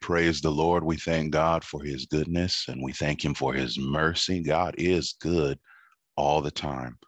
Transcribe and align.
praise 0.00 0.40
the 0.40 0.50
Lord. 0.50 0.82
We 0.84 0.96
thank 0.96 1.32
God 1.32 1.64
for 1.64 1.82
his 1.82 2.06
goodness 2.06 2.66
and 2.68 2.82
we 2.82 2.92
thank 2.92 3.24
him 3.24 3.34
for 3.34 3.52
his 3.54 3.78
mercy. 3.78 4.42
God 4.42 4.74
is 4.78 5.14
good 5.20 5.58
all 6.16 6.40
the 6.40 6.50
time. 6.50 6.98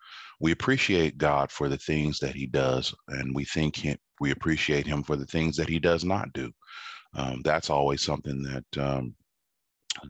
We 0.40 0.52
appreciate 0.52 1.18
God 1.18 1.52
for 1.52 1.68
the 1.68 1.78
things 1.78 2.18
that 2.18 2.34
he 2.34 2.46
does, 2.46 2.92
and 3.08 3.32
we 3.32 3.44
think 3.44 3.76
him, 3.76 3.96
we 4.20 4.32
appreciate 4.32 4.86
him 4.86 5.04
for 5.04 5.14
the 5.14 5.26
things 5.26 5.56
that 5.56 5.68
he 5.68 5.78
does 5.78 6.04
not 6.04 6.32
do. 6.32 6.50
Um, 7.14 7.42
that's 7.44 7.70
always 7.70 8.02
something 8.02 8.42
that 8.42 8.82
um, 8.82 9.14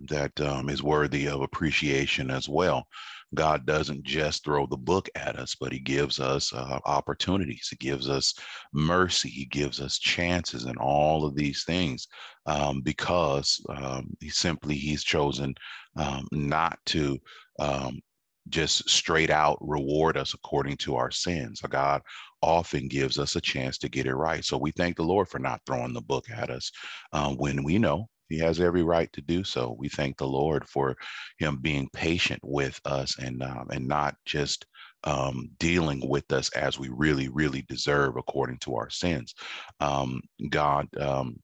that 0.09 0.39
um, 0.41 0.69
is 0.69 0.83
worthy 0.83 1.27
of 1.29 1.43
appreciation 1.43 2.31
as 2.31 2.49
well. 2.49 2.87
God 3.35 3.65
doesn't 3.65 4.03
just 4.05 4.45
throw 4.45 4.67
the 4.67 4.77
book 4.77 5.09
at 5.15 5.39
us, 5.39 5.55
but 5.59 5.73
He 5.73 5.81
gives 5.81 6.21
us 6.21 6.53
uh, 6.53 6.79
opportunities. 6.85 7.69
He 7.71 7.77
gives 7.77 8.09
us 8.09 8.35
mercy. 8.73 9.29
He 9.31 9.47
gives 9.47 9.81
us 9.81 9.99
chances 9.99 10.65
and 10.65 10.77
all 10.79 11.25
of 11.25 11.35
these 11.35 11.65
things 11.65 12.09
um, 12.47 12.83
because 12.83 13.65
um, 13.71 14.11
He 14.21 14.29
simply 14.29 14.75
He's 14.75 15.03
chosen 15.03 15.55
um, 15.97 16.27
not 16.33 16.79
to 16.87 17.19
um, 17.59 18.01
just 18.49 18.89
straight 18.89 19.31
out 19.31 19.57
reward 19.61 20.17
us 20.17 20.35
according 20.35 20.77
to 20.77 20.97
our 20.97 21.11
sins. 21.11 21.61
God 21.61 22.03
often 22.43 22.89
gives 22.89 23.19
us 23.19 23.37
a 23.37 23.41
chance 23.41 23.79
to 23.79 23.89
get 23.89 24.07
it 24.07 24.15
right. 24.15 24.45
So 24.45 24.59
we 24.59 24.73
thank 24.73 24.97
the 24.97 25.05
Lord 25.05 25.29
for 25.29 25.39
not 25.39 25.61
throwing 25.65 25.93
the 25.95 26.01
book 26.01 26.27
at 26.31 26.51
us 26.51 26.71
uh, 27.13 27.31
when 27.31 27.63
we 27.63 27.79
know 27.79 28.09
he 28.33 28.39
has 28.39 28.61
every 28.61 28.83
right 28.83 29.13
to 29.13 29.21
do 29.21 29.45
so. 29.45 29.77
We 29.79 29.89
thank 29.89 30.17
the 30.17 30.27
Lord 30.27 30.69
for 30.69 30.97
him 31.39 31.59
being 31.61 31.89
patient 31.93 32.41
with 32.43 32.81
us 32.85 33.19
and 33.19 33.43
um, 33.43 33.69
and 33.71 33.87
not 33.87 34.15
just 34.25 34.67
um, 35.05 35.51
dealing 35.59 36.09
with 36.09 36.31
us 36.33 36.49
as 36.51 36.79
we 36.79 36.89
really, 36.89 37.29
really 37.29 37.63
deserve 37.63 38.17
according 38.17 38.59
to 38.59 38.77
our 38.77 38.91
sins. 38.91 39.35
Um, 39.81 40.21
God 40.49 40.89
um, 41.01 41.41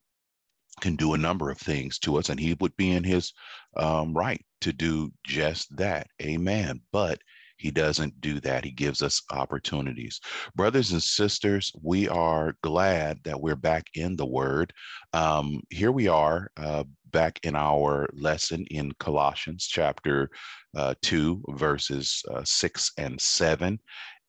can 0.81 0.97
do 0.97 1.14
a 1.14 1.19
number 1.19 1.50
of 1.50 1.59
things 1.59 1.98
to 2.00 2.19
us, 2.19 2.28
and 2.28 2.39
He 2.39 2.56
would 2.61 2.77
be 2.77 2.92
in 2.92 3.05
His 3.05 3.33
um, 3.77 4.14
right 4.14 4.44
to 4.61 4.72
do 4.72 5.12
just 5.25 5.77
that. 5.77 6.06
Amen. 6.22 6.81
But 6.92 7.20
he 7.59 7.70
doesn't 7.70 8.20
do 8.20 8.41
that. 8.41 8.64
He 8.64 8.70
gives 8.70 9.03
us 9.03 9.23
opportunities. 9.31 10.20
Brothers 10.55 10.92
and 10.92 11.03
sisters, 11.03 11.73
we 11.83 12.09
are 12.09 12.55
glad 12.62 13.19
that 13.25 13.41
we're 13.41 13.56
back 13.56 13.87
in 13.95 14.17
the 14.17 14.27
Word. 14.27 14.73
Um, 15.12 15.61
here 15.69 15.92
we 15.92 16.09
are 16.09 16.50
uh, 16.56 16.84
back 17.11 17.41
in 17.42 17.56
our 17.56 18.09
lesson 18.12 18.65
in 18.70 18.92
Colossians 19.00 19.67
chapter 19.67 20.31
uh, 20.77 20.95
2, 21.03 21.42
verses 21.50 22.23
uh, 22.31 22.42
6 22.45 22.92
and 22.98 23.20
7 23.20 23.78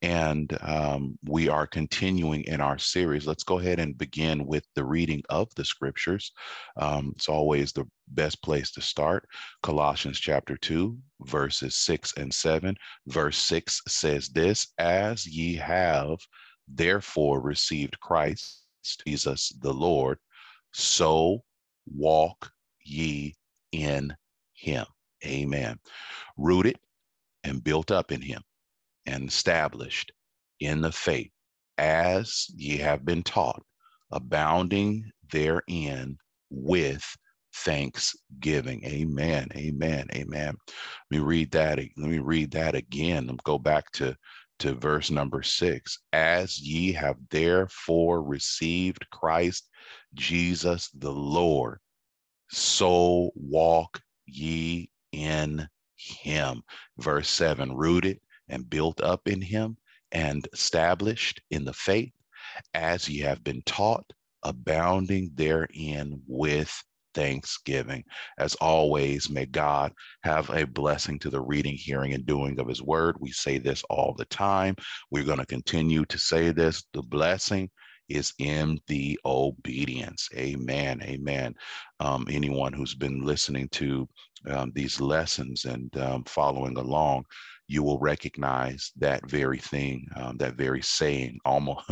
and 0.02 0.58
um, 0.62 1.18
we 1.26 1.50
are 1.50 1.68
continuing 1.68 2.44
in 2.44 2.62
our 2.62 2.78
series. 2.78 3.28
Let's 3.28 3.44
go 3.44 3.60
ahead 3.60 3.80
and 3.80 3.98
begin 3.98 4.46
with 4.46 4.66
the 4.76 4.84
reading 4.84 5.22
of 5.30 5.54
the 5.56 5.66
scriptures. 5.66 6.32
Um, 6.78 7.14
it's 7.16 7.28
always 7.28 7.74
the 7.74 7.86
best 8.08 8.42
place 8.42 8.72
to 8.72 8.82
start. 8.82 9.28
Colossians 9.62 10.20
chapter 10.20 10.56
2, 10.56 10.98
verses 11.22 11.76
6 11.76 12.14
and 12.18 12.34
7. 12.34 12.76
Verse 13.08 13.38
6 13.38 13.82
says 13.88 14.30
this 14.30 14.68
As 14.78 15.26
ye 15.28 15.56
have 15.56 16.18
therefore 16.68 17.42
received 17.42 18.00
Christ, 18.00 18.64
Jesus 19.06 19.50
the 19.60 19.74
Lord, 19.74 20.18
so 20.72 21.44
walk 21.94 22.52
ye 22.82 23.36
in 23.74 24.16
him. 24.54 24.86
Amen. 25.26 25.78
Rooted 26.38 26.80
and 27.44 27.62
built 27.62 27.92
up 27.92 28.14
in 28.14 28.22
him 28.22 28.42
and 29.10 29.28
established 29.28 30.12
in 30.60 30.82
the 30.82 30.92
faith 30.92 31.32
as 31.78 32.48
ye 32.56 32.78
have 32.78 33.06
been 33.06 33.24
taught, 33.24 33.62
abounding 34.12 35.10
therein 35.32 36.18
with 36.50 37.04
thanksgiving. 37.56 38.84
Amen. 38.86 39.48
Amen. 39.56 40.08
Amen. 40.14 40.54
Let 41.10 41.18
me 41.18 41.20
read 41.20 41.52
that. 41.52 41.80
Let 41.80 42.10
me 42.10 42.20
read 42.20 42.52
that 42.52 42.76
again. 42.76 43.26
Let 43.26 43.34
me 43.34 43.40
go 43.44 43.58
back 43.58 43.90
to, 43.94 44.16
to 44.60 44.76
verse 44.76 45.10
number 45.10 45.42
six. 45.42 46.00
As 46.14 46.60
ye 46.60 46.92
have 46.94 47.18
therefore 47.32 48.22
received 48.22 49.10
Christ 49.10 49.70
Jesus 50.14 50.90
the 50.98 51.12
Lord, 51.12 51.80
so 52.52 53.32
walk 53.36 54.02
ye 54.26 54.92
in 55.12 55.68
him. 55.96 56.62
Verse 56.98 57.30
seven, 57.30 57.76
rooted 57.76 58.20
and 58.50 58.70
built 58.70 59.02
up 59.02 59.28
in 59.28 59.42
him 59.42 59.78
and 60.12 60.48
established 60.54 61.42
in 61.52 61.66
the 61.66 61.74
faith 61.74 62.12
as 62.74 63.08
ye 63.08 63.20
have 63.20 63.44
been 63.44 63.62
taught, 63.66 64.06
abounding 64.44 65.32
therein 65.36 66.22
with 66.28 66.84
thanksgiving. 67.14 68.04
As 68.38 68.56
always, 68.56 69.30
may 69.30 69.46
God 69.46 69.92
have 70.24 70.50
a 70.52 70.66
blessing 70.66 71.20
to 71.20 71.30
the 71.30 71.42
reading, 71.42 71.76
hearing, 71.76 72.14
and 72.14 72.26
doing 72.26 72.60
of 72.60 72.68
his 72.68 72.82
word. 72.82 73.16
We 73.20 73.32
say 73.32 73.58
this 73.58 73.84
all 73.90 74.14
the 74.18 74.26
time. 74.26 74.76
We're 75.12 75.24
going 75.24 75.40
to 75.40 75.46
continue 75.46 76.06
to 76.06 76.18
say 76.18 76.52
this. 76.52 76.84
The 76.94 77.02
blessing 77.02 77.70
is 78.08 78.34
in 78.40 78.80
the 78.88 79.20
obedience. 79.26 80.30
Amen. 80.36 81.02
Amen. 81.04 81.54
Um, 82.00 82.26
anyone 82.30 82.74
who's 82.74 82.96
been 82.96 83.24
listening 83.24 83.70
to 83.70 84.08
um, 84.48 84.72
these 84.74 85.00
lessons 85.00 85.66
and 85.66 85.96
um, 85.98 86.24
following 86.24 86.78
along, 86.78 87.26
you 87.70 87.84
will 87.84 88.00
recognize 88.00 88.92
that 88.98 89.30
very 89.30 89.60
thing, 89.60 90.08
um, 90.16 90.38
that 90.38 90.56
very 90.56 90.82
saying. 90.82 91.38
Almost, 91.46 91.90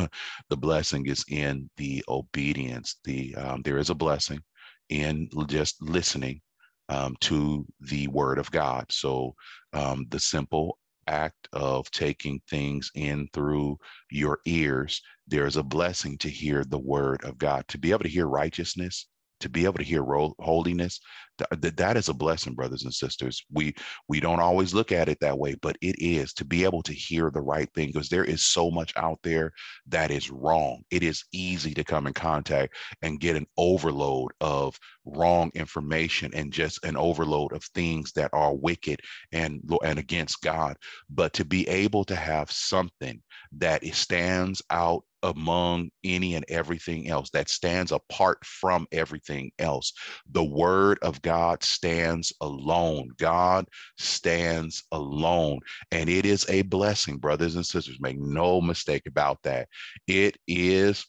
the 0.49 0.57
blessing 0.57 1.05
is 1.05 1.23
in 1.29 1.69
the 1.77 2.03
obedience. 2.09 2.97
The 3.03 3.35
um, 3.35 3.61
there 3.61 3.77
is 3.77 3.91
a 3.91 3.95
blessing 3.95 4.41
in 4.89 5.29
just 5.47 5.81
listening 5.81 6.41
um, 6.89 7.15
to 7.21 7.65
the 7.79 8.07
word 8.07 8.39
of 8.39 8.49
God. 8.51 8.85
So 8.89 9.35
um, 9.73 10.07
the 10.09 10.19
simple 10.19 10.79
act 11.07 11.47
of 11.53 11.89
taking 11.91 12.41
things 12.49 12.89
in 12.95 13.27
through 13.33 13.77
your 14.09 14.39
ears, 14.45 14.99
there's 15.27 15.57
a 15.57 15.63
blessing 15.63 16.17
to 16.17 16.29
hear 16.29 16.63
the 16.63 16.79
word 16.79 17.23
of 17.23 17.37
God, 17.37 17.65
to 17.67 17.77
be 17.77 17.91
able 17.91 18.03
to 18.03 18.09
hear 18.09 18.27
righteousness, 18.27 19.07
to 19.39 19.49
be 19.49 19.65
able 19.65 19.77
to 19.77 19.83
hear 19.83 20.03
holiness 20.39 20.99
that 21.37 21.77
that 21.77 21.97
is 21.97 22.09
a 22.09 22.13
blessing 22.13 22.53
brothers 22.53 22.83
and 22.83 22.93
sisters. 22.93 23.43
We 23.51 23.75
we 24.07 24.19
don't 24.19 24.39
always 24.39 24.73
look 24.73 24.91
at 24.91 25.09
it 25.09 25.19
that 25.21 25.37
way 25.37 25.55
but 25.61 25.77
it 25.81 25.95
is 25.99 26.33
to 26.33 26.45
be 26.45 26.63
able 26.63 26.81
to 26.83 26.93
hear 26.93 27.29
the 27.29 27.41
right 27.41 27.69
thing 27.73 27.87
because 27.87 28.09
there 28.09 28.23
is 28.23 28.45
so 28.45 28.71
much 28.71 28.93
out 28.95 29.19
there 29.23 29.51
that 29.87 30.11
is 30.11 30.29
wrong. 30.29 30.81
It 30.91 31.03
is 31.03 31.23
easy 31.31 31.73
to 31.73 31.83
come 31.83 32.07
in 32.07 32.13
contact 32.13 32.75
and 33.01 33.19
get 33.19 33.35
an 33.35 33.47
overload 33.57 34.31
of 34.41 34.77
wrong 35.05 35.51
information 35.53 36.31
and 36.33 36.51
just 36.51 36.83
an 36.83 36.97
overload 36.97 37.53
of 37.53 37.63
things 37.63 38.11
that 38.13 38.31
are 38.33 38.55
wicked 38.55 38.99
and 39.31 39.61
and 39.83 39.99
against 39.99 40.41
god. 40.41 40.75
But 41.09 41.33
to 41.33 41.45
be 41.45 41.67
able 41.67 42.03
to 42.05 42.15
have 42.15 42.51
something 42.51 43.21
that 43.53 43.85
stands 43.93 44.61
out 44.69 45.03
among 45.27 45.91
any 46.03 46.35
and 46.35 46.45
everything 46.49 47.09
else 47.09 47.29
that 47.31 47.49
stands 47.49 47.91
apart 47.93 48.39
from 48.45 48.87
everything 48.91 49.51
else 49.59 49.91
the 50.31 50.43
word 50.43 50.99
of 51.01 51.21
God 51.21 51.63
stands 51.63 52.33
alone. 52.41 53.09
God 53.17 53.67
stands 53.97 54.83
alone. 54.91 55.59
And 55.91 56.09
it 56.09 56.25
is 56.25 56.45
a 56.49 56.63
blessing, 56.63 57.17
brothers 57.17 57.55
and 57.55 57.65
sisters. 57.65 57.97
Make 57.99 58.19
no 58.19 58.61
mistake 58.61 59.03
about 59.07 59.41
that. 59.43 59.67
It 60.07 60.37
is 60.47 61.05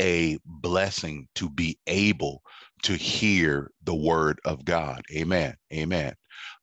a 0.00 0.38
blessing 0.44 1.28
to 1.36 1.48
be 1.50 1.78
able 1.86 2.42
to 2.84 2.94
hear 2.94 3.70
the 3.84 3.94
word 3.94 4.40
of 4.44 4.64
God. 4.64 5.02
Amen. 5.14 5.56
Amen. 5.72 6.14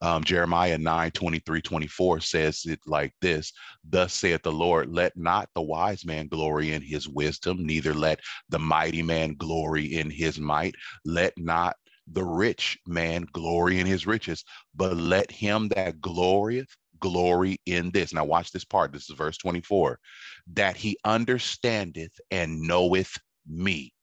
Um, 0.01 0.23
Jeremiah 0.23 0.77
9 0.77 1.11
23 1.11 1.61
24 1.61 2.19
says 2.21 2.65
it 2.65 2.79
like 2.85 3.13
this 3.21 3.51
Thus 3.83 4.13
saith 4.13 4.43
the 4.43 4.51
Lord, 4.51 4.93
let 4.93 5.15
not 5.17 5.49
the 5.55 5.61
wise 5.61 6.05
man 6.05 6.27
glory 6.27 6.73
in 6.73 6.81
his 6.81 7.07
wisdom, 7.07 7.65
neither 7.65 7.93
let 7.93 8.19
the 8.49 8.59
mighty 8.59 9.01
man 9.01 9.35
glory 9.35 9.95
in 9.95 10.09
his 10.09 10.39
might. 10.39 10.75
Let 11.05 11.37
not 11.37 11.75
the 12.11 12.23
rich 12.23 12.77
man 12.87 13.27
glory 13.31 13.79
in 13.79 13.85
his 13.85 14.07
riches, 14.07 14.43
but 14.75 14.97
let 14.97 15.31
him 15.31 15.69
that 15.69 16.01
glorieth 16.01 16.75
glory 16.99 17.57
in 17.65 17.91
this. 17.91 18.13
Now, 18.13 18.25
watch 18.25 18.51
this 18.51 18.65
part. 18.65 18.91
This 18.91 19.09
is 19.09 19.15
verse 19.15 19.37
24 19.37 19.99
that 20.53 20.75
he 20.75 20.97
understandeth 21.05 22.19
and 22.31 22.61
knoweth 22.61 23.17
me, 23.47 23.93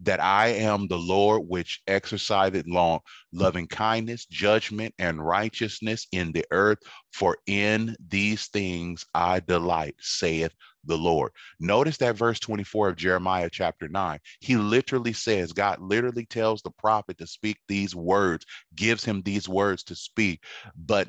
that 0.00 0.20
I 0.20 0.48
am 0.48 0.86
the 0.86 0.98
Lord 0.98 1.42
which 1.46 1.80
exerciseth 1.86 2.66
long 2.66 3.00
loving 3.32 3.66
kindness, 3.66 4.26
judgment, 4.26 4.94
and 4.98 5.24
righteousness 5.24 6.06
in 6.12 6.32
the 6.32 6.44
earth. 6.50 6.78
For 7.12 7.36
in 7.46 7.96
these 8.08 8.46
things 8.48 9.04
I 9.14 9.40
delight, 9.40 9.96
saith 10.00 10.52
the 10.84 10.96
Lord. 10.96 11.32
Notice 11.60 11.96
that 11.98 12.16
verse 12.16 12.38
24 12.40 12.90
of 12.90 12.96
Jeremiah 12.96 13.50
chapter 13.50 13.88
9. 13.88 14.18
He 14.40 14.56
literally 14.56 15.12
says, 15.12 15.52
God 15.52 15.80
literally 15.80 16.26
tells 16.26 16.62
the 16.62 16.70
prophet 16.70 17.18
to 17.18 17.26
speak 17.26 17.58
these 17.68 17.94
words, 17.94 18.46
gives 18.74 19.04
him 19.04 19.22
these 19.22 19.48
words 19.48 19.82
to 19.84 19.94
speak, 19.94 20.42
but 20.76 21.08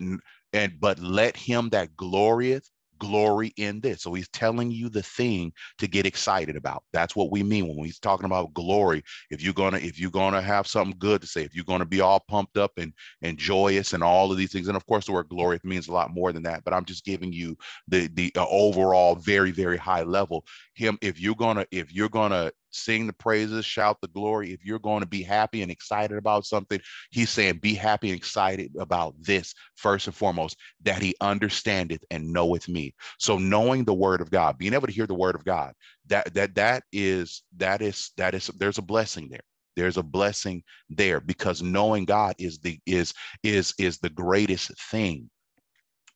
and 0.51 0.79
but 0.79 0.99
let 0.99 1.37
him 1.37 1.69
that 1.69 1.95
glorieth 1.95 2.69
glory 2.99 3.53
in 3.57 3.79
this. 3.81 4.03
So 4.03 4.13
he's 4.13 4.29
telling 4.29 4.71
you 4.71 4.89
the 4.89 5.01
thing 5.03 5.51
to 5.79 5.87
get 5.87 6.05
excited 6.05 6.55
about. 6.55 6.83
That's 6.93 7.15
what 7.15 7.31
we 7.31 7.43
mean 7.43 7.67
when 7.67 7.85
he's 7.85 7.99
talking 7.99 8.25
about 8.25 8.53
glory. 8.53 9.03
If 9.29 9.41
you're 9.41 9.53
gonna, 9.53 9.77
if 9.77 9.99
you're 9.99 10.11
gonna 10.11 10.41
have 10.41 10.67
something 10.67 10.97
good 10.99 11.21
to 11.21 11.27
say, 11.27 11.43
if 11.43 11.55
you're 11.55 11.65
gonna 11.65 11.85
be 11.85 12.01
all 12.01 12.19
pumped 12.27 12.57
up 12.57 12.71
and 12.77 12.93
and 13.21 13.37
joyous 13.37 13.93
and 13.93 14.03
all 14.03 14.31
of 14.31 14.37
these 14.37 14.51
things, 14.51 14.67
and 14.67 14.77
of 14.77 14.85
course 14.85 15.05
the 15.05 15.11
word 15.11 15.29
glory 15.29 15.59
means 15.63 15.87
a 15.87 15.93
lot 15.93 16.13
more 16.13 16.31
than 16.31 16.43
that. 16.43 16.63
But 16.63 16.73
I'm 16.73 16.85
just 16.85 17.05
giving 17.05 17.33
you 17.33 17.57
the 17.87 18.07
the 18.13 18.31
uh, 18.35 18.45
overall 18.49 19.15
very 19.15 19.51
very 19.51 19.77
high 19.77 20.03
level. 20.03 20.45
Him, 20.73 20.97
if 21.01 21.19
you're 21.19 21.35
gonna 21.35 21.65
if 21.71 21.93
you're 21.93 22.09
gonna 22.09 22.51
sing 22.71 23.07
the 23.07 23.13
praises, 23.13 23.65
shout 23.65 23.97
the 24.01 24.07
glory. 24.09 24.51
If 24.51 24.65
you're 24.65 24.79
going 24.79 25.01
to 25.01 25.07
be 25.07 25.23
happy 25.23 25.61
and 25.61 25.71
excited 25.71 26.17
about 26.17 26.45
something, 26.45 26.79
he's 27.11 27.29
saying, 27.29 27.57
be 27.57 27.73
happy 27.73 28.09
and 28.09 28.17
excited 28.17 28.71
about 28.79 29.15
this 29.19 29.53
first 29.75 30.07
and 30.07 30.15
foremost, 30.15 30.57
that 30.83 31.01
he 31.01 31.15
understandeth 31.21 32.03
and 32.11 32.31
knoweth 32.31 32.67
me. 32.67 32.93
So 33.17 33.37
knowing 33.37 33.83
the 33.83 33.93
word 33.93 34.21
of 34.21 34.31
God, 34.31 34.57
being 34.57 34.73
able 34.73 34.87
to 34.87 34.93
hear 34.93 35.07
the 35.07 35.13
word 35.13 35.35
of 35.35 35.45
God, 35.45 35.73
that 36.07 36.33
that 36.33 36.55
that 36.55 36.83
is 36.91 37.43
that 37.57 37.81
is 37.81 38.11
that 38.17 38.33
is 38.35 38.47
there's 38.57 38.77
a 38.77 38.83
blessing 38.83 39.29
there. 39.29 39.41
There's 39.75 39.97
a 39.97 40.03
blessing 40.03 40.63
there 40.89 41.21
because 41.21 41.61
knowing 41.61 42.05
God 42.05 42.35
is 42.37 42.59
the 42.59 42.79
is 42.85 43.13
is 43.43 43.73
is 43.77 43.99
the 43.99 44.09
greatest 44.09 44.71
thing 44.89 45.29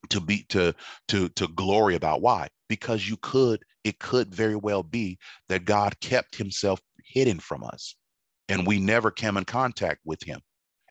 to 0.10 0.20
be 0.20 0.44
to 0.50 0.74
to 1.08 1.30
to 1.30 1.48
glory 1.50 1.96
about 1.96 2.22
why 2.22 2.50
because 2.68 3.08
you 3.08 3.18
could 3.22 3.64
it 3.84 4.00
could 4.00 4.34
very 4.34 4.56
well 4.56 4.84
be 4.84 5.18
that 5.50 5.66
god 5.66 6.00
kept 6.00 6.36
himself 6.36 6.80
hidden 7.06 7.40
from 7.40 7.64
us 7.64 7.96
and 8.50 8.68
we 8.68 8.80
never 8.80 9.12
came 9.12 9.38
in 9.38 9.46
contact 9.46 10.00
with 10.06 10.22
him 10.24 10.40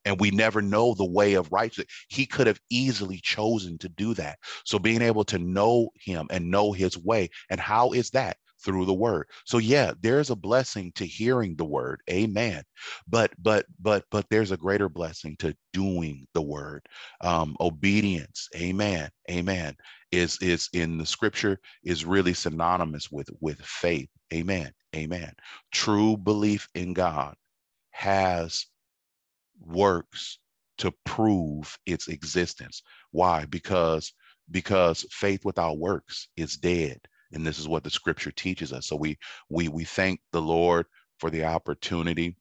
and 0.04 0.18
we 0.20 0.30
never 0.30 0.60
know 0.60 0.94
the 0.94 1.04
way 1.04 1.34
of 1.34 1.50
righteousness. 1.52 1.86
He 2.08 2.26
could 2.26 2.46
have 2.46 2.60
easily 2.70 3.20
chosen 3.22 3.78
to 3.78 3.88
do 3.88 4.14
that. 4.14 4.38
So 4.64 4.78
being 4.78 5.02
able 5.02 5.24
to 5.26 5.38
know 5.38 5.90
him 5.94 6.26
and 6.30 6.50
know 6.50 6.72
his 6.72 6.98
way 6.98 7.30
and 7.50 7.60
how 7.60 7.92
is 7.92 8.10
that 8.10 8.36
through 8.64 8.86
the 8.86 8.94
word. 8.94 9.28
So 9.46 9.58
yeah, 9.58 9.92
there's 10.02 10.30
a 10.30 10.36
blessing 10.36 10.92
to 10.96 11.06
hearing 11.06 11.56
the 11.56 11.64
word. 11.66 12.02
Amen. 12.10 12.64
But 13.08 13.32
but 13.42 13.66
but 13.80 14.04
but 14.10 14.26
there's 14.30 14.52
a 14.52 14.58
greater 14.58 14.88
blessing 14.88 15.36
to 15.40 15.56
doing 15.72 16.26
the 16.34 16.42
word. 16.42 16.86
Um, 17.22 17.56
obedience. 17.60 18.48
Amen. 18.56 19.10
Amen. 19.30 19.76
Is 20.12 20.38
is 20.42 20.68
in 20.74 20.98
the 20.98 21.06
scripture 21.06 21.60
is 21.84 22.04
really 22.04 22.34
synonymous 22.34 23.10
with 23.10 23.30
with 23.40 23.60
faith. 23.62 24.10
Amen. 24.34 24.72
Amen. 24.96 25.32
True 25.72 26.16
belief 26.16 26.68
in 26.74 26.94
God 26.94 27.34
has 27.92 28.66
works 29.60 30.38
to 30.78 30.92
prove 31.06 31.78
its 31.86 32.08
existence. 32.08 32.82
Why? 33.12 33.46
Because 33.46 34.12
because 34.50 35.06
faith 35.10 35.44
without 35.44 35.78
works 35.78 36.28
is 36.36 36.56
dead 36.56 37.00
and 37.32 37.46
this 37.46 37.58
is 37.58 37.68
what 37.68 37.84
the 37.84 37.90
scripture 37.90 38.32
teaches 38.32 38.72
us. 38.72 38.88
So 38.88 38.96
we 38.96 39.18
we 39.50 39.68
we 39.68 39.84
thank 39.84 40.20
the 40.32 40.42
lord 40.42 40.86
for 41.20 41.30
the 41.30 41.44
opportunity 41.44 42.36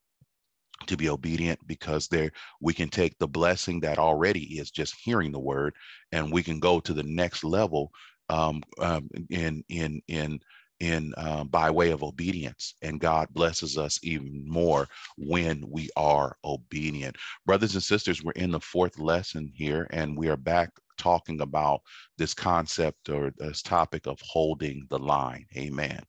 to 0.87 0.97
be 0.97 1.09
obedient 1.09 1.59
because 1.67 2.07
there 2.07 2.31
we 2.61 2.73
can 2.73 2.89
take 2.89 3.17
the 3.19 3.27
blessing 3.27 3.79
that 3.81 3.99
already 3.99 4.59
is 4.59 4.71
just 4.71 4.95
hearing 5.03 5.31
the 5.31 5.39
word 5.39 5.73
and 6.11 6.31
we 6.31 6.43
can 6.43 6.59
go 6.59 6.79
to 6.79 6.93
the 6.93 7.03
next 7.03 7.43
level 7.43 7.91
um, 8.29 8.61
um, 8.79 9.09
in 9.29 9.63
in 9.69 10.01
in 10.07 10.39
in 10.79 11.13
uh, 11.17 11.43
by 11.45 11.69
way 11.69 11.91
of 11.91 12.03
obedience. 12.03 12.75
And 12.81 12.99
god 12.99 13.29
blesses 13.33 13.77
us 13.77 13.99
even 14.03 14.45
more 14.47 14.87
when 15.17 15.63
we 15.69 15.89
are 15.95 16.35
obedient. 16.43 17.15
Brothers 17.45 17.75
and 17.75 17.83
sisters 17.83 18.23
we're 18.23 18.31
in 18.33 18.51
the 18.51 18.59
fourth 18.59 18.99
lesson 18.99 19.51
here 19.55 19.87
and 19.91 20.17
we 20.17 20.27
are 20.29 20.37
back 20.37 20.71
talking 21.01 21.41
about 21.41 21.81
this 22.17 22.33
concept 22.33 23.09
or 23.09 23.31
this 23.37 23.63
topic 23.63 24.05
of 24.05 24.19
holding 24.21 24.85
the 24.89 24.99
line. 24.99 25.45
Amen. 25.57 26.01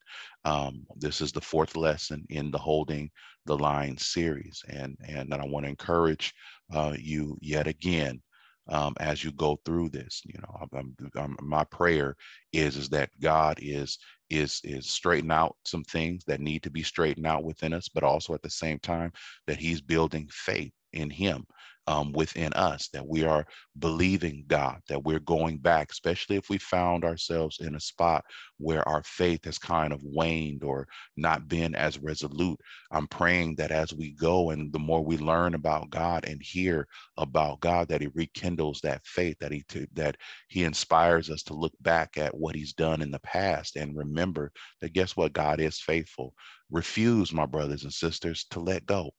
Um, 0.44 0.84
this 0.96 1.22
is 1.22 1.32
the 1.32 1.40
fourth 1.40 1.76
lesson 1.76 2.26
in 2.28 2.50
the 2.50 2.58
Holding 2.58 3.10
the 3.46 3.56
Line 3.56 3.96
series. 3.96 4.62
And, 4.68 4.96
and 5.08 5.32
I 5.32 5.46
want 5.46 5.64
to 5.64 5.70
encourage 5.70 6.34
uh, 6.74 6.94
you 6.98 7.38
yet 7.40 7.66
again 7.66 8.20
um, 8.68 8.94
as 9.00 9.24
you 9.24 9.32
go 9.32 9.58
through 9.64 9.88
this. 9.88 10.22
You 10.26 10.38
know, 10.42 10.68
I'm, 10.74 10.94
I'm, 11.16 11.36
my 11.40 11.64
prayer 11.64 12.14
is 12.52 12.76
is 12.76 12.88
that 12.90 13.08
God 13.20 13.58
is 13.60 13.98
is 14.30 14.60
is 14.62 14.88
straightening 14.88 15.32
out 15.32 15.56
some 15.64 15.84
things 15.84 16.24
that 16.26 16.40
need 16.40 16.62
to 16.62 16.70
be 16.70 16.82
straightened 16.82 17.26
out 17.26 17.44
within 17.44 17.72
us, 17.72 17.88
but 17.88 18.04
also 18.04 18.34
at 18.34 18.42
the 18.42 18.50
same 18.50 18.78
time 18.78 19.12
that 19.46 19.58
He's 19.58 19.80
building 19.80 20.28
faith 20.30 20.72
in 20.92 21.10
Him 21.10 21.44
um, 21.86 22.12
within 22.12 22.52
us, 22.54 22.88
that 22.92 23.06
we 23.06 23.24
are 23.24 23.46
believing 23.78 24.44
God, 24.48 24.80
that 24.88 25.04
we're 25.04 25.20
going 25.20 25.58
back, 25.58 25.92
especially 25.92 26.36
if 26.36 26.50
we 26.50 26.58
found 26.58 27.04
ourselves 27.04 27.58
in 27.60 27.74
a 27.76 27.80
spot 27.80 28.24
where 28.58 28.88
our 28.88 29.02
faith 29.04 29.44
has 29.46 29.58
kind 29.58 29.92
of 29.92 30.02
waned 30.04 30.64
or 30.64 30.86
not 31.16 31.48
been 31.48 31.74
as 31.74 31.98
resolute. 31.98 32.60
I'm 32.92 33.06
praying 33.08 33.56
that 33.56 33.72
as 33.72 33.92
we 33.94 34.12
go 34.12 34.50
and 34.50 34.72
the 34.72 34.78
more 34.78 35.04
we 35.04 35.18
learn 35.18 35.54
about 35.54 35.90
God 35.90 36.26
and 36.26 36.40
hear 36.42 36.86
about 37.18 37.60
God, 37.60 37.88
that 37.88 38.00
He 38.02 38.08
rekindles 38.14 38.80
that 38.82 39.06
faith, 39.06 39.38
that 39.40 39.52
He 39.52 39.64
that 39.94 40.16
He 40.48 40.64
inspires 40.64 41.30
us 41.30 41.42
to 41.44 41.54
look 41.54 41.74
back 41.80 42.18
at 42.18 42.36
what 42.36 42.54
He's 42.56 42.74
done 42.74 43.02
in 43.02 43.10
the 43.10 43.20
past 43.20 43.76
and 43.76 43.96
remember 43.96 44.52
that 44.80 44.92
guess 44.92 45.16
what? 45.16 45.32
God 45.32 45.60
is 45.60 45.80
faithful. 45.80 46.34
Refuse, 46.70 47.32
my 47.32 47.46
brothers 47.46 47.84
and 47.84 47.92
sisters, 47.92 48.46
to 48.50 48.60
let 48.60 48.86
go. 48.86 49.12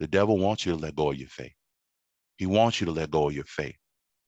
The 0.00 0.08
devil 0.08 0.38
wants 0.38 0.66
you 0.66 0.72
to 0.72 0.78
let 0.78 0.96
go 0.96 1.10
of 1.10 1.16
your 1.18 1.28
faith. 1.28 1.52
He 2.40 2.46
wants 2.46 2.80
you 2.80 2.86
to 2.86 2.92
let 2.92 3.10
go 3.10 3.28
of 3.28 3.34
your 3.34 3.44
faith. 3.44 3.76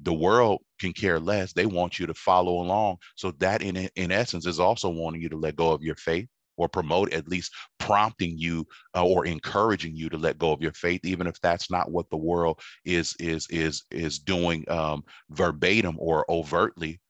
The 0.00 0.12
world 0.12 0.60
can 0.78 0.92
care 0.92 1.18
less. 1.18 1.54
They 1.54 1.64
want 1.64 1.98
you 1.98 2.06
to 2.06 2.12
follow 2.12 2.60
along. 2.60 2.98
So 3.14 3.30
that 3.38 3.62
in 3.62 3.88
in 3.96 4.12
essence 4.12 4.46
is 4.46 4.60
also 4.60 4.90
wanting 4.90 5.22
you 5.22 5.30
to 5.30 5.38
let 5.38 5.56
go 5.56 5.72
of 5.72 5.82
your 5.82 5.94
faith 5.94 6.28
or 6.58 6.68
promote 6.68 7.10
at 7.14 7.26
least 7.26 7.54
prompting 7.78 8.36
you 8.36 8.66
uh, 8.94 9.02
or 9.02 9.24
encouraging 9.24 9.96
you 9.96 10.10
to 10.10 10.18
let 10.18 10.36
go 10.36 10.52
of 10.52 10.60
your 10.60 10.74
faith 10.74 11.00
even 11.06 11.26
if 11.26 11.40
that's 11.40 11.70
not 11.70 11.90
what 11.90 12.10
the 12.10 12.16
world 12.18 12.60
is 12.84 13.16
is 13.18 13.46
is 13.48 13.84
is 13.90 14.18
doing 14.18 14.62
um, 14.68 15.02
verbatim 15.30 15.96
or 15.98 16.30
overtly 16.30 17.00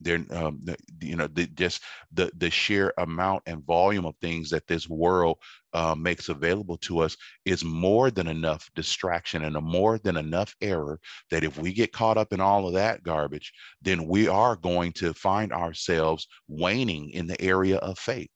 they're 0.00 0.24
um, 0.30 0.62
you 1.00 1.16
know 1.16 1.26
the, 1.26 1.46
just 1.48 1.82
the 2.12 2.30
the 2.36 2.50
sheer 2.50 2.92
amount 2.98 3.42
and 3.46 3.64
volume 3.64 4.04
of 4.04 4.14
things 4.20 4.50
that 4.50 4.66
this 4.66 4.88
world 4.88 5.38
uh, 5.72 5.94
makes 5.94 6.28
available 6.28 6.76
to 6.78 7.00
us 7.00 7.16
is 7.44 7.64
more 7.64 8.10
than 8.10 8.28
enough 8.28 8.68
distraction 8.74 9.44
and 9.44 9.56
a 9.56 9.60
more 9.60 9.98
than 9.98 10.16
enough 10.16 10.54
error 10.60 11.00
that 11.30 11.44
if 11.44 11.58
we 11.58 11.72
get 11.72 11.92
caught 11.92 12.18
up 12.18 12.32
in 12.32 12.40
all 12.40 12.66
of 12.66 12.74
that 12.74 13.02
garbage 13.02 13.52
then 13.82 14.06
we 14.06 14.28
are 14.28 14.56
going 14.56 14.92
to 14.92 15.14
find 15.14 15.52
ourselves 15.52 16.26
waning 16.48 17.10
in 17.10 17.26
the 17.26 17.40
area 17.40 17.76
of 17.78 17.98
faith. 17.98 18.28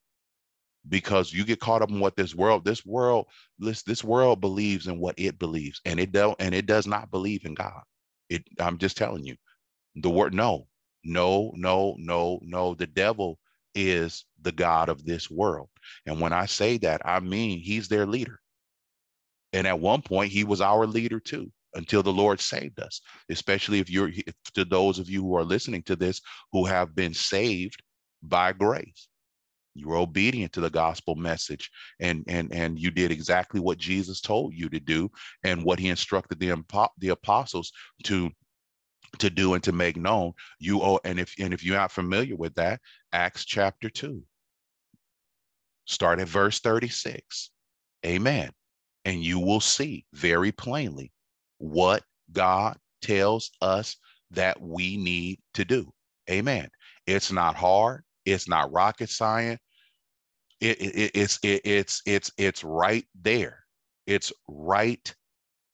Because 0.89 1.33
you 1.33 1.45
get 1.45 1.61
caught 1.61 1.83
up 1.83 1.91
in 1.91 2.01
what 2.01 2.17
this 2.17 2.35
world 2.35 2.65
this 2.65 2.87
world 2.87 3.27
this 3.59 3.83
this 3.83 4.03
world 4.03 4.41
believes 4.41 4.87
in 4.87 4.99
what 4.99 5.15
it 5.19 5.39
believes 5.39 5.79
and 5.85 6.01
it 6.01 6.11
don't 6.11 6.37
and 6.41 6.55
it 6.55 6.65
does 6.65 6.87
not 6.87 7.11
believe 7.11 7.45
in 7.45 7.53
god. 7.53 7.83
It 8.31 8.45
i'm 8.59 8.79
just 8.79 8.97
telling 8.97 9.25
you 9.25 9.37
the 9.97 10.09
word 10.09 10.33
no 10.33 10.69
no, 11.05 11.53
no, 11.57 11.97
no, 11.99 12.41
no. 12.43 12.75
The 12.75 12.87
devil 12.87 13.39
is 13.75 14.25
the 14.43 14.53
God 14.53 14.89
of 14.89 15.05
this 15.05 15.31
world. 15.31 15.69
And 16.07 16.21
when 16.21 16.33
I 16.33 16.47
say 16.47 16.79
that, 16.79 17.03
I 17.05 17.21
mean 17.21 17.61
he's 17.61 17.89
their 17.89 18.07
leader. 18.07 18.41
And 19.53 19.67
at 19.67 19.81
one 19.81 20.03
point, 20.03 20.33
he 20.33 20.45
was 20.45 20.61
our 20.61 20.87
leader 20.87 21.21
too 21.21 21.51
until 21.75 22.03
the 22.03 22.13
Lord 22.13 22.41
saved 22.41 22.81
us, 22.81 23.01
especially 23.29 23.79
if 23.79 23.91
you're 23.91 24.11
to 24.55 24.65
those 24.65 24.99
of 24.99 25.09
you 25.09 25.23
who 25.23 25.37
are 25.37 25.45
listening 25.45 25.83
to 25.85 25.97
this 25.97 26.21
who 26.53 26.65
have 26.65 26.95
been 26.95 27.15
saved 27.15 27.83
by 28.23 28.53
grace. 28.53 29.09
You 29.75 29.89
were 29.89 29.97
obedient 29.97 30.53
to 30.55 30.61
the 30.61 30.71
gospel 30.71 31.15
message 31.15 31.71
and 32.01 32.25
and 32.27 32.53
and 32.53 32.79
you 32.79 32.91
did 32.91 33.13
exactly 33.13 33.61
what 33.61 33.79
Jesus 33.79 34.21
told 34.21 34.53
you 34.53 34.69
to 34.69 34.81
do 34.81 35.11
and 35.45 35.65
what 35.65 35.79
he 35.79 35.89
instructed 35.89 36.41
the, 36.41 36.65
the 36.99 37.09
apostles 37.09 37.73
to 38.05 38.31
to 39.19 39.31
do 39.31 39.55
and 39.55 39.63
to 39.65 39.73
make 39.73 39.97
known 39.97 40.33
you 40.59 40.83
owe 40.83 41.01
and 41.05 41.19
if 41.19 41.35
and 41.39 41.53
if 41.53 41.65
you're 41.65 41.77
not 41.77 41.93
familiar 41.93 42.37
with 42.37 42.55
that 42.55 42.81
acts 43.13 43.45
chapter 43.45 43.91
2 43.91 44.23
start 45.85 46.21
at 46.21 46.29
verse 46.29 46.61
36 46.61 47.51
amen. 48.07 48.51
And 49.05 49.25
you 49.25 49.39
will 49.39 49.61
see 49.61 50.05
very 50.13 50.53
plainly 50.53 51.13
what 51.59 52.03
god 52.33 52.77
tells 53.03 53.51
us 53.61 53.97
that 54.31 54.61
we 54.61 54.97
need 54.97 55.41
to 55.55 55.65
do. 55.65 55.93
Amen. 56.31 56.69
It's 57.07 57.33
not 57.33 57.57
hard. 57.57 58.05
It's 58.25 58.49
not 58.49 58.73
rocket 58.73 59.11
science. 59.11 59.61
It, 60.61 60.81
it, 60.81 61.11
it's 61.15 61.39
it, 61.43 61.63
it's 61.65 62.03
it's 62.07 62.31
it's 62.37 62.63
right 62.63 63.07
there. 63.21 63.65
It's 64.07 64.33
right 64.47 65.15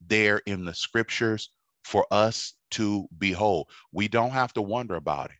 there 0.00 0.38
in 0.46 0.64
the 0.64 0.74
scriptures 0.74 1.50
for 1.86 2.04
us 2.10 2.54
to 2.72 3.06
behold. 3.16 3.68
We 3.92 4.08
don't 4.08 4.32
have 4.32 4.52
to 4.54 4.62
wonder 4.62 4.96
about 4.96 5.30
it. 5.30 5.36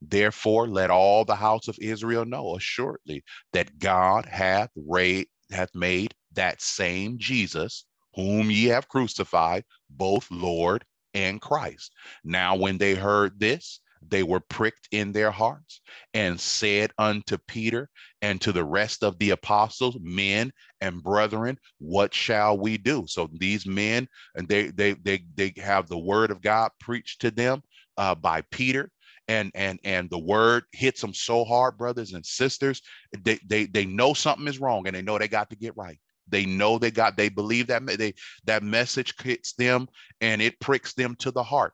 Therefore, 0.00 0.66
let 0.66 0.90
all 0.90 1.24
the 1.26 1.36
house 1.36 1.68
of 1.68 1.78
Israel 1.78 2.24
know 2.24 2.56
assuredly 2.56 3.22
that 3.52 3.78
God 3.78 4.24
hath, 4.24 4.70
ra- 4.76 5.22
hath 5.50 5.74
made 5.74 6.14
that 6.32 6.62
same 6.62 7.18
Jesus, 7.18 7.84
whom 8.14 8.50
ye 8.50 8.64
have 8.66 8.88
crucified, 8.88 9.64
both 9.90 10.30
Lord 10.30 10.86
and 11.12 11.40
Christ. 11.40 11.92
Now, 12.24 12.56
when 12.56 12.78
they 12.78 12.94
heard 12.94 13.38
this, 13.38 13.80
they 14.08 14.22
were 14.22 14.40
pricked 14.40 14.88
in 14.90 15.12
their 15.12 15.30
hearts 15.30 15.80
and 16.12 16.40
said 16.40 16.92
unto 16.98 17.38
Peter 17.46 17.88
and 18.22 18.40
to 18.40 18.52
the 18.52 18.64
rest 18.64 19.02
of 19.02 19.18
the 19.18 19.30
apostles, 19.30 19.96
men 20.00 20.52
and 20.80 21.02
brethren, 21.02 21.58
what 21.78 22.14
shall 22.14 22.58
we 22.58 22.76
do? 22.76 23.04
So 23.06 23.28
these 23.32 23.66
men, 23.66 24.08
and 24.34 24.48
they 24.48 24.68
they 24.68 24.94
they 24.94 25.24
they 25.34 25.52
have 25.58 25.88
the 25.88 25.98
word 25.98 26.30
of 26.30 26.42
God 26.42 26.70
preached 26.80 27.20
to 27.22 27.30
them 27.30 27.62
uh, 27.96 28.14
by 28.14 28.42
Peter. 28.50 28.90
And 29.26 29.50
and 29.54 29.80
and 29.84 30.10
the 30.10 30.18
word 30.18 30.64
hits 30.72 31.00
them 31.00 31.14
so 31.14 31.44
hard, 31.44 31.78
brothers 31.78 32.12
and 32.12 32.24
sisters. 32.24 32.82
They 33.22 33.38
they 33.46 33.64
they 33.66 33.86
know 33.86 34.12
something 34.12 34.46
is 34.46 34.60
wrong, 34.60 34.86
and 34.86 34.94
they 34.94 35.02
know 35.02 35.18
they 35.18 35.28
got 35.28 35.48
to 35.50 35.56
get 35.56 35.76
right. 35.76 35.98
They 36.28 36.44
know 36.44 36.78
they 36.78 36.90
got. 36.90 37.16
They 37.16 37.30
believe 37.30 37.66
that 37.68 37.86
they 37.86 38.14
that 38.44 38.62
message 38.62 39.14
hits 39.22 39.54
them, 39.54 39.88
and 40.20 40.42
it 40.42 40.60
pricks 40.60 40.92
them 40.92 41.16
to 41.20 41.30
the 41.30 41.42
heart 41.42 41.72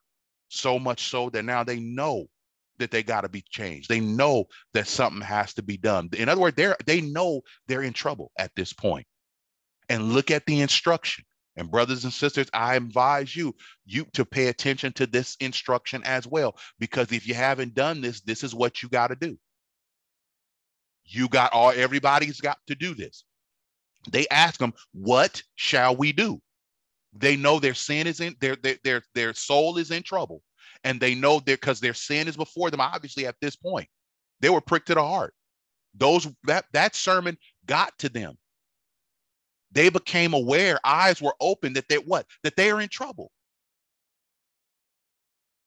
so 0.50 0.78
much 0.78 1.04
so 1.08 1.30
that 1.30 1.44
now 1.44 1.64
they 1.64 1.80
know 1.80 2.26
that 2.78 2.90
they 2.90 3.02
got 3.02 3.22
to 3.22 3.28
be 3.28 3.44
changed. 3.48 3.88
They 3.88 4.00
know 4.00 4.46
that 4.74 4.88
something 4.88 5.22
has 5.22 5.54
to 5.54 5.62
be 5.62 5.76
done. 5.76 6.10
In 6.16 6.28
other 6.28 6.40
words, 6.40 6.56
they're 6.56 6.76
they 6.86 7.00
know 7.00 7.42
they're 7.68 7.82
in 7.82 7.92
trouble 7.92 8.32
at 8.38 8.50
this 8.56 8.72
point. 8.72 9.06
And 9.88 10.12
look 10.12 10.30
at 10.30 10.46
the 10.46 10.60
instruction. 10.60 11.24
And 11.56 11.70
brothers 11.70 12.04
and 12.04 12.12
sisters, 12.12 12.48
I 12.54 12.76
advise 12.76 13.34
you 13.36 13.54
you 13.84 14.06
to 14.14 14.24
pay 14.24 14.48
attention 14.48 14.92
to 14.94 15.06
this 15.06 15.36
instruction 15.40 16.02
as 16.04 16.26
well 16.26 16.56
because 16.78 17.12
if 17.12 17.26
you 17.26 17.34
haven't 17.34 17.74
done 17.74 18.00
this, 18.00 18.20
this 18.22 18.44
is 18.44 18.54
what 18.54 18.82
you 18.82 18.88
got 18.88 19.08
to 19.08 19.16
do. 19.16 19.38
You 21.04 21.28
got 21.28 21.52
all 21.52 21.72
everybody's 21.74 22.40
got 22.40 22.58
to 22.68 22.74
do 22.74 22.94
this. 22.94 23.24
They 24.10 24.26
ask 24.28 24.58
them, 24.58 24.72
"What 24.92 25.42
shall 25.56 25.96
we 25.96 26.12
do?" 26.12 26.40
They 27.12 27.36
know 27.36 27.58
their 27.58 27.74
sin 27.74 28.06
is 28.06 28.20
in 28.20 28.36
their 28.40 28.56
their 28.56 28.76
their, 28.84 29.02
their 29.14 29.34
soul 29.34 29.78
is 29.78 29.90
in 29.90 30.02
trouble, 30.02 30.42
and 30.84 31.00
they 31.00 31.14
know 31.14 31.36
that 31.40 31.46
because 31.46 31.80
their 31.80 31.94
sin 31.94 32.28
is 32.28 32.36
before 32.36 32.70
them. 32.70 32.80
Obviously, 32.80 33.26
at 33.26 33.36
this 33.40 33.56
point, 33.56 33.88
they 34.40 34.50
were 34.50 34.60
pricked 34.60 34.86
to 34.88 34.94
the 34.94 35.02
heart. 35.02 35.34
Those 35.94 36.28
that 36.44 36.66
that 36.72 36.94
sermon 36.94 37.36
got 37.66 37.98
to 37.98 38.08
them. 38.08 38.38
They 39.72 39.88
became 39.88 40.34
aware, 40.34 40.78
eyes 40.84 41.20
were 41.20 41.34
open 41.40 41.72
that 41.74 41.88
they 41.88 41.98
what 41.98 42.26
that 42.42 42.56
they 42.56 42.70
are 42.70 42.80
in 42.80 42.88
trouble. 42.88 43.30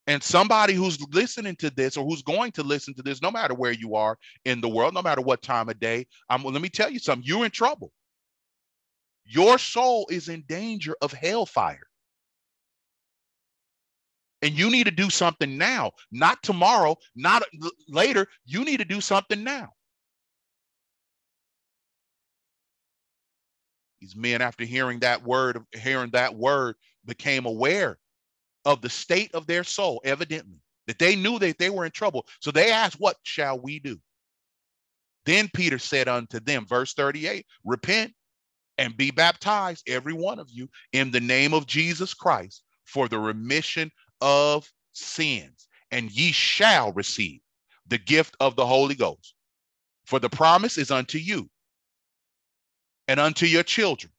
And 0.08 0.22
somebody 0.22 0.74
who's 0.74 1.00
listening 1.14 1.56
to 1.58 1.70
this 1.70 1.96
or 1.96 2.06
who's 2.06 2.22
going 2.22 2.52
to 2.54 2.64
listen 2.64 2.94
to 2.96 3.02
this, 3.02 3.22
no 3.22 3.32
matter 3.32 3.54
where 3.54 3.72
you 3.72 3.96
are 3.96 4.18
in 4.44 4.60
the 4.60 4.68
world, 4.68 4.94
no 4.94 5.02
matter 5.02 5.22
what 5.22 5.42
time 5.42 5.70
of 5.70 5.80
day, 5.80 6.08
I'm, 6.30 6.44
let 6.44 6.62
me 6.62 6.68
tell 6.68 6.90
you 6.90 7.00
something, 7.00 7.26
you're 7.26 7.46
in 7.46 7.52
trouble. 7.52 7.92
Your 9.26 9.58
soul 9.58 10.08
is 10.10 10.30
in 10.30 10.44
danger 10.48 10.96
of 11.02 11.12
hellfire. 11.12 11.88
And 14.42 14.54
you 14.54 14.70
need 14.70 14.86
to 14.86 14.92
do 14.92 15.10
something 15.10 15.58
now, 15.58 15.92
not 16.12 16.44
tomorrow, 16.44 16.98
not 17.16 17.44
later. 17.88 18.28
You 18.46 18.66
need 18.66 18.78
to 18.78 18.86
do 18.86 19.00
something 19.00 19.42
now. 19.42 19.70
These 24.02 24.18
men, 24.18 24.42
after 24.42 24.66
hearing 24.66 25.00
that 25.00 25.24
word, 25.24 25.60
hearing 25.72 26.10
that 26.12 26.36
word, 26.36 26.76
became 27.06 27.46
aware 27.46 27.98
of 28.66 28.82
the 28.82 28.90
state 28.90 29.34
of 29.34 29.48
their 29.48 29.64
soul, 29.64 30.02
evidently, 30.04 30.60
that 30.88 31.00
they 31.00 31.16
knew 31.16 31.40
that 31.40 31.58
they 31.58 31.70
were 31.70 31.86
in 31.86 31.92
trouble. 31.92 32.28
So 32.42 32.52
they 32.52 32.70
asked, 32.70 33.00
What 33.00 33.16
shall 33.24 33.62
we 33.62 33.80
do? 33.80 33.98
Then 35.26 35.50
Peter 35.54 35.80
said 35.80 36.10
unto 36.10 36.42
them, 36.42 36.66
verse 36.68 36.94
38, 36.94 37.46
Repent 37.64 38.14
and 38.78 38.98
be 38.98 39.12
baptized, 39.12 39.88
every 39.88 40.14
one 40.14 40.40
of 40.40 40.50
you, 40.50 40.70
in 40.92 41.12
the 41.12 41.20
name 41.20 41.54
of 41.54 41.68
Jesus 41.68 42.14
Christ 42.14 42.64
for 42.86 43.08
the 43.08 43.20
remission 43.20 43.92
of 44.22 44.72
sins, 44.94 45.68
and 45.92 46.12
ye 46.12 46.32
shall 46.32 46.92
receive 46.94 47.42
the 47.88 47.98
gift 47.98 48.36
of 48.40 48.56
the 48.56 48.66
Holy 48.66 48.96
Ghost. 48.96 49.36
For 50.06 50.20
the 50.20 50.30
promise 50.30 50.78
is 50.78 50.92
unto 50.92 51.18
you 51.18 51.50
and 53.08 53.20
unto 53.20 53.46
your 53.46 53.64
children 53.64 54.12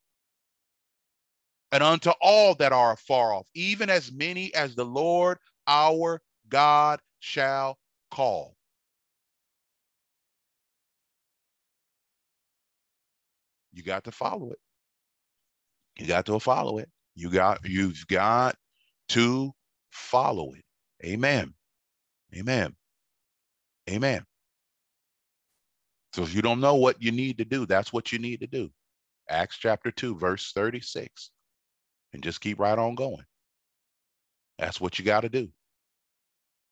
and 1.73 1.83
unto 1.83 2.11
all 2.21 2.55
that 2.57 2.73
are 2.73 2.93
afar 2.93 3.35
off, 3.35 3.49
even 3.55 3.91
as 3.91 4.13
many 4.13 4.55
as 4.55 4.75
the 4.75 4.85
Lord 4.85 5.39
our 5.67 6.23
God 6.49 7.01
shall 7.21 7.79
call. 8.11 8.57
You 13.75 13.83
got 13.83 14.05
to 14.05 14.13
follow 14.13 14.51
it. 14.53 14.59
You 15.99 16.07
got 16.07 16.27
to 16.27 16.39
follow 16.39 16.79
it. 16.79 16.89
You 17.17 17.29
got 17.31 17.59
you've 17.65 18.07
got 18.07 18.57
to 19.11 19.53
follow 19.91 20.53
it. 20.55 20.65
Amen. 21.05 21.53
Amen. 22.37 22.75
Amen. 23.91 24.25
So 26.13 26.23
if 26.23 26.35
you 26.35 26.43
don't 26.43 26.61
know 26.61 26.77
what 26.77 27.03
you 27.03 27.11
need 27.11 27.39
to 27.39 27.45
do, 27.45 27.67
that's 27.67 27.93
what 27.93 28.13
you 28.13 28.19
need 28.19 28.41
to 28.41 28.47
do. 28.47 28.71
Acts 29.29 29.57
chapter 29.59 29.91
2, 29.91 30.17
verse 30.17 30.53
36. 30.53 31.31
And 32.13 32.23
just 32.23 32.41
keep 32.41 32.61
right 32.61 32.79
on 32.79 32.95
going. 32.95 33.25
That's 34.59 34.81
what 34.81 34.99
you 34.99 35.05
got 35.05 35.23
to 35.23 35.29
do. 35.29 35.49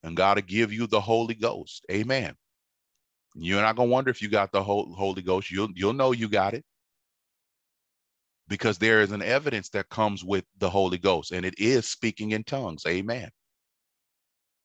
And 0.04 0.16
God 0.16 0.34
to 0.34 0.42
give 0.42 0.72
you 0.72 0.86
the 0.86 1.00
Holy 1.00 1.34
Ghost. 1.34 1.84
Amen. 1.90 2.34
You're 3.34 3.62
not 3.62 3.76
gonna 3.76 3.90
wonder 3.90 4.10
if 4.10 4.20
you 4.20 4.28
got 4.28 4.52
the 4.52 4.62
Holy 4.62 5.22
Ghost. 5.22 5.50
You'll 5.50 5.70
you'll 5.74 5.94
know 5.94 6.12
you 6.12 6.28
got 6.28 6.54
it 6.54 6.64
because 8.48 8.78
there 8.78 9.00
is 9.00 9.12
an 9.12 9.22
evidence 9.22 9.68
that 9.70 9.88
comes 9.88 10.24
with 10.24 10.44
the 10.58 10.70
Holy 10.70 10.98
Ghost, 10.98 11.32
and 11.32 11.44
it 11.46 11.54
is 11.58 11.88
speaking 11.88 12.32
in 12.32 12.44
tongues. 12.44 12.84
Amen. 12.86 13.30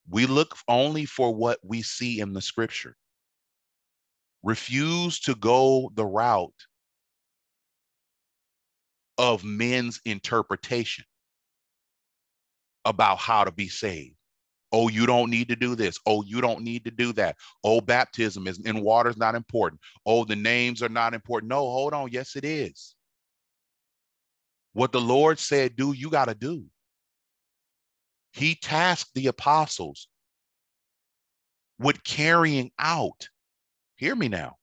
We 0.10 0.26
look 0.26 0.56
only 0.68 1.06
for 1.06 1.34
what 1.34 1.60
we 1.64 1.82
see 1.82 2.20
in 2.20 2.34
the 2.34 2.42
scripture. 2.42 2.96
Refuse 4.44 5.20
to 5.22 5.36
go 5.36 5.92
the 5.96 6.06
route 6.06 6.54
of 9.18 9.44
men's 9.44 10.00
interpretation 10.06 11.06
about 12.86 13.18
how 13.18 13.44
to 13.44 13.52
be 13.52 13.68
saved. 13.68 14.16
Oh, 14.74 14.90
you 14.90 15.06
don't 15.06 15.30
need 15.30 15.48
to 15.50 15.56
do 15.56 15.76
this. 15.76 15.98
Oh, 16.06 16.24
you 16.24 16.42
don't 16.42 16.62
need 16.62 16.84
to 16.86 16.92
do 16.92 17.14
that. 17.14 17.38
Oh, 17.64 17.80
baptism 17.80 18.48
is 18.48 18.60
in 18.66 18.82
water 18.82 19.10
is 19.10 19.18
not 19.18 19.36
important. 19.36 19.80
Oh, 20.06 20.26
the 20.26 20.36
names 20.36 20.84
are 20.84 20.90
not 20.90 21.14
important. 21.14 21.50
No, 21.50 21.60
hold 21.60 21.94
on. 21.94 22.12
Yes, 22.12 22.36
it 22.36 22.44
is. 22.44 22.97
What 24.78 24.92
the 24.92 25.02
Lord 25.02 25.40
said, 25.40 25.76
do, 25.76 25.94
you 25.94 26.12
got 26.12 26.26
to 26.26 26.36
do. 26.36 26.64
He 28.32 28.54
tasked 28.54 29.10
the 29.16 29.26
apostles 29.26 30.08
with 31.80 32.04
carrying 32.04 32.70
out, 32.78 33.28
hear 33.96 34.16
me 34.16 34.28
now, 34.28 34.58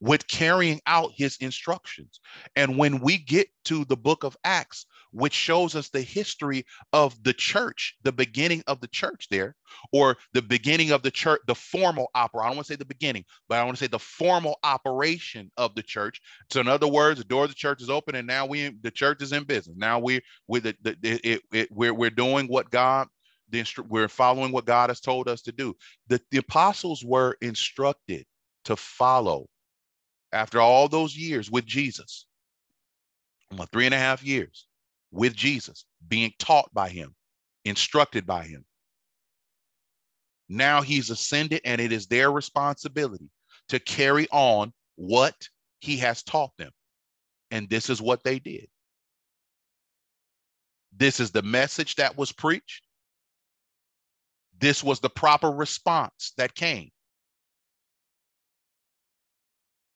with 0.00 0.26
carrying 0.26 0.80
out 0.84 1.12
his 1.14 1.36
instructions. 1.36 2.18
And 2.56 2.76
when 2.76 2.98
we 2.98 3.18
get 3.18 3.46
to 3.66 3.84
the 3.84 3.96
book 3.96 4.24
of 4.24 4.36
Acts, 4.42 4.84
which 5.12 5.32
shows 5.32 5.74
us 5.74 5.88
the 5.88 6.00
history 6.00 6.64
of 6.92 7.22
the 7.22 7.32
church, 7.32 7.96
the 8.02 8.12
beginning 8.12 8.62
of 8.66 8.80
the 8.80 8.88
church 8.88 9.26
there, 9.30 9.54
or 9.92 10.16
the 10.32 10.42
beginning 10.42 10.90
of 10.90 11.02
the 11.02 11.10
church, 11.10 11.40
the 11.46 11.54
formal 11.54 12.08
opera. 12.14 12.42
I 12.42 12.46
don't 12.48 12.56
want 12.56 12.66
to 12.66 12.72
say 12.72 12.76
the 12.76 12.84
beginning, 12.84 13.24
but 13.48 13.58
I 13.58 13.64
want 13.64 13.76
to 13.76 13.84
say 13.84 13.88
the 13.88 13.98
formal 13.98 14.58
operation 14.62 15.50
of 15.56 15.74
the 15.74 15.82
church. 15.82 16.20
So, 16.50 16.60
in 16.60 16.68
other 16.68 16.88
words, 16.88 17.18
the 17.18 17.24
door 17.24 17.44
of 17.44 17.50
the 17.50 17.56
church 17.56 17.82
is 17.82 17.90
open, 17.90 18.14
and 18.14 18.26
now 18.26 18.46
we 18.46 18.70
the 18.82 18.90
church 18.90 19.22
is 19.22 19.32
in 19.32 19.44
business. 19.44 19.76
Now 19.76 19.98
we 19.98 20.20
with 20.46 20.64
the, 20.64 20.76
the 20.82 20.96
it, 21.02 21.42
it, 21.52 21.68
we're 21.70 21.94
we're 21.94 22.10
doing 22.10 22.46
what 22.46 22.70
God 22.70 23.08
the 23.50 23.60
instru- 23.60 23.88
we're 23.88 24.08
following 24.08 24.52
what 24.52 24.66
God 24.66 24.90
has 24.90 25.00
told 25.00 25.28
us 25.28 25.42
to 25.42 25.52
do. 25.52 25.74
The, 26.08 26.20
the 26.30 26.38
apostles 26.38 27.02
were 27.04 27.36
instructed 27.40 28.26
to 28.64 28.76
follow 28.76 29.46
after 30.32 30.60
all 30.60 30.88
those 30.88 31.16
years 31.16 31.50
with 31.50 31.64
Jesus, 31.64 32.26
three 33.72 33.86
and 33.86 33.94
a 33.94 33.98
half 33.98 34.22
years 34.22 34.67
with 35.10 35.34
Jesus, 35.34 35.84
being 36.06 36.32
taught 36.38 36.72
by 36.72 36.88
him, 36.88 37.14
instructed 37.64 38.26
by 38.26 38.44
him. 38.44 38.64
Now 40.48 40.82
he's 40.82 41.10
ascended, 41.10 41.60
and 41.64 41.80
it 41.80 41.92
is 41.92 42.06
their 42.06 42.32
responsibility 42.32 43.30
to 43.68 43.78
carry 43.78 44.26
on 44.30 44.72
what 44.96 45.34
he 45.80 45.98
has 45.98 46.22
taught 46.22 46.52
them. 46.58 46.70
And 47.50 47.68
this 47.68 47.90
is 47.90 48.00
what 48.00 48.24
they 48.24 48.38
did. 48.38 48.68
This 50.96 51.20
is 51.20 51.30
the 51.30 51.42
message 51.42 51.96
that 51.96 52.16
was 52.16 52.32
preached. 52.32 52.82
This 54.58 54.82
was 54.82 55.00
the 55.00 55.10
proper 55.10 55.50
response 55.50 56.32
that 56.36 56.54
came. 56.54 56.90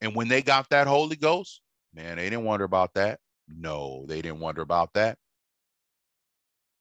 And 0.00 0.14
when 0.14 0.28
they 0.28 0.42
got 0.42 0.69
that 0.71 0.87
Holy 0.87 1.16
Ghost, 1.16 1.61
man, 1.95 2.16
they 2.16 2.25
didn't 2.25 2.45
wonder 2.45 2.64
about 2.64 2.95
that. 2.95 3.21
No, 3.49 4.04
they 4.08 4.20
didn't 4.20 4.40
wonder 4.40 4.62
about 4.62 4.94
that. 4.94 5.18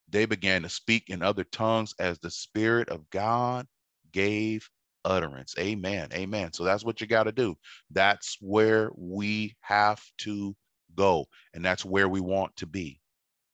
They 0.10 0.26
began 0.26 0.62
to 0.64 0.70
speak 0.70 1.10
in 1.10 1.24
other 1.24 1.44
tongues 1.44 1.94
as 2.00 2.20
the 2.20 2.30
Spirit 2.32 2.90
of 2.90 3.10
God 3.10 3.68
gave 4.12 4.70
utterance. 5.06 5.56
Amen. 5.58 6.10
Amen. 6.14 6.54
So 6.54 6.64
that's 6.64 6.84
what 6.86 7.02
you 7.02 7.08
got 7.08 7.24
to 7.24 7.32
do. 7.32 7.58
That's 7.90 8.38
where 8.42 8.92
we 8.96 9.56
have 9.62 10.02
to 10.20 10.56
go. 10.96 11.26
And 11.54 11.64
that's 11.66 11.86
where 11.86 12.10
we 12.10 12.20
want 12.20 12.56
to 12.58 12.68
be. 12.68 13.00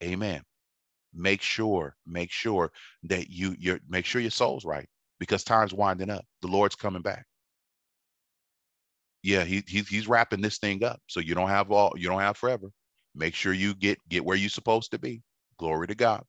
Amen. 0.04 0.44
make 1.14 1.42
sure, 1.42 1.96
make 2.06 2.32
sure 2.32 2.72
that 3.04 3.30
you 3.30 3.56
you 3.60 3.80
make 3.90 4.06
sure 4.06 4.22
your 4.22 4.32
soul's 4.32 4.66
right 4.66 4.88
because 5.20 5.44
time's 5.44 5.74
winding 5.74 6.10
up. 6.10 6.26
The 6.42 6.48
Lord's 6.48 6.76
coming 6.76 7.02
back. 7.02 7.26
Yeah, 9.24 9.44
he, 9.44 9.64
he 9.68 9.82
he's 9.82 10.08
wrapping 10.08 10.42
this 10.42 10.58
thing 10.60 10.84
up. 10.84 11.02
So 11.08 11.20
you 11.20 11.36
don't 11.36 11.50
have 11.50 11.72
all 11.72 11.94
you 11.98 12.08
don't 12.10 12.22
have 12.22 12.38
forever. 12.38 12.68
Make 13.18 13.36
sure 13.36 13.54
you 13.54 13.74
get 13.74 14.00
get 14.10 14.24
where 14.24 14.38
you're 14.38 14.50
supposed 14.50 14.92
to 14.92 15.00
be. 15.00 15.24
Glory 15.58 15.88
to 15.88 15.96
God. 15.96 16.24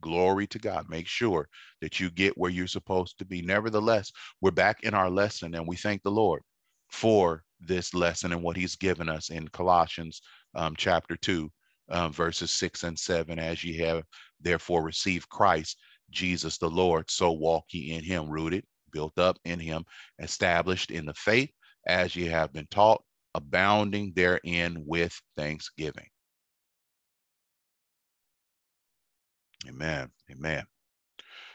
Glory 0.00 0.46
to 0.48 0.58
God. 0.58 0.86
Make 0.88 1.06
sure 1.06 1.48
that 1.80 2.00
you 2.00 2.10
get 2.10 2.36
where 2.36 2.50
you're 2.50 2.66
supposed 2.66 3.18
to 3.18 3.24
be. 3.24 3.40
Nevertheless, 3.40 4.10
we're 4.40 4.50
back 4.50 4.82
in 4.82 4.94
our 4.94 5.08
lesson 5.08 5.54
and 5.54 5.66
we 5.66 5.76
thank 5.76 6.02
the 6.02 6.10
Lord 6.10 6.42
for 6.90 7.44
this 7.60 7.94
lesson 7.94 8.32
and 8.32 8.42
what 8.42 8.56
he's 8.56 8.76
given 8.76 9.08
us 9.08 9.30
in 9.30 9.46
Colossians 9.48 10.20
um, 10.56 10.74
chapter 10.76 11.16
2, 11.16 11.50
um, 11.90 12.12
verses 12.12 12.50
6 12.50 12.82
and 12.82 12.98
7. 12.98 13.38
As 13.38 13.62
ye 13.62 13.78
have 13.78 14.02
therefore 14.40 14.82
received 14.82 15.28
Christ, 15.28 15.78
Jesus 16.10 16.58
the 16.58 16.68
Lord, 16.68 17.10
so 17.10 17.30
walk 17.32 17.66
ye 17.70 17.92
in 17.92 18.02
him, 18.02 18.28
rooted, 18.28 18.64
built 18.92 19.18
up 19.18 19.38
in 19.44 19.60
him, 19.60 19.84
established 20.18 20.90
in 20.90 21.06
the 21.06 21.14
faith, 21.14 21.50
as 21.86 22.14
ye 22.16 22.26
have 22.26 22.52
been 22.52 22.66
taught, 22.70 23.02
abounding 23.34 24.12
therein 24.14 24.82
with 24.86 25.18
thanksgiving. 25.36 26.08
Amen. 29.68 30.10
Amen. 30.30 30.64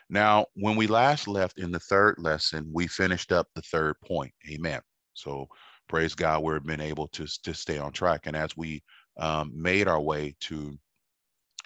Now, 0.10 0.46
when 0.56 0.76
we 0.78 0.88
last 0.88 1.28
left 1.28 1.60
in 1.60 1.72
the 1.72 1.80
third 1.80 2.16
lesson, 2.18 2.70
we 2.74 2.88
finished 2.88 3.32
up 3.32 3.48
the 3.54 3.62
third 3.62 3.96
point. 4.06 4.32
Amen. 4.50 4.80
So 5.14 5.48
praise 5.90 6.16
God, 6.16 6.44
we've 6.44 6.64
been 6.64 6.82
able 6.82 7.08
to, 7.10 7.28
to 7.44 7.54
stay 7.54 7.78
on 7.78 7.92
track. 7.92 8.22
And 8.26 8.36
as 8.36 8.56
we 8.56 8.82
um, 9.18 9.52
made 9.54 9.88
our 9.88 10.00
way 10.02 10.36
to 10.42 10.78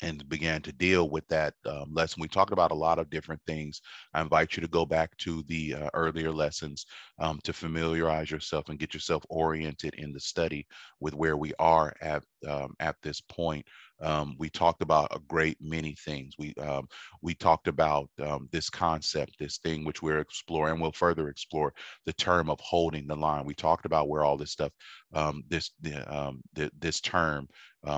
and 0.01 0.27
began 0.29 0.61
to 0.63 0.71
deal 0.71 1.09
with 1.09 1.27
that 1.27 1.53
um, 1.65 1.93
lesson. 1.93 2.21
We 2.21 2.27
talked 2.27 2.53
about 2.53 2.71
a 2.71 2.75
lot 2.75 2.99
of 2.99 3.09
different 3.09 3.41
things. 3.45 3.81
I 4.13 4.21
invite 4.21 4.55
you 4.55 4.61
to 4.61 4.67
go 4.67 4.85
back 4.85 5.15
to 5.17 5.43
the 5.47 5.75
uh, 5.75 5.89
earlier 5.93 6.31
lessons 6.31 6.85
um, 7.19 7.39
to 7.43 7.53
familiarize 7.53 8.31
yourself 8.31 8.69
and 8.69 8.79
get 8.79 8.93
yourself 8.93 9.23
oriented 9.29 9.93
in 9.95 10.11
the 10.11 10.19
study 10.19 10.65
with 10.99 11.13
where 11.13 11.37
we 11.37 11.53
are 11.59 11.93
at 12.01 12.23
um, 12.47 12.73
at 12.79 12.95
this 13.03 13.21
point. 13.21 13.65
Um, 14.01 14.35
we 14.39 14.49
talked 14.49 14.81
about 14.81 15.15
a 15.15 15.19
great 15.27 15.57
many 15.61 15.95
things. 16.05 16.33
We 16.37 16.53
um, 16.55 16.87
we 17.21 17.33
talked 17.33 17.67
about 17.67 18.09
um, 18.21 18.49
this 18.51 18.69
concept, 18.69 19.35
this 19.39 19.57
thing 19.59 19.83
which 19.83 20.01
we're 20.01 20.19
exploring. 20.19 20.79
We'll 20.79 20.91
further 20.91 21.29
explore 21.29 21.73
the 22.05 22.13
term 22.13 22.49
of 22.49 22.59
holding 22.59 23.07
the 23.07 23.15
line. 23.15 23.45
We 23.45 23.55
talked 23.55 23.85
about 23.85 24.09
where 24.09 24.23
all 24.23 24.37
this 24.37 24.51
stuff, 24.51 24.71
um, 25.13 25.43
this 25.47 25.71
the, 25.81 26.33
the, 26.53 26.71
this 26.79 27.01
term, 27.01 27.47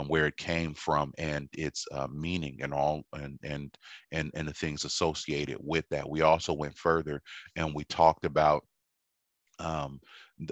where 0.08 0.26
it 0.28 0.38
came 0.38 0.74
from, 0.74 1.14
and 1.18 1.48
its 1.54 1.86
uh, 1.92 2.08
meaning, 2.12 2.60
and 2.62 2.74
all, 2.74 3.04
and 3.14 3.40
and 3.44 3.74
and 4.12 4.32
and 4.34 4.48
the 4.48 4.54
things 4.54 4.86
associated 4.86 5.58
with 5.60 5.86
that. 5.90 6.10
We 6.10 6.22
also 6.22 6.54
went 6.54 6.78
further, 6.78 7.22
and 7.56 7.74
we 7.74 7.84
talked 7.86 8.26
about 8.26 8.64
um, 9.60 10.00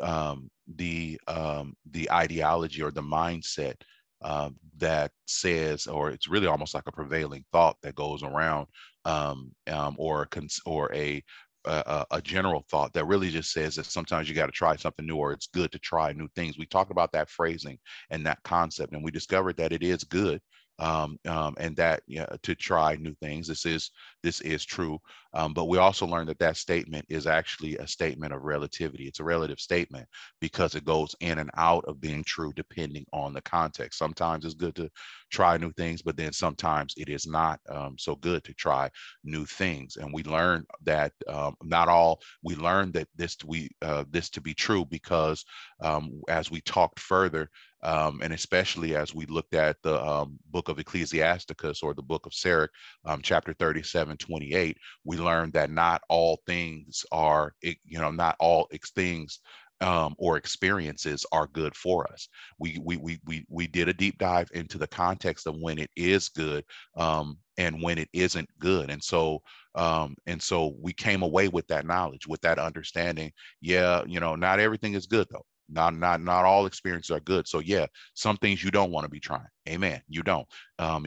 um, 0.02 0.50
the 0.76 1.20
um, 1.28 1.76
the 1.92 2.12
ideology 2.12 2.82
or 2.82 2.92
the 2.92 3.02
mindset 3.02 3.76
uh, 4.22 4.50
that 4.78 5.12
says, 5.26 5.88
or 5.88 6.12
it's 6.12 6.28
really 6.28 6.48
almost 6.48 6.74
like 6.74 6.84
a 6.88 6.92
prevailing 6.92 7.46
thought 7.52 7.78
that 7.84 7.96
goes 7.96 8.24
around, 8.24 8.68
um, 9.06 9.52
um, 9.68 9.96
or 9.98 10.28
or 10.66 10.94
a, 10.94 11.24
a, 11.66 12.06
a 12.12 12.22
general 12.22 12.66
thought 12.70 12.94
that 12.94 13.06
really 13.06 13.30
just 13.30 13.52
says 13.52 13.76
that 13.76 13.86
sometimes 13.86 14.28
you 14.30 14.36
got 14.36 14.48
to 14.48 14.52
try 14.52 14.76
something 14.76 15.06
new, 15.06 15.18
or 15.18 15.32
it's 15.34 15.48
good 15.48 15.72
to 15.72 15.80
try 15.80 16.14
new 16.14 16.28
things. 16.36 16.58
We 16.58 16.66
talked 16.66 16.92
about 16.92 17.12
that 17.14 17.30
phrasing 17.30 17.78
and 18.10 18.26
that 18.26 18.44
concept, 18.44 18.94
and 18.94 19.04
we 19.04 19.12
discovered 19.12 19.58
that 19.58 19.74
it 19.74 19.84
is 19.84 20.04
good 20.04 20.42
um, 20.82 21.18
um, 21.28 21.54
and 21.60 21.76
that 21.78 22.02
you 22.08 22.20
know, 22.20 22.28
to 22.42 22.56
try 22.56 22.96
new 22.96 23.14
things. 23.22 23.48
This 23.48 23.66
is 23.66 23.92
this 24.24 24.42
is 24.42 24.66
true, 24.66 25.00
um, 25.34 25.54
but 25.54 25.66
we 25.66 25.78
also 25.78 26.08
learned 26.08 26.30
that 26.30 26.40
that 26.40 26.58
statement 26.58 27.06
is 27.08 27.28
actually 27.28 27.78
a 27.78 27.88
statement 27.88 28.34
of 28.34 28.42
relativity. 28.44 29.06
It's 29.06 29.20
a 29.20 29.24
relative 29.24 29.60
statement 29.60 30.08
because 30.42 30.74
it 30.76 30.84
goes 30.84 31.16
in 31.20 31.38
and 31.38 31.52
out 31.56 31.86
of 31.86 32.02
being 32.02 32.24
true 32.24 32.52
depending 32.56 33.06
on 33.14 33.34
the 33.34 33.42
context. 33.44 34.00
Sometimes 34.00 34.44
it's 34.44 34.56
good 34.56 34.76
to 34.76 34.90
try 35.32 35.56
new 35.58 35.72
things, 35.74 36.02
but 36.02 36.18
then 36.18 36.34
sometimes 36.34 36.96
it 36.98 37.10
is 37.10 37.28
not 37.28 37.60
um, 37.70 37.96
so 38.00 38.16
good 38.16 38.44
to 38.44 38.54
try 38.56 38.90
new 39.24 39.46
things. 39.46 39.98
And 39.98 40.12
we 40.12 40.24
learned 40.24 40.66
that 40.84 41.14
um, 41.30 41.56
not 41.64 41.90
all. 41.90 42.22
We 42.44 42.56
learned 42.56 42.94
that 42.94 43.08
this 43.16 43.38
we 43.46 43.70
uh, 43.84 44.06
this 44.10 44.30
to 44.32 44.42
be 44.42 44.56
true 44.56 44.86
because 44.86 45.46
um, 45.82 46.22
as 46.28 46.50
we 46.50 46.62
talked 46.62 47.00
further 47.00 47.50
um, 47.84 48.22
and 48.24 48.34
especially 48.34 48.96
as 48.96 49.16
we 49.16 49.26
looked 49.26 49.54
at 49.54 49.78
the 49.84 50.02
um, 50.04 50.38
book 50.52 50.70
of 50.70 50.80
Ecclesiasticus 50.80 51.82
or 51.82 51.94
the 51.94 52.02
book 52.02 52.26
of 52.26 52.34
Sirach, 52.34 52.72
um, 53.06 53.22
chapter 53.22 53.54
37, 53.54 54.18
28, 54.18 54.78
we 55.04 55.18
learned 55.18 55.54
that 55.54 55.72
not 55.72 56.02
all 56.10 56.40
things 56.46 57.06
are, 57.12 57.54
you 57.62 58.00
know, 58.00 58.12
not 58.12 58.36
all 58.40 58.68
things 58.96 59.40
um, 59.82 60.16
or 60.20 60.38
experiences 60.38 61.26
are 61.32 61.48
good 61.48 61.76
for 61.76 62.10
us. 62.12 62.30
We, 62.60 62.78
we, 62.84 62.98
we, 62.98 63.20
we, 63.26 63.46
we 63.50 63.68
did 63.68 63.90
a 63.90 63.94
deep 63.94 64.18
dive 64.20 64.50
into 64.54 64.78
the 64.78 64.88
context 64.88 65.48
of 65.48 65.56
when 65.60 65.80
it 65.80 65.90
is 65.96 66.30
good 66.30 66.64
um, 66.96 67.38
and 67.58 67.82
when 67.82 67.98
it 67.98 68.10
isn't 68.14 68.48
good. 68.60 68.92
And 68.92 69.04
so, 69.04 69.42
um, 69.74 70.16
and 70.28 70.42
so 70.42 70.76
we 70.80 70.94
came 70.94 71.24
away 71.24 71.48
with 71.48 71.68
that 71.68 71.86
knowledge, 71.86 72.28
with 72.28 72.42
that 72.42 72.60
understanding. 72.60 73.32
Yeah, 73.60 74.04
you 74.06 74.20
know, 74.20 74.36
not 74.36 74.60
everything 74.60 74.94
is 74.94 75.08
good 75.08 75.28
though. 75.32 75.46
Not 75.72 75.96
not 75.96 76.22
not 76.22 76.46
all 76.46 76.66
experiences 76.66 77.12
are 77.12 77.20
good. 77.22 77.48
So 77.48 77.60
yeah, 77.60 77.88
some 78.14 78.38
things 78.38 78.64
you 78.64 78.72
don't 78.72 78.92
want 78.92 79.06
to 79.06 79.10
be 79.10 79.20
trying. 79.20 79.48
Amen. 79.70 80.02
You 80.08 80.24
don't. 80.24 80.48
Um, 80.80 81.06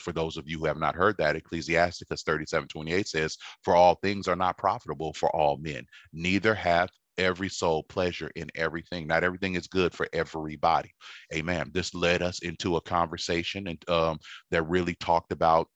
for 0.00 0.12
those 0.12 0.36
of 0.36 0.48
you 0.48 0.58
who 0.58 0.66
have 0.66 0.78
not 0.78 0.94
heard 0.96 1.16
that, 1.18 1.36
Ecclesiasticus 1.36 2.22
37, 2.22 2.68
28 2.68 3.08
says, 3.08 3.36
For 3.62 3.76
all 3.76 3.96
things 3.96 4.28
are 4.28 4.36
not 4.36 4.58
profitable 4.58 5.12
for 5.14 5.34
all 5.34 5.58
men, 5.58 5.84
neither 6.12 6.54
hath 6.54 6.90
every 7.18 7.48
soul 7.48 7.84
pleasure 7.84 8.30
in 8.36 8.48
everything. 8.54 9.06
Not 9.06 9.24
everything 9.24 9.54
is 9.54 9.66
good 9.68 9.94
for 9.94 10.08
everybody. 10.12 10.90
Amen. 11.34 11.70
This 11.74 11.94
led 11.94 12.22
us 12.22 12.40
into 12.40 12.76
a 12.76 12.80
conversation 12.80 13.68
and 13.68 13.90
um, 13.90 14.18
that 14.50 14.62
really 14.68 14.94
talked 14.96 15.32
about 15.32 15.68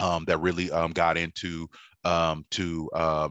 um, 0.00 0.24
that 0.26 0.38
really 0.38 0.70
um, 0.70 0.92
got 0.92 1.16
into 1.16 1.68
um, 2.04 2.44
to 2.52 2.90
uh, 2.94 3.28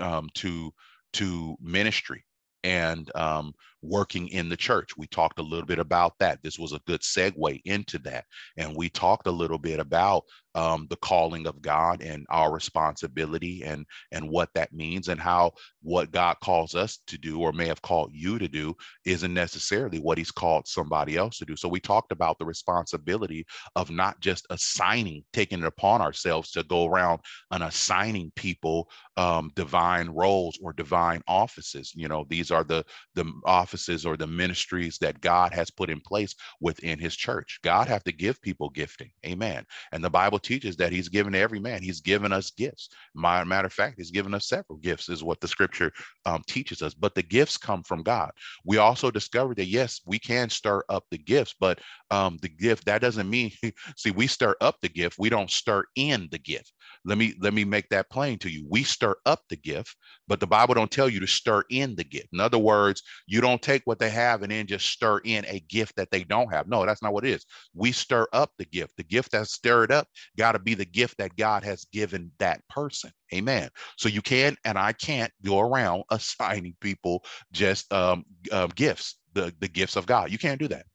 um, 0.00 0.28
to 0.34 0.72
to 1.14 1.56
ministry 1.60 2.24
and 2.68 3.10
um, 3.14 3.54
working 3.82 4.28
in 4.28 4.48
the 4.48 4.56
church. 4.56 4.90
We 4.96 5.06
talked 5.06 5.38
a 5.38 5.42
little 5.42 5.66
bit 5.66 5.78
about 5.78 6.14
that. 6.18 6.42
This 6.42 6.58
was 6.58 6.72
a 6.72 6.80
good 6.86 7.00
segue 7.00 7.60
into 7.64 7.98
that. 8.00 8.24
And 8.56 8.76
we 8.76 8.88
talked 8.88 9.26
a 9.26 9.32
little 9.32 9.58
bit 9.58 9.80
about 9.80 10.24
um, 10.54 10.86
the 10.90 10.96
calling 10.96 11.46
of 11.46 11.62
God 11.62 12.02
and 12.02 12.26
our 12.30 12.52
responsibility 12.52 13.62
and, 13.64 13.86
and 14.10 14.28
what 14.28 14.48
that 14.54 14.72
means 14.72 15.08
and 15.08 15.20
how 15.20 15.52
what 15.82 16.10
God 16.10 16.36
calls 16.42 16.74
us 16.74 16.98
to 17.06 17.16
do 17.16 17.40
or 17.40 17.52
may 17.52 17.68
have 17.68 17.82
called 17.82 18.10
you 18.12 18.38
to 18.38 18.48
do 18.48 18.74
isn't 19.04 19.32
necessarily 19.32 20.00
what 20.00 20.18
he's 20.18 20.32
called 20.32 20.66
somebody 20.66 21.16
else 21.16 21.38
to 21.38 21.44
do. 21.44 21.54
So 21.54 21.68
we 21.68 21.78
talked 21.78 22.10
about 22.10 22.38
the 22.38 22.44
responsibility 22.44 23.46
of 23.76 23.90
not 23.90 24.18
just 24.20 24.46
assigning, 24.50 25.22
taking 25.32 25.60
it 25.60 25.66
upon 25.66 26.00
ourselves 26.00 26.50
to 26.52 26.64
go 26.64 26.86
around 26.86 27.20
and 27.52 27.62
assigning 27.62 28.32
people 28.34 28.90
um, 29.16 29.52
divine 29.54 30.08
roles 30.08 30.58
or 30.62 30.72
divine 30.72 31.22
offices. 31.28 31.92
You 31.94 32.08
know, 32.08 32.26
these 32.28 32.50
are 32.50 32.64
the, 32.64 32.84
the 33.14 33.30
offices 33.44 33.67
or 34.04 34.16
the 34.16 34.26
ministries 34.26 34.98
that 34.98 35.20
God 35.20 35.52
has 35.52 35.70
put 35.70 35.90
in 35.90 36.00
place 36.00 36.34
within 36.60 36.98
his 36.98 37.16
church. 37.16 37.58
God 37.62 37.88
have 37.88 38.04
to 38.04 38.12
give 38.12 38.40
people 38.42 38.70
gifting. 38.70 39.10
Amen. 39.26 39.64
And 39.92 40.02
the 40.02 40.10
Bible 40.10 40.38
teaches 40.38 40.76
that 40.76 40.92
he's 40.92 41.08
given 41.08 41.34
every 41.34 41.60
man, 41.60 41.82
he's 41.82 42.00
given 42.00 42.32
us 42.32 42.50
gifts. 42.50 42.88
My, 43.14 43.44
matter 43.44 43.66
of 43.66 43.72
fact, 43.72 43.96
he's 43.98 44.10
given 44.10 44.34
us 44.34 44.48
several 44.48 44.78
gifts, 44.78 45.08
is 45.08 45.24
what 45.24 45.40
the 45.40 45.48
scripture 45.48 45.92
um, 46.26 46.42
teaches 46.46 46.82
us. 46.82 46.94
But 46.94 47.14
the 47.14 47.22
gifts 47.22 47.56
come 47.56 47.82
from 47.82 48.02
God. 48.02 48.30
We 48.64 48.78
also 48.78 49.10
discovered 49.10 49.56
that, 49.58 49.66
yes, 49.66 50.00
we 50.06 50.18
can 50.18 50.50
stir 50.50 50.82
up 50.88 51.04
the 51.10 51.18
gifts, 51.18 51.54
but 51.58 51.80
um, 52.10 52.38
the 52.42 52.48
gift, 52.48 52.84
that 52.86 53.00
doesn't 53.00 53.28
mean, 53.28 53.52
see, 53.96 54.10
we 54.10 54.26
stir 54.26 54.54
up 54.60 54.76
the 54.82 54.88
gift, 54.88 55.16
we 55.18 55.28
don't 55.28 55.50
stir 55.50 55.84
in 55.96 56.28
the 56.30 56.38
gift. 56.38 56.72
Let 57.04 57.18
me 57.18 57.34
let 57.40 57.54
me 57.54 57.64
make 57.64 57.88
that 57.90 58.10
plain 58.10 58.38
to 58.40 58.50
you. 58.50 58.66
We 58.68 58.82
stir 58.82 59.16
up 59.24 59.42
the 59.48 59.56
gift, 59.56 59.96
but 60.26 60.40
the 60.40 60.46
Bible 60.46 60.74
don't 60.74 60.90
tell 60.90 61.08
you 61.08 61.20
to 61.20 61.26
stir 61.26 61.64
in 61.70 61.94
the 61.94 62.04
gift. 62.04 62.28
In 62.32 62.40
other 62.40 62.58
words, 62.58 63.02
you 63.26 63.40
don't 63.40 63.57
take 63.58 63.82
what 63.84 63.98
they 63.98 64.10
have 64.10 64.42
and 64.42 64.50
then 64.50 64.66
just 64.66 64.86
stir 64.86 65.18
in 65.24 65.44
a 65.46 65.60
gift 65.68 65.96
that 65.96 66.10
they 66.10 66.24
don't 66.24 66.52
have. 66.52 66.68
No, 66.68 66.84
that's 66.86 67.02
not 67.02 67.12
what 67.12 67.24
it 67.24 67.30
is. 67.30 67.44
We 67.74 67.92
stir 67.92 68.26
up 68.32 68.52
the 68.58 68.64
gift. 68.64 68.96
The 68.96 69.04
gift 69.04 69.32
that's 69.32 69.52
stirred 69.52 69.92
up 69.92 70.08
got 70.36 70.52
to 70.52 70.58
be 70.58 70.74
the 70.74 70.84
gift 70.84 71.18
that 71.18 71.36
God 71.36 71.64
has 71.64 71.84
given 71.92 72.30
that 72.38 72.66
person. 72.68 73.10
Amen. 73.34 73.68
So 73.96 74.08
you 74.08 74.22
can 74.22 74.56
and 74.64 74.78
I 74.78 74.92
can't 74.92 75.32
go 75.44 75.60
around 75.60 76.04
assigning 76.10 76.74
people 76.80 77.24
just 77.52 77.92
um, 77.92 78.24
uh, 78.52 78.68
gifts, 78.74 79.18
the, 79.34 79.52
the 79.60 79.68
gifts 79.68 79.96
of 79.96 80.06
God. 80.06 80.30
You 80.30 80.38
can't 80.38 80.60
do 80.60 80.68
that. 80.68 80.86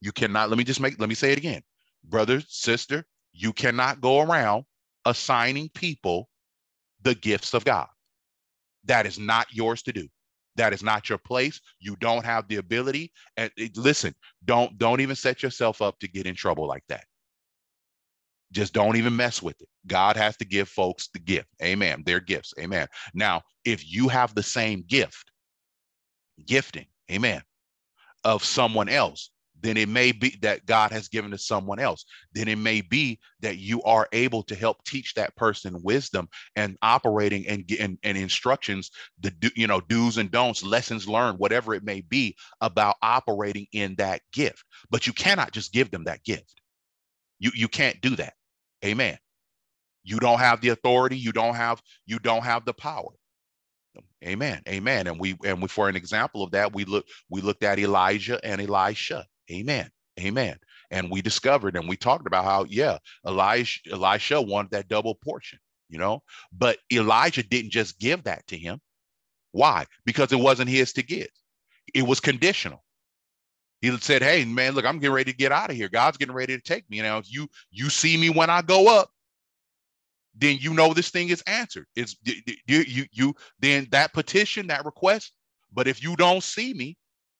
You 0.00 0.12
cannot. 0.12 0.48
Let 0.50 0.58
me 0.58 0.64
just 0.64 0.80
make, 0.80 0.98
let 1.00 1.08
me 1.08 1.14
say 1.14 1.32
it 1.32 1.38
again. 1.38 1.62
Brother, 2.04 2.42
sister, 2.48 3.04
you 3.32 3.52
cannot 3.52 4.00
go 4.00 4.20
around 4.20 4.64
assigning 5.04 5.68
people 5.74 6.28
the 7.02 7.14
gifts 7.14 7.54
of 7.54 7.64
God. 7.64 7.88
That 8.84 9.06
is 9.06 9.18
not 9.18 9.46
yours 9.52 9.82
to 9.82 9.92
do. 9.92 10.08
That 10.56 10.72
is 10.72 10.82
not 10.82 11.08
your 11.08 11.18
place. 11.18 11.60
You 11.80 11.96
don't 11.96 12.24
have 12.24 12.48
the 12.48 12.56
ability. 12.56 13.12
And 13.36 13.50
eh, 13.58 13.68
listen, 13.76 14.14
don't 14.44 14.76
don't 14.78 15.00
even 15.00 15.16
set 15.16 15.42
yourself 15.42 15.82
up 15.82 15.98
to 16.00 16.08
get 16.08 16.26
in 16.26 16.34
trouble 16.34 16.66
like 16.66 16.84
that. 16.88 17.04
Just 18.52 18.72
don't 18.72 18.96
even 18.96 19.16
mess 19.16 19.42
with 19.42 19.60
it. 19.60 19.68
God 19.86 20.16
has 20.16 20.36
to 20.38 20.44
give 20.44 20.68
folks 20.68 21.08
the 21.12 21.18
gift. 21.18 21.48
Amen. 21.62 22.02
Their 22.06 22.20
gifts. 22.20 22.54
Amen. 22.58 22.86
Now, 23.12 23.42
if 23.64 23.90
you 23.90 24.08
have 24.08 24.34
the 24.34 24.42
same 24.42 24.84
gift, 24.86 25.30
gifting, 26.46 26.86
amen, 27.10 27.42
of 28.24 28.44
someone 28.44 28.88
else, 28.88 29.30
then 29.60 29.76
it 29.76 29.88
may 29.88 30.12
be 30.12 30.36
that 30.42 30.66
God 30.66 30.92
has 30.92 31.08
given 31.08 31.30
to 31.30 31.38
someone 31.38 31.78
else. 31.78 32.04
Then 32.32 32.48
it 32.48 32.58
may 32.58 32.80
be 32.80 33.18
that 33.40 33.58
you 33.58 33.82
are 33.82 34.08
able 34.12 34.42
to 34.44 34.54
help 34.54 34.84
teach 34.84 35.14
that 35.14 35.34
person 35.36 35.80
wisdom 35.82 36.28
and 36.56 36.76
operating 36.82 37.46
and 37.48 37.70
and, 37.80 37.98
and 38.02 38.18
instructions, 38.18 38.90
the 39.20 39.32
you 39.56 39.66
know 39.66 39.80
do's 39.80 40.18
and 40.18 40.30
don'ts, 40.30 40.62
lessons 40.62 41.08
learned, 41.08 41.38
whatever 41.38 41.74
it 41.74 41.84
may 41.84 42.00
be 42.02 42.36
about 42.60 42.96
operating 43.02 43.66
in 43.72 43.94
that 43.96 44.22
gift. 44.32 44.64
But 44.90 45.06
you 45.06 45.12
cannot 45.12 45.52
just 45.52 45.72
give 45.72 45.90
them 45.90 46.04
that 46.04 46.24
gift. 46.24 46.60
You 47.38 47.50
you 47.54 47.68
can't 47.68 48.00
do 48.00 48.16
that. 48.16 48.34
Amen. 48.84 49.18
You 50.04 50.18
don't 50.18 50.38
have 50.38 50.60
the 50.60 50.68
authority. 50.68 51.18
You 51.18 51.32
don't 51.32 51.54
have 51.54 51.82
you 52.06 52.18
don't 52.18 52.44
have 52.44 52.64
the 52.64 52.74
power. 52.74 53.10
Amen. 54.24 54.62
Amen. 54.68 55.06
And 55.06 55.18
we 55.18 55.36
and 55.44 55.60
we 55.62 55.68
for 55.68 55.88
an 55.88 55.96
example 55.96 56.42
of 56.42 56.50
that, 56.52 56.72
we 56.74 56.84
look 56.84 57.06
we 57.30 57.40
looked 57.40 57.62
at 57.62 57.78
Elijah 57.78 58.40
and 58.44 58.60
Elisha. 58.60 59.26
Amen. 59.50 59.90
Amen. 60.20 60.58
And 60.90 61.10
we 61.10 61.20
discovered 61.20 61.76
and 61.76 61.88
we 61.88 61.96
talked 61.96 62.26
about 62.26 62.44
how, 62.44 62.64
yeah, 62.64 62.98
Elijah, 63.26 63.80
Elisha 63.92 64.40
wanted 64.40 64.70
that 64.70 64.88
double 64.88 65.14
portion, 65.14 65.58
you 65.88 65.98
know, 65.98 66.22
but 66.52 66.78
Elijah 66.92 67.42
didn't 67.42 67.70
just 67.70 67.98
give 67.98 68.24
that 68.24 68.46
to 68.48 68.56
him. 68.56 68.80
Why? 69.52 69.86
Because 70.04 70.32
it 70.32 70.40
wasn't 70.40 70.70
his 70.70 70.92
to 70.94 71.02
give. 71.02 71.28
It 71.94 72.02
was 72.02 72.20
conditional. 72.20 72.82
He 73.80 73.96
said, 73.98 74.22
Hey, 74.22 74.44
man, 74.44 74.74
look, 74.74 74.84
I'm 74.84 74.98
getting 74.98 75.14
ready 75.14 75.32
to 75.32 75.36
get 75.36 75.52
out 75.52 75.70
of 75.70 75.76
here. 75.76 75.88
God's 75.88 76.16
getting 76.16 76.34
ready 76.34 76.56
to 76.56 76.62
take 76.62 76.88
me. 76.90 77.00
Know, 77.02 77.18
if 77.18 77.32
you 77.32 77.48
you 77.70 77.90
see 77.90 78.16
me 78.16 78.30
when 78.30 78.50
I 78.50 78.62
go 78.62 78.88
up, 78.88 79.10
then 80.34 80.58
you 80.60 80.74
know 80.74 80.92
this 80.92 81.10
thing 81.10 81.28
is 81.28 81.42
answered. 81.46 81.86
It's 81.94 82.16
you 82.24 82.80
you 82.86 83.06
you 83.12 83.34
then 83.60 83.86
that 83.90 84.12
petition, 84.12 84.66
that 84.68 84.84
request. 84.84 85.32
But 85.72 85.88
if 85.88 86.02
you 86.02 86.16
don't 86.16 86.42
see 86.42 86.74
me, 86.74 86.96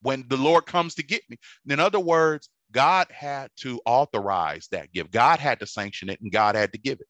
when 0.06 0.24
the 0.28 0.36
Lord 0.36 0.66
comes 0.66 0.94
to 0.94 1.02
get 1.02 1.22
me. 1.28 1.36
In 1.68 1.80
other 1.80 1.98
words, 1.98 2.48
God 2.70 3.08
had 3.10 3.50
to 3.56 3.80
authorize 3.84 4.68
that 4.70 4.92
gift. 4.92 5.10
God 5.10 5.40
had 5.40 5.58
to 5.58 5.66
sanction 5.66 6.08
it 6.08 6.20
and 6.20 6.30
God 6.30 6.54
had 6.54 6.72
to 6.74 6.78
give 6.78 7.00
it. 7.00 7.08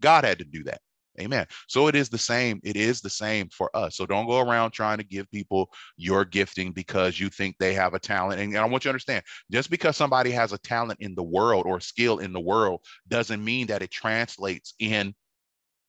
God 0.00 0.22
had 0.22 0.38
to 0.38 0.44
do 0.44 0.62
that. 0.62 0.80
Amen. 1.20 1.48
So 1.66 1.88
it 1.88 1.96
is 1.96 2.08
the 2.08 2.16
same. 2.16 2.60
It 2.62 2.76
is 2.76 3.00
the 3.00 3.10
same 3.10 3.48
for 3.48 3.76
us. 3.76 3.96
So 3.96 4.06
don't 4.06 4.28
go 4.28 4.38
around 4.38 4.70
trying 4.70 4.98
to 4.98 5.04
give 5.04 5.28
people 5.32 5.68
your 5.96 6.24
gifting 6.24 6.70
because 6.70 7.18
you 7.18 7.28
think 7.28 7.56
they 7.58 7.74
have 7.74 7.94
a 7.94 7.98
talent. 7.98 8.40
And 8.40 8.56
I 8.56 8.64
want 8.66 8.84
you 8.84 8.90
to 8.90 8.92
understand 8.92 9.24
just 9.50 9.68
because 9.68 9.96
somebody 9.96 10.30
has 10.30 10.52
a 10.52 10.58
talent 10.58 11.00
in 11.00 11.16
the 11.16 11.24
world 11.24 11.66
or 11.66 11.80
skill 11.80 12.18
in 12.18 12.32
the 12.32 12.38
world 12.38 12.82
doesn't 13.08 13.44
mean 13.44 13.66
that 13.66 13.82
it 13.82 13.90
translates 13.90 14.74
in 14.78 15.12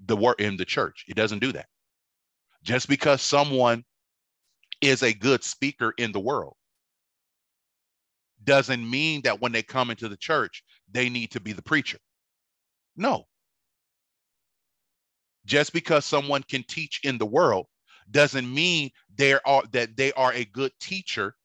the 0.04 0.18
work 0.18 0.42
in 0.42 0.58
the 0.58 0.66
church. 0.66 1.06
It 1.08 1.16
doesn't 1.16 1.44
do 1.44 1.52
that. 1.52 1.68
Just 2.64 2.90
because 2.90 3.22
someone 3.22 3.84
is 4.82 5.04
a 5.04 5.14
good 5.14 5.44
speaker 5.44 5.94
in 5.98 6.12
the 6.12 6.20
world 6.20 6.56
doesn't 8.44 8.90
mean 8.90 9.22
that 9.24 9.42
when 9.42 9.52
they 9.52 9.62
come 9.62 9.90
into 9.90 10.08
the 10.08 10.18
church, 10.18 10.64
they 10.92 11.10
need 11.10 11.32
to 11.32 11.40
be 11.40 11.54
the 11.54 11.62
preacher. 11.62 12.00
No. 12.96 13.26
Just 15.46 15.74
because 15.74 16.06
someone 16.06 16.44
can 16.44 16.64
teach 16.64 17.02
in 17.04 17.18
the 17.18 17.26
world 17.26 17.68
doesn't 18.12 18.52
mean 18.52 18.90
they 19.16 19.34
are 19.34 19.64
that 19.72 19.96
they 19.96 20.12
are 20.14 20.34
a 20.34 20.46
good 20.46 20.72
teacher 20.80 21.36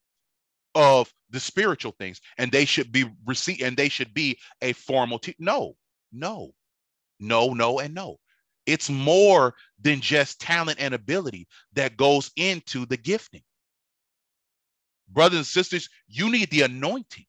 of 0.74 1.12
the 1.30 1.40
spiritual 1.40 1.92
things 1.98 2.20
and 2.38 2.50
they 2.50 2.64
should 2.64 2.90
be 2.90 3.04
receive 3.26 3.60
and 3.62 3.76
they 3.76 3.88
should 3.88 4.12
be 4.14 4.38
a 4.62 4.72
formal 4.72 5.18
te- 5.18 5.36
no 5.38 5.76
no 6.12 6.52
no 7.20 7.52
no 7.52 7.80
and 7.80 7.94
no 7.94 8.16
it's 8.66 8.90
more 8.90 9.54
than 9.80 10.00
just 10.00 10.40
talent 10.40 10.78
and 10.80 10.94
ability 10.94 11.46
that 11.74 11.96
goes 11.96 12.30
into 12.36 12.86
the 12.86 12.96
gifting. 12.96 13.42
Brothers 15.10 15.38
and 15.38 15.46
sisters, 15.46 15.88
you 16.08 16.30
need 16.30 16.50
the 16.50 16.62
anointing. 16.62 17.24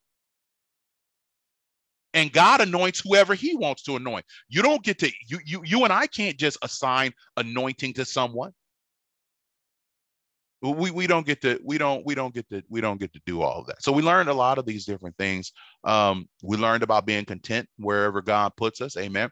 And 2.13 2.31
God 2.31 2.61
anoints 2.61 3.01
whoever 3.01 3.35
he 3.35 3.55
wants 3.55 3.83
to 3.83 3.97
anoint. 3.97 4.25
You 4.47 4.61
don't 4.61 4.83
get 4.83 4.99
to 4.99 5.11
you 5.27 5.39
you 5.45 5.61
you 5.65 5.83
and 5.83 5.91
I 5.91 6.07
can't 6.07 6.37
just 6.37 6.57
assign 6.61 7.13
anointing 7.35 7.93
to 7.95 8.05
someone. 8.05 8.51
We, 10.61 10.91
we 10.91 11.07
don't 11.07 11.25
get 11.25 11.41
to 11.41 11.59
we 11.63 11.77
don't 11.77 12.05
we 12.05 12.15
don't 12.15 12.33
get 12.33 12.49
to 12.49 12.63
we 12.69 12.81
don't 12.81 12.99
get 12.99 13.13
to 13.13 13.21
do 13.25 13.41
all 13.41 13.59
of 13.59 13.67
that. 13.67 13.83
So 13.83 13.91
we 13.91 14.01
learned 14.01 14.29
a 14.29 14.33
lot 14.33 14.57
of 14.57 14.65
these 14.65 14.85
different 14.85 15.17
things. 15.17 15.51
Um, 15.83 16.27
we 16.41 16.57
learned 16.57 16.83
about 16.83 17.05
being 17.05 17.25
content 17.25 17.67
wherever 17.77 18.21
God 18.21 18.53
puts 18.57 18.81
us. 18.81 18.97
Amen 18.97 19.29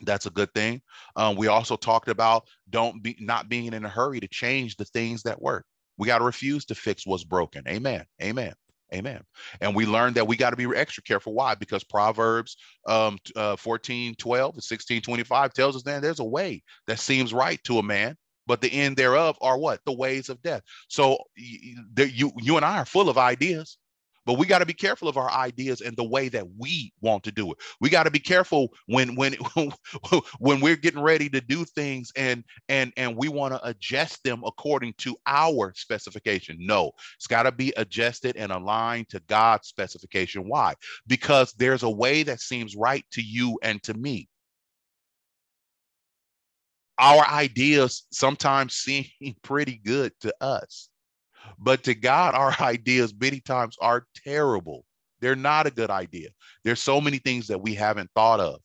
that's 0.00 0.26
a 0.26 0.30
good 0.30 0.52
thing. 0.54 0.80
Um, 1.16 1.36
we 1.36 1.46
also 1.48 1.76
talked 1.76 2.08
about 2.08 2.46
don't 2.70 3.02
be 3.02 3.16
not 3.20 3.48
being 3.48 3.72
in 3.72 3.84
a 3.84 3.88
hurry 3.88 4.20
to 4.20 4.28
change 4.28 4.76
the 4.76 4.84
things 4.84 5.22
that 5.24 5.40
work. 5.40 5.64
We 5.96 6.06
got 6.06 6.18
to 6.18 6.24
refuse 6.24 6.64
to 6.66 6.74
fix 6.74 7.06
what's 7.06 7.24
broken. 7.24 7.64
Amen. 7.68 8.04
Amen. 8.22 8.52
Amen. 8.94 9.22
And 9.60 9.74
we 9.74 9.84
learned 9.84 10.14
that 10.16 10.26
we 10.26 10.36
got 10.36 10.50
to 10.50 10.56
be 10.56 10.66
extra 10.74 11.02
careful. 11.02 11.34
Why? 11.34 11.54
Because 11.54 11.84
proverbs 11.84 12.56
um, 12.86 13.18
uh, 13.36 13.56
14 13.56 14.14
12 14.14 14.62
16 14.62 15.02
25 15.02 15.52
tells 15.52 15.76
us 15.76 15.82
that 15.82 16.00
there's 16.00 16.20
a 16.20 16.24
way 16.24 16.62
that 16.86 16.98
seems 16.98 17.34
right 17.34 17.62
to 17.64 17.78
a 17.78 17.82
man 17.82 18.16
but 18.48 18.62
the 18.62 18.72
end 18.72 18.96
thereof 18.96 19.36
are 19.42 19.58
what? 19.58 19.80
The 19.84 19.92
ways 19.92 20.30
of 20.30 20.42
death. 20.42 20.62
So 20.88 21.18
you 21.36 22.32
you 22.36 22.56
and 22.56 22.64
i 22.64 22.78
are 22.78 22.86
full 22.86 23.10
of 23.10 23.18
ideas 23.18 23.76
but 24.28 24.34
we 24.34 24.44
got 24.44 24.58
to 24.58 24.66
be 24.66 24.74
careful 24.74 25.08
of 25.08 25.16
our 25.16 25.30
ideas 25.30 25.80
and 25.80 25.96
the 25.96 26.04
way 26.04 26.28
that 26.28 26.46
we 26.58 26.92
want 27.00 27.24
to 27.24 27.32
do 27.32 27.50
it. 27.50 27.56
We 27.80 27.88
got 27.88 28.02
to 28.02 28.10
be 28.10 28.18
careful 28.18 28.68
when 28.84 29.14
when 29.14 29.32
when 30.38 30.60
we're 30.60 30.76
getting 30.76 31.00
ready 31.00 31.30
to 31.30 31.40
do 31.40 31.64
things 31.64 32.12
and 32.14 32.44
and 32.68 32.92
and 32.98 33.16
we 33.16 33.28
want 33.30 33.54
to 33.54 33.66
adjust 33.66 34.22
them 34.24 34.42
according 34.44 34.92
to 34.98 35.16
our 35.26 35.72
specification. 35.74 36.58
No 36.60 36.92
it's 37.16 37.26
got 37.26 37.44
to 37.44 37.52
be 37.52 37.72
adjusted 37.78 38.36
and 38.36 38.52
aligned 38.52 39.08
to 39.08 39.20
god's 39.28 39.66
specification. 39.66 40.46
Why? 40.46 40.74
Because 41.06 41.54
there's 41.54 41.82
a 41.82 41.88
way 41.88 42.22
that 42.24 42.42
seems 42.42 42.76
right 42.76 43.06
to 43.12 43.22
you 43.22 43.58
and 43.62 43.82
to 43.84 43.94
me. 43.94 44.28
Our 46.98 47.26
ideas 47.26 48.04
sometimes 48.12 48.74
seem 48.76 49.06
pretty 49.42 49.80
good 49.82 50.12
to 50.20 50.34
us 50.42 50.90
but 51.58 51.84
to 51.84 51.94
God, 51.94 52.34
our 52.34 52.54
ideas 52.60 53.14
many 53.18 53.40
times 53.40 53.76
are 53.80 54.06
terrible. 54.24 54.84
They're 55.20 55.36
not 55.36 55.66
a 55.66 55.70
good 55.70 55.90
idea. 55.90 56.28
There's 56.64 56.80
so 56.80 57.00
many 57.00 57.18
things 57.18 57.46
that 57.48 57.60
we 57.60 57.74
haven't 57.74 58.10
thought 58.14 58.40
of. 58.40 58.60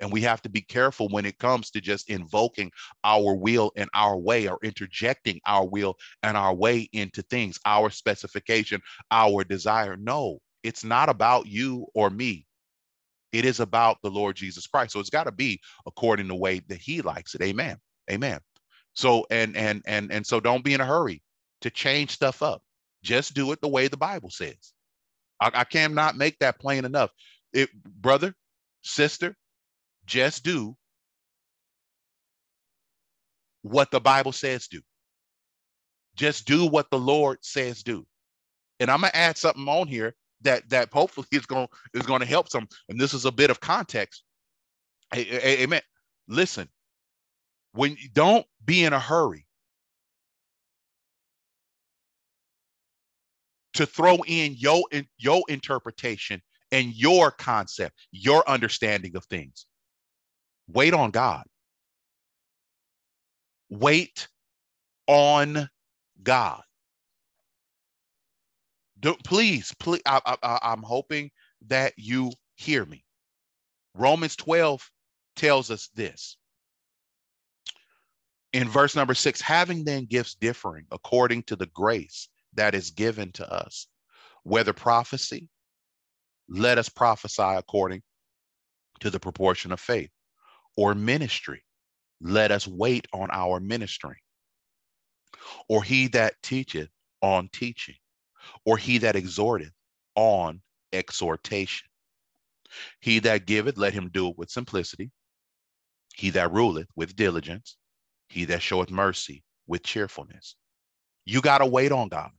And 0.00 0.12
we 0.12 0.20
have 0.22 0.42
to 0.42 0.48
be 0.48 0.60
careful 0.60 1.08
when 1.08 1.24
it 1.24 1.38
comes 1.38 1.70
to 1.70 1.80
just 1.80 2.10
invoking 2.10 2.70
our 3.04 3.34
will 3.34 3.72
and 3.76 3.88
our 3.94 4.16
way 4.18 4.48
or 4.48 4.58
interjecting 4.62 5.40
our 5.46 5.66
will 5.66 5.96
and 6.22 6.36
our 6.36 6.52
way 6.52 6.88
into 6.92 7.22
things, 7.22 7.58
our 7.64 7.90
specification, 7.90 8.80
our 9.12 9.44
desire. 9.44 9.96
No, 9.96 10.40
it's 10.64 10.84
not 10.84 11.08
about 11.08 11.46
you 11.46 11.86
or 11.94 12.10
me. 12.10 12.44
It 13.32 13.44
is 13.44 13.60
about 13.60 13.98
the 14.02 14.10
Lord 14.10 14.36
Jesus 14.36 14.66
Christ. 14.66 14.92
So 14.92 15.00
it's 15.00 15.10
got 15.10 15.24
to 15.24 15.32
be 15.32 15.60
according 15.86 16.26
to 16.26 16.34
the 16.34 16.40
way 16.40 16.60
that 16.68 16.80
he 16.80 17.00
likes 17.00 17.34
it. 17.34 17.42
Amen. 17.42 17.78
Amen. 18.10 18.40
So 18.94 19.26
and 19.30 19.56
and 19.56 19.82
and 19.86 20.12
and 20.12 20.26
so 20.26 20.40
don't 20.40 20.64
be 20.64 20.74
in 20.74 20.80
a 20.80 20.86
hurry 20.86 21.22
to 21.64 21.70
change 21.70 22.10
stuff 22.10 22.42
up. 22.42 22.62
Just 23.02 23.32
do 23.32 23.50
it 23.52 23.60
the 23.62 23.68
way 23.68 23.88
the 23.88 23.96
Bible 23.96 24.28
says. 24.28 24.74
I, 25.40 25.50
I 25.54 25.64
cannot 25.64 26.14
make 26.14 26.38
that 26.40 26.60
plain 26.60 26.84
enough. 26.84 27.10
It, 27.54 27.70
brother, 27.74 28.34
sister, 28.82 29.34
just 30.04 30.44
do 30.44 30.76
what 33.62 33.90
the 33.90 34.00
Bible 34.00 34.32
says 34.32 34.68
do. 34.68 34.82
Just 36.16 36.46
do 36.46 36.66
what 36.66 36.90
the 36.90 36.98
Lord 36.98 37.38
says 37.40 37.82
do. 37.82 38.06
And 38.78 38.90
I'm 38.90 39.00
gonna 39.00 39.12
add 39.14 39.38
something 39.38 39.66
on 39.66 39.88
here 39.88 40.14
that 40.42 40.68
that 40.68 40.92
hopefully 40.92 41.26
is 41.32 41.46
going 41.46 41.68
is 41.94 42.04
going 42.04 42.20
to 42.20 42.26
help 42.26 42.50
some. 42.50 42.68
And 42.90 43.00
this 43.00 43.14
is 43.14 43.24
a 43.24 43.32
bit 43.32 43.48
of 43.48 43.60
context. 43.60 44.22
Amen. 45.14 45.80
Listen, 46.28 46.68
when 47.72 47.92
you 47.92 48.10
don't 48.12 48.44
be 48.66 48.84
in 48.84 48.92
a 48.92 49.00
hurry 49.00 49.46
to 53.74 53.86
throw 53.86 54.18
in 54.26 54.54
your 54.56 54.82
your 55.18 55.42
interpretation 55.48 56.40
and 56.72 56.94
your 56.94 57.30
concept, 57.30 57.96
your 58.10 58.48
understanding 58.48 59.16
of 59.16 59.24
things. 59.26 59.66
Wait 60.68 60.94
on 60.94 61.10
God. 61.10 61.44
Wait 63.68 64.28
on 65.06 65.68
God. 66.22 66.62
Do, 69.00 69.14
please, 69.24 69.72
please, 69.78 70.02
I, 70.06 70.20
I, 70.42 70.58
I'm 70.62 70.82
hoping 70.82 71.30
that 71.66 71.92
you 71.96 72.32
hear 72.54 72.84
me. 72.84 73.04
Romans 73.94 74.36
12 74.36 74.88
tells 75.36 75.70
us 75.70 75.90
this. 75.94 76.36
In 78.52 78.68
verse 78.68 78.96
number 78.96 79.14
six, 79.14 79.40
having 79.40 79.84
then 79.84 80.06
gifts 80.06 80.34
differing 80.34 80.86
according 80.90 81.42
to 81.44 81.56
the 81.56 81.66
grace 81.66 82.28
that 82.56 82.74
is 82.74 82.90
given 82.90 83.32
to 83.32 83.52
us. 83.52 83.86
Whether 84.42 84.72
prophecy, 84.72 85.48
let 86.48 86.78
us 86.78 86.88
prophesy 86.88 87.42
according 87.42 88.02
to 89.00 89.10
the 89.10 89.20
proportion 89.20 89.72
of 89.72 89.80
faith, 89.80 90.10
or 90.76 90.94
ministry. 90.94 91.64
Let 92.20 92.50
us 92.50 92.66
wait 92.66 93.06
on 93.12 93.30
our 93.32 93.60
ministering. 93.60 94.18
Or 95.68 95.82
he 95.82 96.08
that 96.08 96.34
teacheth 96.42 96.88
on 97.22 97.48
teaching, 97.52 97.96
or 98.64 98.76
he 98.76 98.98
that 98.98 99.16
exhorteth 99.16 99.72
on 100.14 100.60
exhortation. 100.92 101.88
He 103.00 103.18
that 103.20 103.46
giveth, 103.46 103.76
let 103.76 103.92
him 103.92 104.10
do 104.12 104.28
it 104.28 104.38
with 104.38 104.50
simplicity. 104.50 105.10
He 106.14 106.30
that 106.30 106.52
ruleth 106.52 106.88
with 106.96 107.16
diligence. 107.16 107.76
He 108.28 108.44
that 108.46 108.62
showeth 108.62 108.90
mercy 108.90 109.42
with 109.66 109.82
cheerfulness. 109.82 110.56
You 111.24 111.40
got 111.40 111.58
to 111.58 111.66
wait 111.66 111.92
on 111.92 112.08
God. 112.08 112.30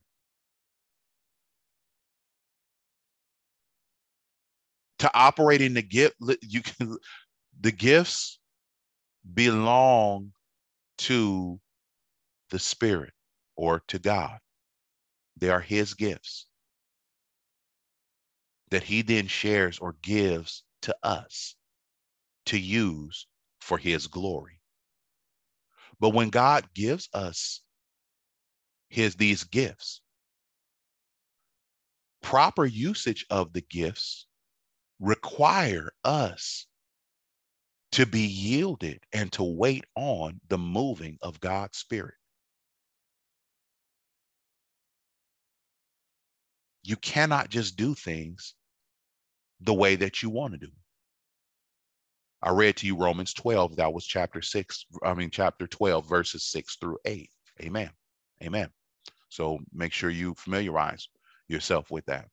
To 5.00 5.10
operate 5.14 5.60
in 5.60 5.74
the 5.74 5.82
gift, 5.82 6.16
you 6.42 6.62
can 6.62 6.96
the 7.60 7.72
gifts 7.72 8.38
belong 9.34 10.32
to 10.98 11.60
the 12.50 12.58
Spirit 12.58 13.12
or 13.56 13.80
to 13.88 13.98
God. 13.98 14.38
They 15.38 15.50
are 15.50 15.60
His 15.60 15.94
gifts 15.94 16.46
that 18.70 18.84
He 18.84 19.02
then 19.02 19.26
shares 19.26 19.78
or 19.78 19.96
gives 20.02 20.64
to 20.82 20.96
us 21.02 21.56
to 22.46 22.58
use 22.58 23.26
for 23.60 23.78
His 23.78 24.06
glory. 24.06 24.60
But 26.00 26.10
when 26.10 26.30
God 26.30 26.68
gives 26.74 27.08
us 27.14 27.62
his 28.88 29.16
these 29.16 29.44
gifts, 29.44 30.00
proper 32.22 32.64
usage 32.64 33.26
of 33.30 33.52
the 33.52 33.62
gifts 33.62 34.25
require 35.00 35.90
us 36.04 36.66
to 37.92 38.06
be 38.06 38.22
yielded 38.22 39.00
and 39.12 39.32
to 39.32 39.44
wait 39.44 39.84
on 39.94 40.40
the 40.48 40.58
moving 40.58 41.18
of 41.22 41.40
God's 41.40 41.78
Spirit. 41.78 42.14
You 46.82 46.96
cannot 46.96 47.48
just 47.48 47.76
do 47.76 47.94
things 47.94 48.54
the 49.60 49.74
way 49.74 49.96
that 49.96 50.22
you 50.22 50.30
want 50.30 50.52
to 50.52 50.58
do. 50.58 50.72
I 52.42 52.50
read 52.50 52.76
to 52.76 52.86
you 52.86 52.96
Romans 52.96 53.32
12, 53.34 53.76
that 53.76 53.92
was 53.92 54.06
chapter 54.06 54.42
6, 54.42 54.86
I 55.02 55.14
mean, 55.14 55.30
chapter 55.30 55.66
12, 55.66 56.08
verses 56.08 56.44
6 56.44 56.76
through 56.76 56.98
8. 57.04 57.30
Amen. 57.62 57.90
Amen. 58.42 58.68
So 59.30 59.58
make 59.72 59.92
sure 59.92 60.10
you 60.10 60.34
familiarize 60.34 61.08
yourself 61.48 61.90
with 61.90 62.04
that. 62.06 62.28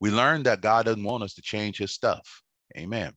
We 0.00 0.10
learned 0.10 0.46
that 0.46 0.60
God 0.60 0.86
doesn't 0.86 1.02
want 1.02 1.22
us 1.22 1.34
to 1.34 1.42
change 1.42 1.78
his 1.78 1.92
stuff. 1.92 2.42
Amen. 2.76 3.12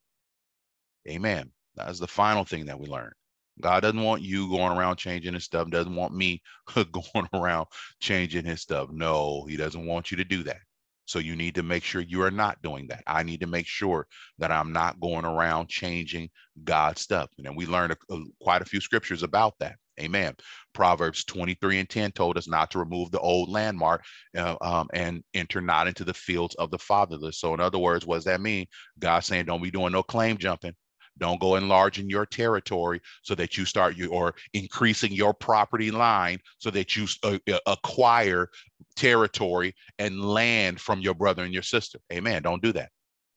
Amen. 1.08 1.52
That's 1.76 2.00
the 2.00 2.08
final 2.08 2.44
thing 2.44 2.66
that 2.66 2.80
we 2.80 2.88
learned. 2.88 3.14
God 3.60 3.82
doesn't 3.82 4.02
want 4.02 4.22
you 4.22 4.50
going 4.50 4.78
around 4.78 4.98
changing 4.98 5.34
his 5.34 5.44
stuff, 5.44 5.70
doesn't 5.70 5.96
want 5.96 6.16
me 6.16 6.42
going 6.76 7.28
around 7.34 7.68
changing 8.00 8.46
his 8.46 8.62
stuff. 8.62 8.90
No, 8.92 9.46
he 9.48 9.58
doesn't 9.58 9.86
want 9.86 10.12
you 10.12 10.18
to 10.18 10.24
do 10.24 10.44
that. 10.44 10.60
So 11.06 11.20
you 11.20 11.36
need 11.36 11.56
to 11.56 11.64
make 11.64 11.84
sure 11.84 12.02
you 12.02 12.22
are 12.24 12.32
not 12.32 12.62
doing 12.62 12.88
that. 12.88 13.04
I 13.06 13.24
need 13.24 13.42
to 13.42 13.48
make 13.48 13.68
sure 13.68 14.08
that 14.38 14.52
I'm 14.52 14.72
not 14.72 15.00
going 15.00 15.26
around 15.26 15.68
changing 15.68 16.30
God's 16.64 17.02
stuff. 17.02 17.30
And 17.44 17.56
we 17.58 17.66
learned 17.66 17.94
a, 17.94 18.14
a, 18.14 18.24
quite 18.42 18.62
a 18.62 18.66
few 18.66 18.80
scriptures 18.80 19.24
about 19.24 19.56
that. 19.60 19.76
Amen. 20.02 20.36
Proverbs 20.74 21.24
23 21.26 21.80
and 21.80 21.90
10 21.90 22.12
told 22.12 22.38
us 22.38 22.48
not 22.48 22.72
to 22.72 22.80
remove 22.80 23.12
the 23.12 23.20
old 23.20 23.50
landmark 23.50 24.04
uh, 24.38 24.56
um, 24.62 24.88
and 24.94 25.24
enter 25.34 25.62
not 25.62 25.88
into 25.88 26.04
the 26.04 26.14
fields 26.14 26.56
of 26.56 26.72
the 26.72 26.80
fatherless. 26.80 27.40
So, 27.40 27.54
in 27.54 27.60
other 27.60 27.78
words, 27.78 28.06
what 28.06 28.16
does 28.16 28.26
that 28.26 28.42
mean? 28.42 28.66
God 29.00 29.20
saying, 29.20 29.46
don't 29.46 29.64
be 29.64 29.72
doing 29.72 29.92
no 29.92 30.04
claim 30.04 30.38
jumping. 30.38 30.74
Don't 31.18 31.40
go 31.40 31.56
enlarging 31.56 32.10
your 32.10 32.26
territory 32.26 33.00
so 33.22 33.36
that 33.36 33.58
you 33.58 33.66
start 33.66 33.96
you 33.96 34.10
or 34.12 34.34
increasing 34.54 35.12
your 35.12 35.34
property 35.34 35.92
line 35.92 36.40
so 36.58 36.72
that 36.72 36.96
you 36.96 37.06
uh, 37.24 37.38
uh, 37.52 37.60
acquire 37.68 38.50
territory 38.96 39.76
and 40.00 40.24
land 40.24 40.80
from 40.80 41.02
your 41.02 41.14
brother 41.14 41.44
and 41.44 41.54
your 41.54 41.64
sister. 41.64 42.00
Amen. 42.12 42.42
Don't 42.42 42.64
do 42.64 42.72
that. 42.74 42.90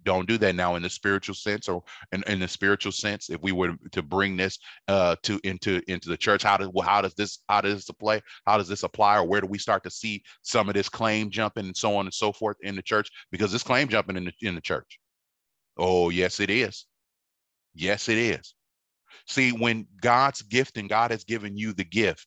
Don't 0.04 0.28
do 0.28 0.38
that 0.38 0.54
now 0.54 0.74
in 0.74 0.82
the 0.82 0.90
spiritual 0.90 1.34
sense 1.34 1.68
or 1.68 1.82
in, 2.12 2.22
in 2.26 2.40
the 2.40 2.48
spiritual 2.48 2.92
sense. 2.92 3.30
If 3.30 3.40
we 3.42 3.52
were 3.52 3.74
to 3.92 4.02
bring 4.02 4.36
this 4.36 4.58
uh, 4.88 5.16
to 5.22 5.40
into 5.44 5.80
into 5.88 6.08
the 6.08 6.16
church, 6.16 6.42
how 6.42 6.56
does 6.56 6.68
well, 6.72 6.86
how 6.86 7.00
does 7.00 7.14
this 7.14 7.38
how 7.48 7.60
does 7.60 7.74
this 7.74 7.88
apply? 7.88 8.20
How 8.46 8.58
does 8.58 8.68
this 8.68 8.82
apply, 8.82 9.16
or 9.16 9.24
where 9.24 9.40
do 9.40 9.46
we 9.46 9.58
start 9.58 9.82
to 9.84 9.90
see 9.90 10.22
some 10.42 10.68
of 10.68 10.74
this 10.74 10.88
claim 10.88 11.30
jumping 11.30 11.66
and 11.66 11.76
so 11.76 11.96
on 11.96 12.06
and 12.06 12.14
so 12.14 12.32
forth 12.32 12.56
in 12.62 12.76
the 12.76 12.82
church? 12.82 13.10
Because 13.30 13.52
this 13.52 13.62
claim 13.62 13.88
jumping 13.88 14.16
in 14.16 14.24
the 14.26 14.32
in 14.42 14.54
the 14.54 14.60
church. 14.60 14.98
Oh 15.76 16.10
yes, 16.10 16.40
it 16.40 16.50
is. 16.50 16.86
Yes, 17.74 18.08
it 18.08 18.18
is. 18.18 18.54
See, 19.26 19.52
when 19.52 19.86
God's 20.00 20.42
gift 20.42 20.76
and 20.76 20.88
God 20.88 21.10
has 21.10 21.24
given 21.24 21.56
you 21.56 21.72
the 21.72 21.84
gift, 21.84 22.26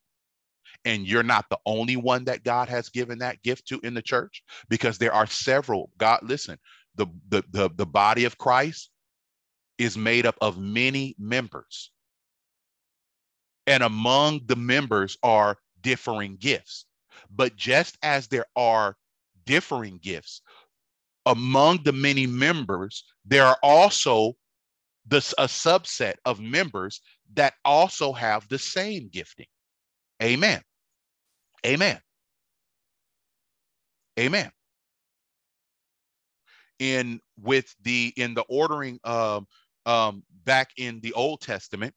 and 0.86 1.08
you're 1.08 1.24
not 1.24 1.46
the 1.50 1.60
only 1.66 1.96
one 1.96 2.26
that 2.26 2.44
God 2.44 2.70
has 2.70 2.90
given 2.90 3.20
that 3.20 3.42
gift 3.44 3.68
to 3.68 3.80
in 3.84 3.94
the 3.94 4.02
church, 4.02 4.44
because 4.70 4.98
there 4.98 5.13
are 5.13 5.28
several. 5.28 5.92
God, 5.98 6.20
listen, 6.24 6.58
the, 6.98 7.08
the, 7.30 7.44
the, 7.52 7.70
the 7.76 7.86
body 7.86 8.26
of 8.26 8.38
Christ 8.38 8.90
is 9.78 9.98
made 9.98 10.26
up 10.26 10.36
of 10.42 10.60
many 10.60 11.16
members. 11.18 11.92
And 13.66 13.84
among 13.84 14.42
the 14.46 14.56
members 14.56 15.18
are 15.24 15.58
differing 15.82 16.38
gifts. 16.38 16.86
But 17.30 17.56
just 17.56 17.98
as 18.02 18.28
there 18.28 18.46
are 18.56 18.96
differing 19.46 20.00
gifts, 20.02 20.42
among 21.26 21.84
the 21.84 21.92
many 21.92 22.26
members, 22.26 23.04
there 23.26 23.46
are 23.46 23.58
also 23.62 24.34
this 25.06 25.34
a 25.38 25.46
subset 25.46 26.16
of 26.26 26.40
members 26.40 27.02
that 27.34 27.54
also 27.64 28.14
have 28.14 28.48
the 28.50 28.60
same 28.60 29.10
gifting. 29.10 29.48
Amen. 30.22 30.62
Amen. 31.66 32.00
Amen. 34.20 34.52
In 36.80 37.20
with 37.42 37.74
the 37.82 38.13
in 38.18 38.34
the 38.34 38.44
ordering 38.50 39.00
um 39.04 39.48
um 39.86 40.24
back 40.46 40.72
in 40.78 41.00
the 41.02 41.13
Old 41.13 41.42
Testament. 41.42 41.94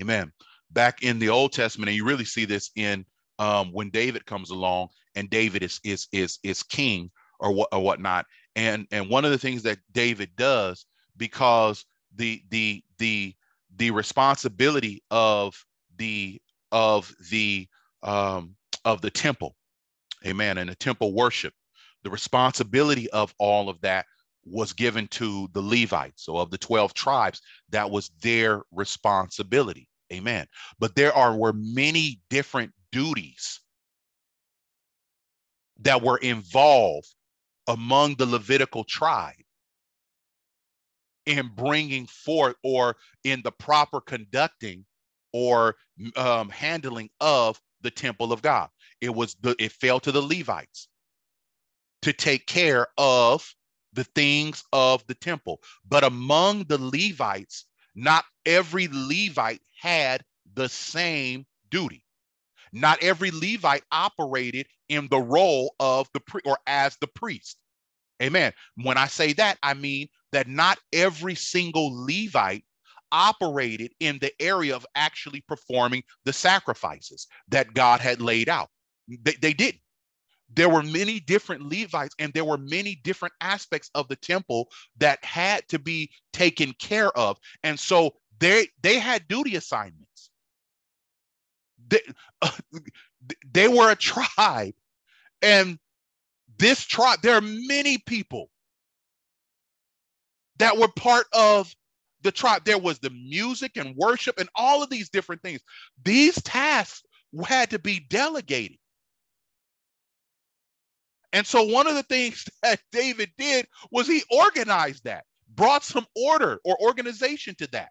Amen. 0.00 0.32
Back 0.70 1.02
in 1.02 1.18
the 1.18 1.28
Old 1.28 1.52
Testament, 1.52 1.88
and 1.88 1.96
you 1.96 2.04
really 2.04 2.24
see 2.24 2.44
this 2.44 2.70
in 2.76 3.04
um 3.38 3.72
when 3.72 3.90
David 3.90 4.26
comes 4.26 4.50
along 4.50 4.88
and 5.14 5.28
David 5.30 5.62
is 5.62 5.80
is 5.84 6.06
is 6.12 6.38
is 6.42 6.62
king 6.62 7.10
or 7.40 7.52
what 7.52 7.68
or 7.72 7.80
whatnot. 7.80 8.26
And 8.56 8.86
and 8.90 9.08
one 9.08 9.24
of 9.24 9.30
the 9.30 9.38
things 9.38 9.62
that 9.64 9.78
David 9.92 10.30
does 10.36 10.86
because 11.16 11.84
the 12.14 12.42
the 12.50 12.82
the 12.98 13.34
the 13.76 13.90
responsibility 13.90 15.02
of 15.10 15.54
the 15.96 16.40
of 16.72 17.12
the 17.30 17.68
um, 18.02 18.54
of 18.84 19.00
the 19.00 19.10
temple, 19.10 19.56
amen, 20.26 20.58
and 20.58 20.70
the 20.70 20.74
temple 20.76 21.12
worship, 21.12 21.52
the 22.04 22.10
responsibility 22.10 23.10
of 23.10 23.34
all 23.38 23.68
of 23.68 23.80
that 23.80 24.06
was 24.44 24.72
given 24.72 25.06
to 25.08 25.48
the 25.52 25.60
Levites. 25.60 26.24
So 26.24 26.36
of 26.36 26.50
the 26.50 26.58
12 26.58 26.94
tribes, 26.94 27.40
that 27.70 27.90
was 27.90 28.10
their 28.22 28.62
responsibility. 28.72 29.88
Amen. 30.12 30.46
But 30.78 30.94
there 30.94 31.12
are 31.12 31.36
were 31.36 31.52
many 31.52 32.20
different 32.30 32.72
duties 32.92 33.60
that 35.80 36.02
were 36.02 36.18
involved 36.18 37.14
among 37.66 38.14
the 38.14 38.26
Levitical 38.26 38.84
tribe 38.84 39.34
in 41.26 41.50
bringing 41.54 42.06
forth 42.06 42.56
or 42.64 42.96
in 43.24 43.42
the 43.42 43.52
proper 43.52 44.00
conducting 44.00 44.86
or 45.34 45.76
um, 46.16 46.48
handling 46.48 47.10
of 47.20 47.60
the 47.82 47.90
temple 47.90 48.32
of 48.32 48.40
God. 48.40 48.70
It 49.02 49.14
was 49.14 49.34
the 49.42 49.54
it 49.58 49.72
fell 49.72 50.00
to 50.00 50.10
the 50.10 50.22
Levites 50.22 50.88
to 52.02 52.12
take 52.12 52.46
care 52.46 52.86
of 52.96 53.54
the 53.92 54.04
things 54.04 54.62
of 54.72 55.06
the 55.06 55.14
temple. 55.14 55.60
But 55.88 56.04
among 56.04 56.64
the 56.64 56.78
Levites, 56.78 57.64
not 57.94 58.24
every 58.46 58.88
Levite 58.90 59.62
had 59.80 60.22
the 60.54 60.68
same 60.68 61.46
duty. 61.70 62.04
Not 62.72 63.02
every 63.02 63.30
Levite 63.30 63.84
operated 63.90 64.66
in 64.88 65.08
the 65.08 65.20
role 65.20 65.74
of 65.80 66.08
the 66.12 66.20
pri- 66.20 66.42
or 66.44 66.58
as 66.66 66.96
the 67.00 67.06
priest. 67.06 67.58
Amen. 68.22 68.52
When 68.76 68.98
I 68.98 69.06
say 69.06 69.32
that, 69.34 69.58
I 69.62 69.74
mean 69.74 70.08
that 70.32 70.48
not 70.48 70.78
every 70.92 71.34
single 71.34 71.90
Levite 72.04 72.64
operated 73.10 73.92
in 74.00 74.18
the 74.18 74.32
area 74.40 74.76
of 74.76 74.86
actually 74.94 75.40
performing 75.48 76.02
the 76.24 76.32
sacrifices 76.32 77.26
that 77.48 77.74
God 77.74 78.00
had 78.00 78.20
laid 78.20 78.48
out. 78.48 78.68
They, 79.08 79.34
they 79.40 79.52
didn't. 79.54 79.80
There 80.54 80.68
were 80.68 80.82
many 80.82 81.20
different 81.20 81.62
Levites 81.62 82.14
and 82.18 82.32
there 82.32 82.44
were 82.44 82.58
many 82.58 82.96
different 82.96 83.34
aspects 83.40 83.90
of 83.94 84.08
the 84.08 84.16
temple 84.16 84.68
that 84.98 85.22
had 85.24 85.68
to 85.68 85.78
be 85.78 86.10
taken 86.32 86.72
care 86.74 87.16
of. 87.16 87.38
And 87.62 87.78
so 87.78 88.14
they 88.38 88.68
they 88.82 88.98
had 88.98 89.28
duty 89.28 89.56
assignments. 89.56 90.30
They, 91.88 92.00
uh, 92.42 92.50
they 93.52 93.68
were 93.68 93.90
a 93.90 93.96
tribe 93.96 94.74
and 95.42 95.78
this 96.58 96.84
tribe, 96.84 97.20
there 97.22 97.36
are 97.36 97.40
many 97.40 97.98
people 97.98 98.50
that 100.58 100.76
were 100.76 100.88
part 100.88 101.26
of 101.32 101.72
the 102.22 102.32
tribe. 102.32 102.64
There 102.64 102.78
was 102.78 102.98
the 102.98 103.10
music 103.10 103.76
and 103.76 103.94
worship 103.96 104.38
and 104.38 104.48
all 104.56 104.82
of 104.82 104.90
these 104.90 105.08
different 105.08 105.42
things. 105.42 105.60
These 106.04 106.42
tasks 106.42 107.02
had 107.46 107.70
to 107.70 107.78
be 107.78 108.00
delegated. 108.00 108.78
And 111.32 111.46
so 111.46 111.62
one 111.62 111.86
of 111.86 111.94
the 111.94 112.02
things 112.04 112.44
that 112.62 112.80
David 112.92 113.30
did 113.38 113.66
was 113.90 114.06
he 114.06 114.22
organized 114.30 115.04
that, 115.04 115.24
brought 115.54 115.84
some 115.84 116.06
order 116.16 116.60
or 116.64 116.80
organization 116.80 117.54
to 117.56 117.66
that. 117.72 117.90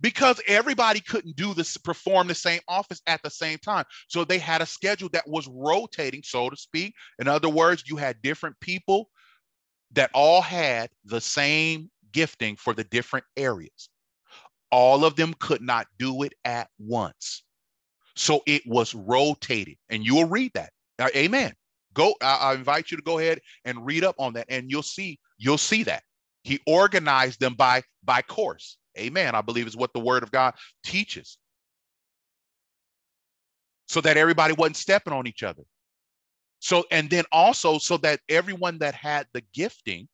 Because 0.00 0.40
everybody 0.48 0.98
couldn't 0.98 1.36
do 1.36 1.54
this, 1.54 1.76
perform 1.76 2.26
the 2.26 2.34
same 2.34 2.60
office 2.66 3.00
at 3.06 3.22
the 3.22 3.30
same 3.30 3.58
time. 3.58 3.84
So 4.08 4.24
they 4.24 4.38
had 4.38 4.60
a 4.60 4.66
schedule 4.66 5.08
that 5.12 5.28
was 5.28 5.48
rotating, 5.48 6.22
so 6.24 6.50
to 6.50 6.56
speak. 6.56 6.94
In 7.20 7.28
other 7.28 7.48
words, 7.48 7.84
you 7.86 7.96
had 7.96 8.20
different 8.20 8.58
people 8.58 9.10
that 9.92 10.10
all 10.12 10.42
had 10.42 10.90
the 11.04 11.20
same 11.20 11.88
gifting 12.10 12.56
for 12.56 12.74
the 12.74 12.84
different 12.84 13.26
areas. 13.36 13.90
All 14.72 15.04
of 15.04 15.14
them 15.14 15.34
could 15.38 15.62
not 15.62 15.86
do 15.98 16.24
it 16.24 16.32
at 16.44 16.68
once. 16.78 17.44
So 18.14 18.42
it 18.46 18.62
was 18.66 18.94
rotated, 18.94 19.76
and 19.88 20.04
you 20.04 20.14
will 20.14 20.28
read 20.28 20.52
that. 20.54 20.70
Uh, 20.98 21.08
amen. 21.16 21.52
Go. 21.94 22.14
I, 22.22 22.34
I 22.34 22.54
invite 22.54 22.90
you 22.90 22.96
to 22.96 23.02
go 23.02 23.18
ahead 23.18 23.40
and 23.64 23.84
read 23.84 24.04
up 24.04 24.16
on 24.18 24.34
that, 24.34 24.46
and 24.48 24.70
you'll 24.70 24.82
see. 24.82 25.18
You'll 25.38 25.58
see 25.58 25.82
that 25.84 26.02
he 26.42 26.60
organized 26.66 27.40
them 27.40 27.54
by 27.54 27.82
by 28.04 28.22
course. 28.22 28.76
Amen. 28.98 29.34
I 29.34 29.40
believe 29.40 29.66
is 29.66 29.76
what 29.76 29.92
the 29.92 30.00
Word 30.00 30.22
of 30.22 30.30
God 30.30 30.54
teaches, 30.84 31.38
so 33.88 34.00
that 34.00 34.16
everybody 34.16 34.54
wasn't 34.54 34.76
stepping 34.76 35.12
on 35.12 35.26
each 35.26 35.42
other. 35.42 35.62
So, 36.60 36.84
and 36.92 37.10
then 37.10 37.24
also 37.32 37.78
so 37.78 37.96
that 37.98 38.20
everyone 38.28 38.78
that 38.78 38.94
had 38.94 39.26
the 39.32 39.42
gifting, 39.52 40.08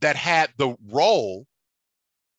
that 0.00 0.14
had 0.14 0.50
the 0.58 0.76
role, 0.92 1.47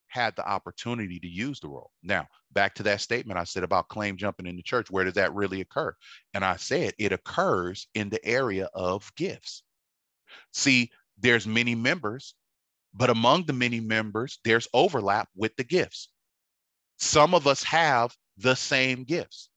had 0.09 0.35
the 0.35 0.47
opportunity 0.47 1.19
to 1.19 1.27
use 1.27 1.59
the 1.59 1.69
role. 1.69 1.91
Now, 2.03 2.27
back 2.51 2.75
to 2.75 2.83
that 2.83 3.01
statement 3.01 3.39
I 3.39 3.43
said 3.43 3.63
about 3.63 3.87
claim 3.87 4.17
jumping 4.17 4.47
in 4.47 4.55
the 4.55 4.63
church. 4.63 4.91
Where 4.91 5.05
does 5.05 5.13
that 5.13 5.33
really 5.33 5.61
occur? 5.61 5.95
And 6.33 6.43
I 6.43 6.57
said 6.57 6.93
it 6.97 7.13
occurs 7.13 7.87
in 7.93 8.09
the 8.09 8.23
area 8.25 8.69
of 8.73 9.09
gifts. 9.15 9.63
See, 10.51 10.91
there's 11.19 11.47
many 11.47 11.75
members, 11.75 12.35
but 12.93 13.09
among 13.09 13.45
the 13.45 13.53
many 13.53 13.79
members, 13.79 14.39
there's 14.43 14.67
overlap 14.73 15.29
with 15.35 15.55
the 15.55 15.63
gifts. 15.63 16.09
Some 16.97 17.33
of 17.33 17.47
us 17.47 17.63
have 17.63 18.15
the 18.37 18.55
same 18.55 19.03
gifts. 19.03 19.49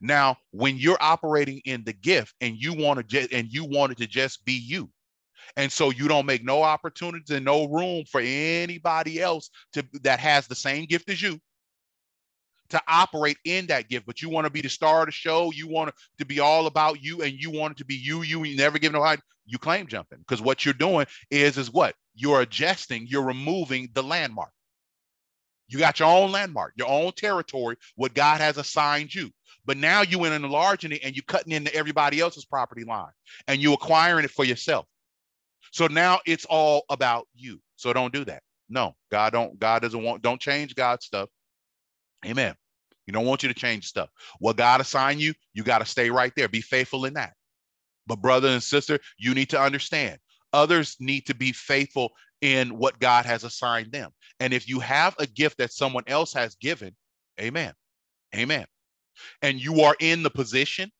Now, 0.00 0.36
when 0.50 0.76
you're 0.76 0.98
operating 1.00 1.60
in 1.64 1.84
the 1.84 1.92
gift 1.92 2.34
and 2.40 2.56
you 2.56 2.72
want 2.72 2.98
to 2.98 3.04
just 3.04 3.32
and 3.32 3.48
you 3.48 3.64
want 3.64 3.92
it 3.92 3.98
to 3.98 4.06
just 4.06 4.44
be 4.44 4.54
you, 4.54 4.90
and 5.56 5.70
so 5.70 5.90
you 5.90 6.08
don't 6.08 6.26
make 6.26 6.44
no 6.44 6.62
opportunities 6.62 7.30
and 7.30 7.44
no 7.44 7.66
room 7.66 8.04
for 8.10 8.20
anybody 8.22 9.20
else 9.20 9.50
to 9.72 9.84
that 10.02 10.18
has 10.18 10.46
the 10.46 10.54
same 10.54 10.86
gift 10.86 11.10
as 11.10 11.20
you 11.20 11.40
to 12.72 12.80
operate 12.88 13.36
in 13.44 13.66
that 13.66 13.90
gift, 13.90 14.06
but 14.06 14.22
you 14.22 14.30
want 14.30 14.46
to 14.46 14.50
be 14.50 14.62
the 14.62 14.68
star 14.68 15.00
of 15.00 15.06
the 15.06 15.12
show. 15.12 15.52
You 15.52 15.68
want 15.68 15.94
to 16.18 16.24
be 16.24 16.40
all 16.40 16.66
about 16.66 17.02
you, 17.02 17.22
and 17.22 17.32
you 17.34 17.50
want 17.50 17.72
it 17.72 17.78
to 17.78 17.84
be 17.84 17.94
you. 17.94 18.22
You, 18.22 18.44
you 18.44 18.56
never 18.56 18.78
give 18.78 18.92
no 18.92 19.02
hide. 19.02 19.20
You 19.44 19.58
claim 19.58 19.86
jumping 19.86 20.20
because 20.20 20.40
what 20.40 20.64
you're 20.64 20.72
doing 20.72 21.06
is 21.30 21.58
is 21.58 21.70
what 21.70 21.94
you're 22.14 22.40
adjusting. 22.40 23.06
You're 23.06 23.24
removing 23.24 23.90
the 23.92 24.02
landmark. 24.02 24.52
You 25.68 25.78
got 25.78 26.00
your 26.00 26.08
own 26.08 26.32
landmark, 26.32 26.72
your 26.76 26.88
own 26.88 27.12
territory, 27.12 27.76
what 27.96 28.14
God 28.14 28.40
has 28.40 28.56
assigned 28.56 29.14
you. 29.14 29.30
But 29.64 29.76
now 29.76 30.02
you 30.02 30.24
in 30.24 30.32
enlarging 30.32 30.92
it 30.92 31.00
and 31.04 31.14
you're 31.14 31.24
cutting 31.26 31.52
into 31.52 31.74
everybody 31.74 32.20
else's 32.20 32.44
property 32.44 32.84
line 32.84 33.12
and 33.46 33.60
you 33.60 33.72
acquiring 33.72 34.24
it 34.24 34.30
for 34.30 34.44
yourself. 34.44 34.86
So 35.72 35.88
now 35.88 36.20
it's 36.26 36.46
all 36.46 36.84
about 36.90 37.28
you. 37.34 37.60
So 37.76 37.92
don't 37.94 38.14
do 38.14 38.24
that. 38.26 38.44
No, 38.70 38.96
God 39.10 39.34
don't, 39.34 39.58
God 39.60 39.82
doesn't 39.82 40.02
want, 40.02 40.22
don't 40.22 40.40
change 40.40 40.76
God's 40.76 41.06
stuff. 41.06 41.30
Amen. 42.26 42.54
He 43.06 43.12
don't 43.12 43.26
want 43.26 43.44
you 43.44 43.50
to 43.50 43.56
change 43.56 43.86
stuff. 43.86 44.10
What 44.40 44.58
God 44.58 44.80
assigned 44.82 45.20
you, 45.20 45.34
you 45.54 45.64
got 45.64 45.80
to 45.80 45.86
stay 45.86 46.10
right 46.10 46.32
there. 46.36 46.48
Be 46.48 46.62
faithful 46.62 47.06
in 47.06 47.14
that. 47.14 47.34
But 48.06 48.22
brother 48.22 48.48
and 48.48 48.62
sister, 48.62 49.00
you 49.18 49.34
need 49.34 49.50
to 49.50 49.60
understand 49.60 50.18
others 50.54 50.96
need 51.00 51.26
to 51.26 51.34
be 51.34 51.52
faithful 51.52 52.10
in 52.42 52.78
what 52.78 53.00
God 53.00 53.26
has 53.26 53.44
assigned 53.44 53.92
them. 53.92 54.12
And 54.40 54.54
if 54.54 54.68
you 54.68 54.80
have 54.80 55.16
a 55.18 55.26
gift 55.26 55.58
that 55.58 55.72
someone 55.72 56.04
else 56.08 56.34
has 56.34 56.56
given, 56.56 56.96
amen. 57.40 57.74
Amen 58.36 58.66
and 59.42 59.62
you 59.62 59.82
are 59.82 59.96
in 60.00 60.22
the 60.22 60.30
position 60.30 60.90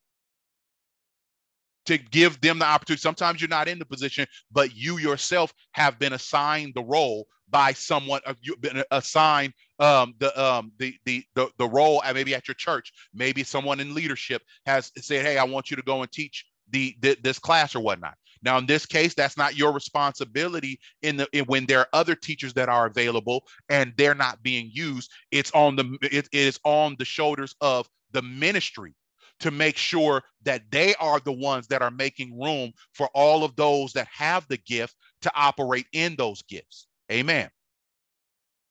to 1.86 1.98
give 1.98 2.40
them 2.40 2.58
the 2.58 2.64
opportunity. 2.64 3.00
Sometimes 3.00 3.40
you're 3.40 3.48
not 3.48 3.68
in 3.68 3.78
the 3.78 3.86
position, 3.86 4.26
but 4.50 4.74
you 4.74 4.98
yourself 4.98 5.52
have 5.72 5.98
been 5.98 6.12
assigned 6.12 6.72
the 6.74 6.82
role 6.82 7.26
by 7.48 7.72
someone. 7.72 8.20
You've 8.40 8.60
been 8.60 8.82
assigned 8.90 9.52
um, 9.78 10.14
the, 10.18 10.42
um, 10.42 10.72
the 10.78 10.94
the 11.04 11.24
the 11.34 11.48
the 11.58 11.68
role, 11.68 12.02
maybe 12.12 12.34
at 12.34 12.48
your 12.48 12.54
church, 12.54 12.92
maybe 13.14 13.42
someone 13.42 13.80
in 13.80 13.94
leadership 13.94 14.42
has 14.66 14.90
said, 14.96 15.24
"Hey, 15.24 15.38
I 15.38 15.44
want 15.44 15.70
you 15.70 15.76
to 15.76 15.82
go 15.82 16.02
and 16.02 16.10
teach 16.10 16.46
the, 16.70 16.96
the 17.00 17.16
this 17.22 17.38
class 17.38 17.74
or 17.74 17.80
whatnot." 17.80 18.14
Now, 18.42 18.58
in 18.58 18.66
this 18.66 18.86
case, 18.86 19.14
that's 19.14 19.36
not 19.36 19.56
your 19.56 19.72
responsibility 19.72 20.80
in 21.02 21.16
the 21.16 21.28
in, 21.32 21.44
when 21.44 21.66
there 21.66 21.80
are 21.80 21.88
other 21.92 22.14
teachers 22.14 22.54
that 22.54 22.68
are 22.68 22.86
available 22.86 23.44
and 23.68 23.92
they're 23.96 24.14
not 24.14 24.42
being 24.42 24.70
used. 24.72 25.10
It's 25.30 25.52
on 25.52 25.76
the 25.76 25.98
it 26.02 26.28
is 26.32 26.58
on 26.64 26.96
the 26.98 27.04
shoulders 27.04 27.54
of 27.60 27.88
the 28.12 28.22
ministry 28.22 28.94
to 29.42 29.50
make 29.50 29.76
sure 29.76 30.22
that 30.44 30.62
they 30.70 30.94
are 30.96 31.20
the 31.20 31.32
ones 31.32 31.66
that 31.66 31.82
are 31.82 31.90
making 31.90 32.40
room 32.40 32.72
for 32.94 33.08
all 33.14 33.44
of 33.44 33.54
those 33.56 33.92
that 33.92 34.08
have 34.08 34.46
the 34.48 34.56
gift 34.56 34.96
to 35.20 35.32
operate 35.34 35.86
in 35.92 36.14
those 36.16 36.42
gifts. 36.42 36.86
Amen. 37.10 37.50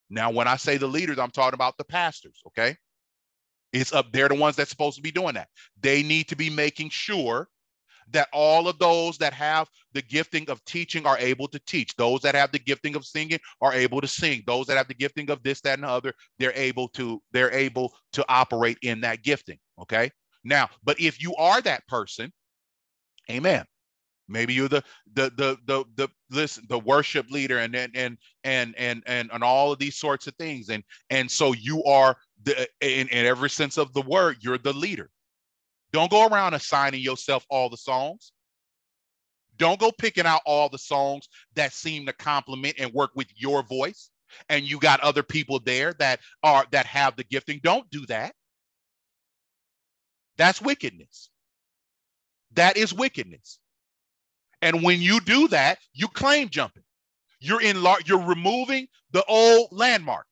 Now, 0.10 0.32
when 0.32 0.48
I 0.48 0.56
say 0.56 0.78
the 0.78 0.88
leaders, 0.88 1.20
I'm 1.20 1.32
talking 1.32 1.54
about 1.54 1.78
the 1.78 1.84
pastors, 1.84 2.42
okay? 2.48 2.76
It's 3.74 3.94
up, 3.94 4.12
they're 4.12 4.30
the 4.30 4.36
ones 4.36 4.56
that's 4.56 4.70
supposed 4.70 4.96
to 4.98 5.02
be 5.02 5.12
doing 5.12 5.36
that. 5.36 5.48
They 5.82 6.04
need 6.04 6.28
to 6.30 6.36
be 6.36 6.50
making 6.50 6.90
sure 6.90 7.48
that 8.12 8.28
all 8.34 8.68
of 8.68 8.78
those 8.80 9.18
that 9.20 9.34
have 9.34 9.70
the 9.94 10.02
gifting 10.02 10.50
of 10.50 10.64
teaching 10.66 11.06
are 11.06 11.18
able 11.18 11.48
to 11.50 11.60
teach. 11.60 11.96
Those 11.96 12.22
that 12.22 12.36
have 12.36 12.52
the 12.52 12.60
gifting 12.60 12.96
of 12.96 13.06
singing 13.06 13.40
are 13.62 13.74
able 13.74 14.02
to 14.02 14.08
sing. 14.08 14.44
Those 14.48 14.68
that 14.68 14.78
have 14.78 14.88
the 14.88 14.94
gifting 14.94 15.30
of 15.30 15.44
this, 15.44 15.62
that, 15.62 15.76
and 15.76 15.84
the 15.84 15.90
other, 15.90 16.14
they're 16.40 16.54
able 16.56 16.90
to, 16.90 17.22
they're 17.32 17.54
able 17.54 17.94
to 18.14 18.26
operate 18.28 18.78
in 18.82 19.02
that 19.02 19.24
gifting. 19.24 19.60
Okay. 19.82 20.12
Now, 20.44 20.70
but 20.84 21.00
if 21.00 21.22
you 21.22 21.36
are 21.36 21.62
that 21.62 21.88
person, 21.88 22.32
amen. 23.30 23.66
Maybe 24.28 24.54
you're 24.54 24.70
the 24.70 24.84
the 25.14 25.32
the 25.36 25.58
the 25.66 25.84
the 25.96 26.10
listen 26.30 26.64
the 26.70 26.80
worship 26.80 27.30
leader 27.30 27.60
and 27.60 27.76
and 27.76 27.96
and 27.96 28.18
and 28.44 28.74
and 28.78 29.04
and, 29.06 29.30
and 29.32 29.44
all 29.44 29.74
of 29.74 29.80
these 29.80 29.98
sorts 29.98 30.26
of 30.26 30.36
things. 30.36 30.70
And 30.70 30.84
and 31.10 31.30
so 31.30 31.54
you 31.54 31.84
are 31.84 32.16
the 32.44 32.68
in, 32.80 33.10
in 33.10 33.26
every 33.26 33.50
sense 33.50 33.78
of 33.78 33.94
the 33.94 34.02
word, 34.02 34.38
you're 34.40 34.58
the 34.58 34.74
leader. 34.74 35.10
Don't 35.92 36.10
go 36.10 36.28
around 36.28 36.54
assigning 36.54 37.02
yourself 37.02 37.46
all 37.50 37.70
the 37.70 37.78
songs. 37.78 38.32
Don't 39.58 39.80
go 39.80 39.92
picking 39.92 40.26
out 40.26 40.42
all 40.46 40.70
the 40.70 40.78
songs 40.78 41.28
that 41.56 41.74
seem 41.74 42.06
to 42.06 42.14
complement 42.14 42.76
and 42.80 42.94
work 42.94 43.12
with 43.16 43.28
your 43.36 43.64
voice. 43.64 44.10
And 44.48 44.64
you 44.64 44.80
got 44.80 45.02
other 45.02 45.24
people 45.24 45.60
there 45.60 45.94
that 46.00 46.22
are 46.42 46.66
that 46.72 46.86
have 46.86 47.18
the 47.18 47.26
gifting. 47.26 47.60
Don't 47.62 47.90
do 47.92 48.06
that. 48.06 48.34
That's 50.38 50.62
wickedness. 50.62 51.30
That 52.54 52.78
is 52.78 52.94
wickedness. 52.94 53.60
And 54.62 54.84
when 54.84 55.02
you 55.02 55.20
do 55.22 55.48
that, 55.50 55.80
you 55.94 56.08
claim 56.08 56.50
jumping. 56.50 56.84
You're 57.40 57.62
in 57.62 57.84
you're 58.06 58.24
removing 58.24 58.88
the 59.12 59.24
old 59.26 59.70
landmark. 59.72 60.26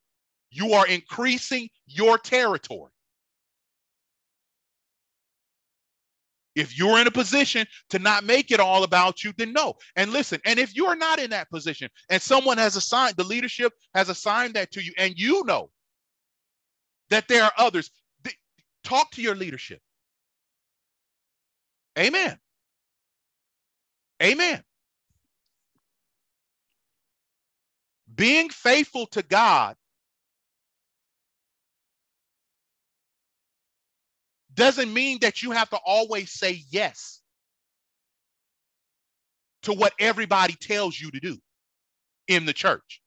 You 0.50 0.74
are 0.74 0.86
increasing 0.86 1.68
your 1.86 2.18
territory. 2.18 2.92
If 6.56 6.76
you're 6.76 7.00
in 7.00 7.06
a 7.06 7.12
position 7.12 7.66
to 7.90 7.98
not 7.98 8.24
make 8.24 8.50
it 8.50 8.60
all 8.60 8.84
about 8.84 9.22
you, 9.22 9.32
then 9.36 9.52
no. 9.52 9.74
And 9.96 10.12
listen, 10.12 10.40
and 10.44 10.58
if 10.58 10.74
you're 10.74 10.96
not 10.96 11.18
in 11.18 11.30
that 11.30 11.50
position 11.50 11.88
and 12.10 12.20
someone 12.20 12.58
has 12.58 12.76
assigned, 12.76 13.16
the 13.16 13.24
leadership 13.24 13.72
has 13.94 14.08
assigned 14.08 14.54
that 14.54 14.72
to 14.72 14.82
you, 14.82 14.92
and 14.98 15.14
you 15.16 15.44
know 15.44 15.70
that 17.10 17.28
there 17.28 17.44
are 17.44 17.52
others, 17.56 17.90
th- 18.24 18.36
talk 18.84 19.10
to 19.12 19.22
your 19.22 19.36
leadership. 19.36 19.80
Amen. 21.98 22.38
Amen. 24.22 24.62
Being 28.14 28.50
faithful 28.50 29.06
to 29.08 29.22
God 29.22 29.76
doesn't 34.54 34.92
mean 34.92 35.18
that 35.22 35.42
you 35.42 35.52
have 35.52 35.70
to 35.70 35.78
always 35.84 36.32
say 36.32 36.62
yes 36.70 37.20
to 39.64 39.72
what 39.74 39.94
everybody 40.00 40.54
tells 40.54 41.00
you 41.00 41.10
to 41.12 41.20
do 41.20 41.38
in 42.28 42.46
the 42.46 42.52
church. 42.52 43.02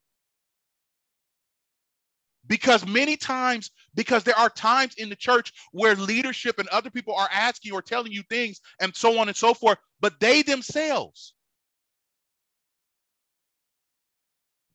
Because 2.48 2.86
many 2.88 3.18
times 3.18 3.72
because 3.96 4.24
there 4.24 4.38
are 4.38 4.50
times 4.50 4.96
in 4.98 5.10
the 5.10 5.16
church 5.16 5.54
where 5.72 5.96
leadership 5.96 6.60
and 6.60 6.68
other 6.70 6.89
people 6.89 7.16
are 7.16 7.30
asking 7.32 7.74
or 7.74 7.82
telling 7.82 8.12
you 8.12 8.24
things 8.30 8.62
and 8.82 8.96
so 8.96 9.20
on 9.20 9.28
and 9.28 9.38
so 9.38 9.54
forth 9.54 9.78
but 10.02 10.20
they 10.20 10.41
themselves 10.41 11.34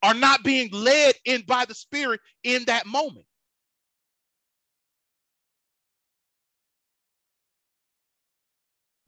are 0.03 0.13
not 0.15 0.43
being 0.43 0.69
led 0.71 1.15
in 1.25 1.43
by 1.47 1.65
the 1.65 1.75
spirit 1.75 2.21
in 2.43 2.65
that 2.65 2.85
moment 2.85 3.25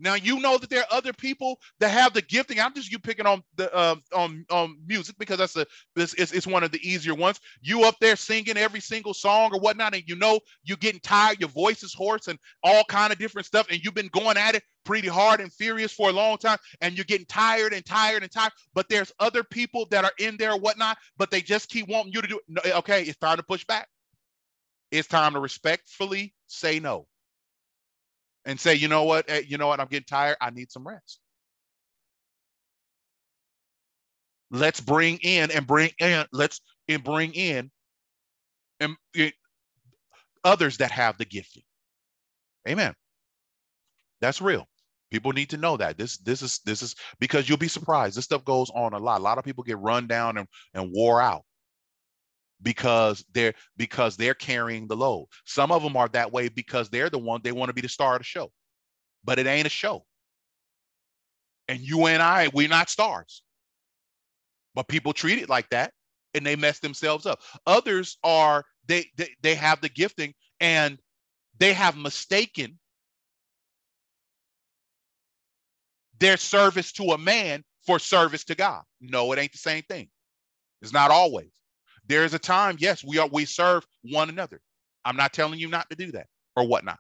Now 0.02 0.16
you 0.16 0.40
know 0.40 0.58
that 0.58 0.70
there 0.70 0.82
are 0.82 0.98
other 0.98 1.14
people 1.14 1.60
that 1.80 1.90
have 1.90 2.14
the 2.14 2.24
gifting. 2.24 2.60
I'm 2.60 2.74
just 2.74 2.92
you 2.92 2.98
picking 2.98 3.28
on 3.28 3.44
the 3.56 3.80
um, 3.80 4.02
on 4.14 4.46
on 4.50 4.78
music 4.86 5.16
because 5.20 5.38
that's 5.38 5.56
a 5.56 5.66
this 5.96 6.16
it's, 6.16 6.32
it's 6.32 6.48
one 6.48 6.64
of 6.64 6.72
the 6.72 6.80
easier 6.88 7.14
ones. 7.14 7.40
You 7.62 7.84
up 7.84 7.96
there 8.02 8.16
singing 8.16 8.58
every 8.58 8.80
single 8.80 9.14
song 9.14 9.52
or 9.54 9.60
whatnot, 9.60 9.94
and 9.94 10.04
you 10.08 10.16
know 10.16 10.40
you're 10.64 10.78
getting 10.78 11.02
tired, 11.02 11.40
your 11.40 11.50
voice 11.50 11.84
is 11.84 11.94
hoarse, 11.94 12.28
and 12.28 12.40
all 12.64 12.84
kind 12.86 13.14
of 13.14 13.20
different 13.20 13.46
stuff, 13.46 13.68
and 13.70 13.80
you've 13.80 13.94
been 13.94 14.08
going 14.08 14.38
at 14.38 14.56
it 14.56 14.64
pretty 14.84 15.08
hard 15.08 15.40
and 15.40 15.54
furious 15.54 15.94
for 15.94 16.10
a 16.10 16.14
long 16.14 16.38
time, 16.38 16.58
and 16.82 16.98
you're 16.98 17.06
getting 17.06 17.28
tired 17.28 17.72
and 17.72 17.86
tired 17.86 18.24
and 18.24 18.32
tired. 18.32 18.52
But 18.74 18.90
there's 18.90 19.12
other 19.20 19.44
people 19.44 19.86
that 19.92 20.04
are 20.04 20.14
in 20.18 20.36
there, 20.38 20.54
or 20.54 20.60
whatnot, 20.60 20.98
but 21.18 21.30
they 21.30 21.42
just 21.42 21.70
keep 21.70 21.88
wanting 21.88 22.14
you 22.14 22.22
to 22.22 22.28
do. 22.28 22.40
it. 22.66 22.76
Okay, 22.78 23.04
it's 23.04 23.20
time 23.20 23.38
to 23.38 23.44
push 23.44 23.64
back. 23.66 23.88
It's 24.90 25.08
time 25.08 25.34
to 25.34 25.40
respectfully 25.40 26.34
say 26.48 26.80
no 26.80 27.08
and 28.46 28.60
say, 28.60 28.76
you 28.76 28.88
know 28.88 29.04
what, 29.04 29.50
you 29.50 29.58
know 29.58 29.68
what, 29.68 29.80
I'm 29.80 29.88
getting 29.88 30.06
tired. 30.06 30.38
I 30.42 30.50
need 30.50 30.72
some 30.72 30.88
rest. 30.88 31.20
Let's 34.50 34.82
bring 34.82 35.18
in 35.20 35.52
and 35.52 35.66
bring 35.66 35.92
in, 36.00 36.26
let's 36.34 36.60
and 36.88 37.04
bring 37.04 37.34
in 37.34 37.72
and, 38.80 38.96
and 39.16 39.34
others 40.44 40.78
that 40.78 40.92
have 40.92 41.18
the 41.18 41.26
gifting. 41.26 41.64
Amen. 42.68 42.94
That's 44.20 44.42
real. 44.42 44.68
People 45.10 45.34
need 45.34 45.50
to 45.50 45.58
know 45.58 45.78
that 45.78 45.98
this 45.98 46.18
this 46.20 46.42
is 46.42 46.60
this 46.66 46.82
is 46.82 46.96
because 47.20 47.48
you'll 47.50 47.58
be 47.58 47.68
surprised. 47.68 48.18
This 48.18 48.26
stuff 48.26 48.46
goes 48.46 48.70
on 48.74 48.94
a 48.94 48.98
lot. 48.98 49.20
A 49.20 49.24
lot 49.24 49.38
of 49.38 49.44
people 49.44 49.64
get 49.64 49.78
run 49.80 50.08
down 50.08 50.38
and, 50.38 50.48
and 50.74 50.92
wore 50.92 51.22
out 51.22 51.44
because 52.62 53.26
they're 53.34 53.54
because 53.78 54.18
they're 54.18 54.34
carrying 54.34 54.88
the 54.88 54.96
load. 54.96 55.28
Some 55.46 55.72
of 55.72 55.84
them 55.84 55.98
are 55.98 56.08
that 56.10 56.32
way 56.32 56.50
because 56.50 56.90
they're 56.90 57.10
the 57.10 57.20
one 57.20 57.42
they 57.44 57.52
want 57.52 57.70
to 57.70 57.74
be 57.74 57.82
the 57.82 57.90
star 57.90 58.14
of 58.14 58.20
the 58.20 58.26
show. 58.26 58.52
But 59.24 59.40
it 59.40 59.48
ain't 59.48 59.68
a 59.68 59.70
show. 59.70 60.06
And 61.68 61.80
you 61.80 62.08
and 62.08 62.22
I, 62.22 62.50
we're 62.54 62.68
not 62.68 62.90
stars. 62.90 63.44
But 64.74 64.88
people 64.88 65.14
treat 65.14 65.40
it 65.40 65.50
like 65.50 65.70
that 65.70 65.94
and 66.34 66.46
they 66.46 66.56
mess 66.56 66.80
themselves 66.80 67.26
up. 67.26 67.42
Others 67.66 68.18
are 68.24 68.64
they 68.88 69.06
they, 69.18 69.30
they 69.42 69.56
have 69.56 69.82
the 69.82 69.90
gifting 69.90 70.34
and 70.60 70.98
they 71.60 71.74
have 71.74 71.98
mistaken 71.98 72.80
their 76.20 76.38
service 76.38 76.92
to 76.94 77.12
a 77.12 77.18
man 77.18 77.64
for 77.86 78.00
service 78.00 78.44
to 78.46 78.56
God. 78.56 78.84
No, 79.00 79.32
it 79.32 79.40
ain't 79.40 79.52
the 79.52 79.58
same 79.58 79.84
thing. 79.84 80.08
It's 80.82 80.94
not 80.94 81.12
always. 81.12 81.50
There 82.12 82.26
is 82.26 82.34
a 82.34 82.40
time, 82.40 82.76
yes, 82.78 83.06
we 83.06 83.20
are 83.20 83.30
we 83.32 83.46
serve 83.46 83.88
one 84.04 84.28
another. 84.28 84.60
I'm 85.06 85.16
not 85.16 85.32
telling 85.32 85.60
you 85.62 85.70
not 85.70 85.90
to 85.92 85.96
do 85.96 86.12
that 86.12 86.28
or 86.58 86.68
whatnot. 86.68 87.00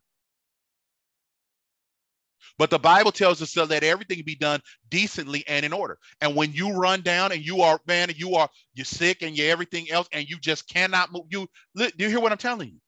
But 2.57 2.69
the 2.69 2.79
Bible 2.79 3.11
tells 3.11 3.41
us 3.41 3.51
to 3.53 3.65
let 3.65 3.83
everything 3.83 4.23
be 4.25 4.35
done 4.35 4.61
decently 4.87 5.43
and 5.49 5.65
in 5.65 5.73
order. 5.73 5.97
And 6.21 6.33
when 6.33 6.53
you 6.53 6.71
run 6.71 7.01
down 7.01 7.33
and 7.33 7.45
you 7.45 7.61
are, 7.61 7.81
man, 7.87 8.09
and 8.09 8.17
you 8.17 8.35
are 8.35 8.47
you're 8.73 8.85
sick 8.85 9.21
and 9.21 9.37
you're 9.37 9.51
everything 9.51 9.91
else, 9.91 10.07
and 10.13 10.25
you 10.29 10.37
just 10.39 10.69
cannot 10.69 11.11
move. 11.11 11.23
You 11.29 11.45
do 11.75 11.89
you 11.97 12.07
hear 12.07 12.21
what 12.21 12.31
I'm 12.31 12.37
telling 12.37 12.69
you? 12.69 12.79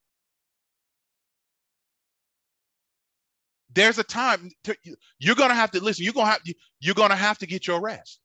There's 3.76 4.00
a 4.00 4.04
time 4.04 4.50
to, 4.64 4.78
you're 5.20 5.36
gonna 5.36 5.56
have 5.56 5.72
to 5.72 5.84
listen. 5.84 6.06
You're 6.06 6.14
gonna 6.14 6.32
have 6.32 6.42
you're 6.80 6.96
gonna 6.96 7.18
have 7.18 7.38
to 7.40 7.48
get 7.48 7.68
your 7.68 7.82
rest. 7.82 8.22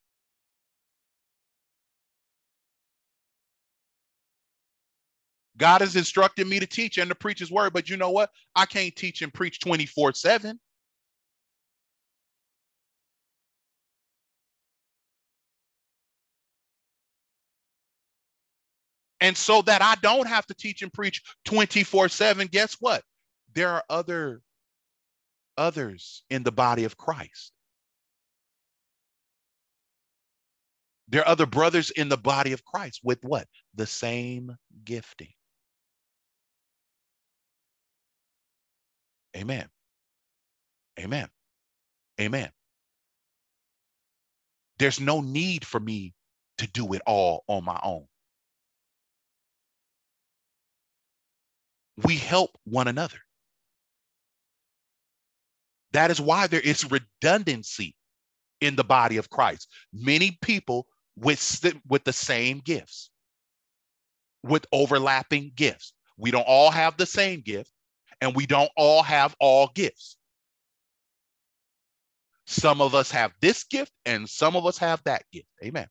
God 5.58 5.80
has 5.80 5.96
instructed 5.96 6.46
me 6.46 6.60
to 6.60 6.66
teach 6.66 6.98
and 6.98 7.08
to 7.08 7.14
preach 7.14 7.40
his 7.40 7.50
word, 7.50 7.72
but 7.72 7.90
you 7.90 7.96
know 7.96 8.10
what? 8.10 8.30
I 8.54 8.64
can't 8.64 8.94
teach 8.94 9.22
and 9.22 9.34
preach 9.34 9.60
24 9.60 10.14
7. 10.14 10.58
And 19.20 19.36
so 19.36 19.62
that 19.62 19.82
I 19.82 19.96
don't 20.00 20.28
have 20.28 20.46
to 20.46 20.54
teach 20.54 20.82
and 20.82 20.92
preach 20.92 21.22
24 21.44 22.08
7, 22.08 22.46
guess 22.46 22.76
what? 22.78 23.02
There 23.54 23.70
are 23.70 23.84
other 23.90 24.42
others 25.56 26.22
in 26.30 26.44
the 26.44 26.52
body 26.52 26.84
of 26.84 26.96
Christ. 26.96 27.52
There 31.08 31.22
are 31.22 31.28
other 31.28 31.46
brothers 31.46 31.90
in 31.90 32.08
the 32.08 32.16
body 32.16 32.52
of 32.52 32.64
Christ 32.64 33.00
with 33.02 33.24
what? 33.24 33.48
The 33.74 33.86
same 33.86 34.56
gifting. 34.84 35.32
Amen. 39.38 39.66
Amen. 41.00 41.28
Amen. 42.20 42.50
There's 44.78 45.00
no 45.00 45.20
need 45.20 45.64
for 45.64 45.80
me 45.80 46.14
to 46.58 46.66
do 46.68 46.92
it 46.92 47.02
all 47.06 47.44
on 47.48 47.64
my 47.64 47.78
own. 47.82 48.06
We 52.04 52.16
help 52.16 52.50
one 52.64 52.88
another. 52.88 53.18
That 55.92 56.10
is 56.10 56.20
why 56.20 56.46
there 56.46 56.60
is 56.60 56.90
redundancy 56.90 57.96
in 58.60 58.76
the 58.76 58.84
body 58.84 59.16
of 59.16 59.30
Christ. 59.30 59.68
Many 59.92 60.38
people 60.42 60.86
with, 61.16 61.64
with 61.88 62.04
the 62.04 62.12
same 62.12 62.58
gifts, 62.58 63.10
with 64.42 64.66
overlapping 64.72 65.52
gifts. 65.54 65.92
We 66.16 66.30
don't 66.30 66.46
all 66.46 66.70
have 66.70 66.96
the 66.96 67.06
same 67.06 67.40
gift, 67.40 67.72
and 68.20 68.34
we 68.34 68.46
don't 68.46 68.70
all 68.76 69.02
have 69.02 69.34
all 69.40 69.70
gifts. 69.74 70.16
Some 72.46 72.80
of 72.80 72.94
us 72.94 73.10
have 73.10 73.32
this 73.40 73.64
gift 73.64 73.92
and 74.06 74.28
some 74.28 74.56
of 74.56 74.66
us 74.66 74.78
have 74.78 75.02
that 75.04 75.24
gift. 75.32 75.48
Amen. 75.62 75.86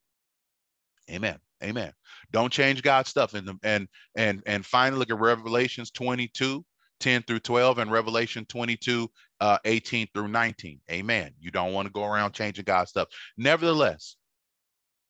Amen. 1.10 1.38
Amen. 1.64 1.92
Don't 2.32 2.52
change 2.52 2.82
God's 2.82 3.10
stuff. 3.10 3.34
And 3.34 3.50
and 3.64 3.88
and 4.16 4.44
and 4.46 4.66
finally 4.66 5.00
look 5.00 5.10
at 5.10 5.20
Revelations 5.20 5.92
22, 5.92 6.64
10 7.00 7.24
through 7.24 7.40
12, 7.40 7.80
and 7.80 7.92
Revelation 7.92 8.46
22, 8.46 9.10
uh, 9.40 9.58
18 9.66 10.08
through 10.14 10.28
19. 10.28 10.80
Amen. 10.92 11.32
You 11.40 11.52
don't 11.52 11.74
want 11.74 11.88
to 11.88 11.92
go 11.92 12.06
around 12.06 12.34
changing 12.34 12.66
God's 12.66 12.90
stuff. 12.92 13.08
Nevertheless, 13.38 14.18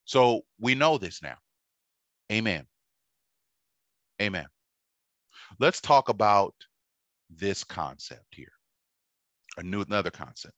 so 0.04 0.42
we 0.60 0.74
know 0.74 0.96
this 0.96 1.22
now. 1.22 1.36
Amen. 2.32 2.66
Amen. 4.20 4.46
Let's 5.60 5.80
talk 5.80 6.08
about 6.08 6.54
this 7.30 7.64
concept 7.64 8.26
here, 8.34 8.52
a 9.56 9.62
new 9.62 9.82
another 9.82 10.10
concept 10.10 10.54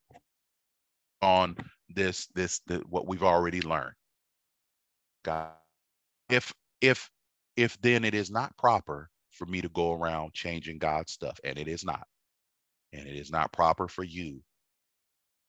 on 1.21 1.55
this 1.89 2.27
this 2.35 2.59
the, 2.67 2.77
what 2.89 3.07
we've 3.07 3.23
already 3.23 3.61
learned. 3.61 3.95
God, 5.23 5.51
if 6.29 6.53
if 6.81 7.09
if 7.57 7.79
then 7.81 8.03
it 8.03 8.13
is 8.13 8.31
not 8.31 8.57
proper 8.57 9.09
for 9.31 9.45
me 9.45 9.61
to 9.61 9.69
go 9.69 9.93
around 9.93 10.33
changing 10.33 10.77
God's 10.77 11.11
stuff, 11.11 11.39
and 11.43 11.57
it 11.57 11.67
is 11.67 11.85
not, 11.85 12.07
and 12.93 13.07
it 13.07 13.15
is 13.15 13.31
not 13.31 13.51
proper 13.51 13.87
for 13.87 14.03
you 14.03 14.41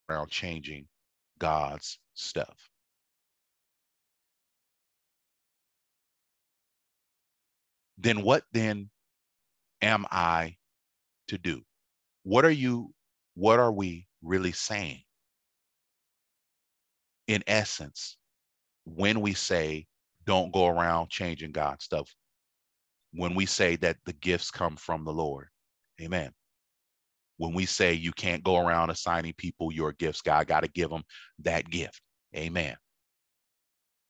around 0.09 0.31
changing 0.31 0.87
God's 1.39 1.99
stuff. 2.15 2.71
Then 7.99 8.23
what 8.23 8.45
then 8.53 8.91
am 9.81 10.07
I 10.11 10.57
to 11.33 11.39
do. 11.39 11.63
What 12.23 12.45
are 12.45 12.51
you, 12.51 12.93
what 13.35 13.59
are 13.59 13.73
we 13.73 14.07
really 14.23 14.53
saying? 14.53 15.01
In 17.27 17.43
essence, 17.47 18.17
when 18.85 19.21
we 19.21 19.33
say 19.33 19.87
don't 20.25 20.53
go 20.53 20.67
around 20.67 21.09
changing 21.11 21.53
God's 21.53 21.85
stuff, 21.85 22.15
when 23.15 23.35
we 23.35 23.47
say 23.47 23.77
that 23.77 23.97
the 24.05 24.13
gifts 24.13 24.51
come 24.51 24.77
from 24.77 25.05
the 25.05 25.13
Lord, 25.13 25.49
amen. 26.01 26.33
When 27.39 27.55
we 27.55 27.67
say 27.67 27.95
you 27.95 28.13
can't 28.13 28.45
go 28.45 28.59
around 28.59 28.91
assigning 28.91 29.35
people 29.37 29.73
your 29.73 29.93
gifts, 29.93 30.21
God 30.21 30.47
got 30.47 30.61
to 30.61 30.69
give 30.69 30.91
them 30.91 31.03
that 31.41 31.69
gift, 31.69 32.01
amen. 32.37 32.77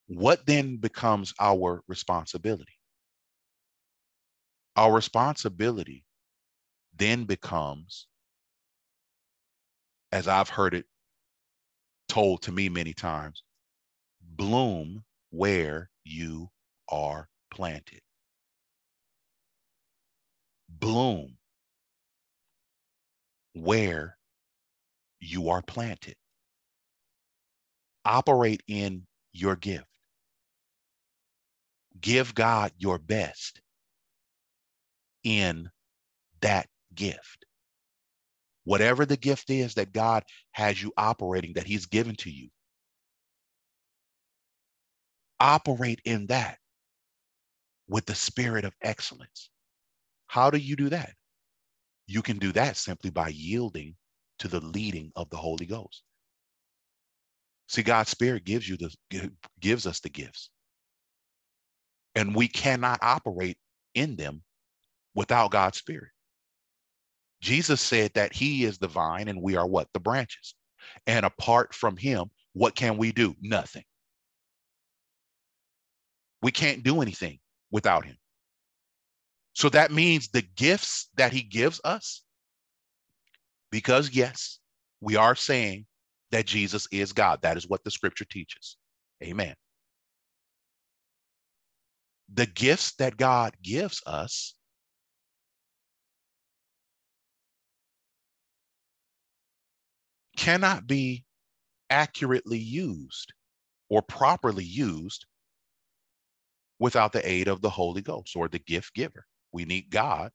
What 0.08 0.44
then 0.44 0.76
becomes 0.76 1.32
our 1.40 1.82
responsibility? 1.86 2.74
Our 4.76 4.92
responsibility 4.92 6.04
then 6.96 7.24
becomes, 7.24 8.06
as 10.12 10.28
I've 10.28 10.48
heard 10.48 10.74
it 10.74 10.86
told 12.08 12.42
to 12.42 12.52
me 12.52 12.68
many 12.68 12.92
times, 12.94 13.42
bloom 14.36 15.04
where 15.30 15.90
you 16.04 16.48
are 16.88 17.28
planted. 17.50 18.00
bloom 20.80 21.36
where 23.54 24.16
you 25.20 25.48
are 25.50 25.62
planted. 25.62 26.16
Operate 28.04 28.62
in 28.66 29.06
your 29.32 29.56
gift. 29.56 29.86
Give 32.00 32.34
God 32.34 32.72
your 32.78 32.98
best 32.98 33.60
in 35.22 35.70
that 36.40 36.66
gift. 36.94 37.46
Whatever 38.64 39.04
the 39.04 39.16
gift 39.16 39.50
is 39.50 39.74
that 39.74 39.92
God 39.92 40.22
has 40.52 40.80
you 40.80 40.92
operating, 40.96 41.54
that 41.54 41.66
He's 41.66 41.86
given 41.86 42.14
to 42.16 42.30
you, 42.30 42.48
operate 45.40 46.00
in 46.04 46.26
that 46.28 46.58
with 47.88 48.06
the 48.06 48.14
spirit 48.14 48.64
of 48.64 48.74
excellence. 48.82 49.50
How 50.28 50.50
do 50.50 50.58
you 50.58 50.76
do 50.76 50.88
that? 50.90 51.14
You 52.06 52.22
can 52.22 52.38
do 52.38 52.52
that 52.52 52.76
simply 52.76 53.10
by 53.10 53.28
yielding 53.28 53.96
to 54.38 54.48
the 54.48 54.60
leading 54.60 55.12
of 55.16 55.28
the 55.30 55.36
Holy 55.36 55.66
Ghost. 55.66 56.02
See, 57.68 57.82
God's 57.82 58.10
Spirit 58.10 58.44
gives 58.44 58.68
you 58.68 58.76
the 58.76 59.30
gives 59.60 59.86
us 59.86 60.00
the 60.00 60.10
gifts. 60.10 60.50
And 62.14 62.34
we 62.34 62.48
cannot 62.48 62.98
operate 63.02 63.56
in 63.94 64.16
them 64.16 64.42
without 65.14 65.50
God's 65.50 65.78
Spirit. 65.78 66.10
Jesus 67.42 67.80
said 67.80 68.12
that 68.14 68.32
He 68.32 68.64
is 68.64 68.78
the 68.78 68.88
vine 68.88 69.28
and 69.28 69.42
we 69.42 69.56
are 69.56 69.66
what? 69.66 69.88
The 69.92 70.00
branches. 70.00 70.54
And 71.06 71.26
apart 71.26 71.74
from 71.74 71.96
Him, 71.96 72.30
what 72.54 72.74
can 72.74 72.96
we 72.96 73.12
do? 73.12 73.34
Nothing. 73.42 73.84
We 76.40 76.52
can't 76.52 76.82
do 76.82 77.02
anything 77.02 77.40
without 77.70 78.04
Him. 78.04 78.16
So 79.54 79.68
that 79.68 79.92
means 79.92 80.28
the 80.28 80.42
gifts 80.56 81.08
that 81.16 81.32
He 81.32 81.42
gives 81.42 81.80
us, 81.84 82.22
because 83.70 84.10
yes, 84.10 84.58
we 85.00 85.16
are 85.16 85.34
saying 85.34 85.86
that 86.30 86.46
Jesus 86.46 86.86
is 86.92 87.12
God. 87.12 87.40
That 87.42 87.56
is 87.56 87.68
what 87.68 87.84
the 87.84 87.90
scripture 87.90 88.24
teaches. 88.24 88.76
Amen. 89.22 89.54
The 92.32 92.46
gifts 92.46 92.94
that 92.94 93.16
God 93.16 93.54
gives 93.62 94.00
us 94.06 94.54
cannot 100.42 100.88
be 100.88 101.24
accurately 101.88 102.58
used 102.58 103.32
or 103.88 104.02
properly 104.02 104.64
used 104.64 105.24
without 106.80 107.12
the 107.12 107.24
aid 107.30 107.46
of 107.46 107.62
the 107.62 107.70
Holy 107.70 108.02
Ghost 108.02 108.34
or 108.34 108.48
the 108.48 108.58
gift 108.58 108.92
giver. 108.92 109.24
We 109.52 109.64
need 109.64 109.88
God. 109.88 110.32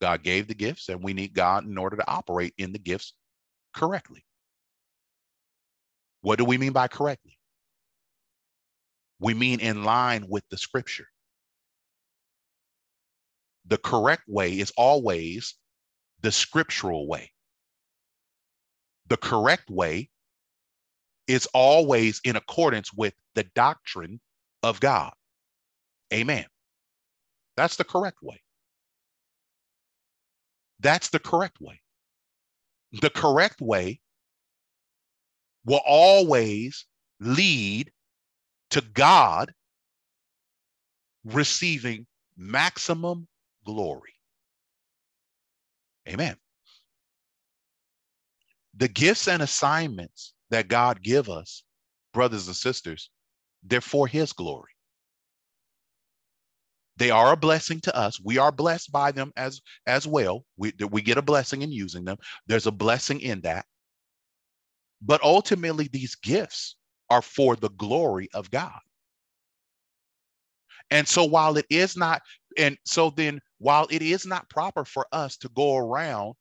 God 0.00 0.24
gave 0.24 0.48
the 0.48 0.54
gifts, 0.54 0.88
and 0.88 1.00
we 1.00 1.14
need 1.14 1.32
God 1.32 1.64
in 1.64 1.78
order 1.78 1.96
to 1.96 2.10
operate 2.10 2.54
in 2.58 2.72
the 2.72 2.80
gifts 2.80 3.14
correctly. 3.72 4.24
What 6.22 6.38
do 6.38 6.44
we 6.44 6.58
mean 6.58 6.72
by 6.72 6.88
correctly? 6.88 7.38
We 9.20 9.32
mean 9.32 9.60
in 9.60 9.84
line 9.84 10.26
with 10.28 10.42
the 10.50 10.58
scripture. 10.58 11.06
The 13.66 13.78
correct 13.78 14.24
way 14.26 14.58
is 14.58 14.72
always 14.76 15.54
the 16.22 16.32
scriptural 16.32 17.06
way 17.06 17.30
the 19.08 19.16
correct 19.16 19.70
way 19.70 20.08
is 21.26 21.46
always 21.54 22.20
in 22.24 22.36
accordance 22.36 22.92
with 22.92 23.14
the 23.34 23.44
doctrine 23.54 24.20
of 24.62 24.80
God. 24.80 25.12
Amen. 26.12 26.46
That's 27.56 27.76
the 27.76 27.84
correct 27.84 28.18
way. 28.22 28.40
That's 30.80 31.08
the 31.10 31.18
correct 31.18 31.60
way. 31.60 31.80
The 33.00 33.10
correct 33.10 33.60
way 33.60 34.00
will 35.64 35.82
always 35.86 36.86
lead 37.20 37.90
to 38.70 38.80
God 38.80 39.52
receiving 41.24 42.06
maximum 42.36 43.26
glory. 43.64 44.14
Amen 46.08 46.36
the 48.76 48.88
gifts 48.88 49.28
and 49.28 49.42
assignments 49.42 50.34
that 50.50 50.68
God 50.68 51.02
give 51.02 51.28
us, 51.28 51.64
brothers 52.12 52.46
and 52.46 52.56
sisters, 52.56 53.10
they're 53.62 53.80
for 53.80 54.06
his 54.06 54.32
glory. 54.32 54.70
They 56.98 57.10
are 57.10 57.32
a 57.32 57.36
blessing 57.36 57.80
to 57.80 57.96
us. 57.96 58.20
We 58.22 58.38
are 58.38 58.52
blessed 58.52 58.90
by 58.90 59.12
them 59.12 59.32
as 59.36 59.60
as 59.86 60.06
well. 60.06 60.44
We, 60.56 60.72
we 60.90 61.02
get 61.02 61.18
a 61.18 61.22
blessing 61.22 61.62
in 61.62 61.70
using 61.70 62.04
them. 62.04 62.16
There's 62.46 62.66
a 62.66 62.72
blessing 62.72 63.20
in 63.20 63.42
that. 63.42 63.66
But 65.02 65.22
ultimately, 65.22 65.88
these 65.92 66.14
gifts 66.14 66.76
are 67.10 67.22
for 67.22 67.54
the 67.54 67.70
glory 67.70 68.28
of 68.32 68.50
God. 68.50 68.78
And 70.90 71.06
so 71.06 71.24
while 71.24 71.56
it 71.58 71.66
is 71.68 71.96
not, 71.96 72.22
and 72.56 72.78
so 72.84 73.10
then 73.10 73.40
while 73.58 73.86
it 73.90 74.00
is 74.02 74.24
not 74.24 74.48
proper 74.48 74.84
for 74.84 75.06
us 75.12 75.36
to 75.38 75.48
go 75.50 75.76
around 75.76 76.34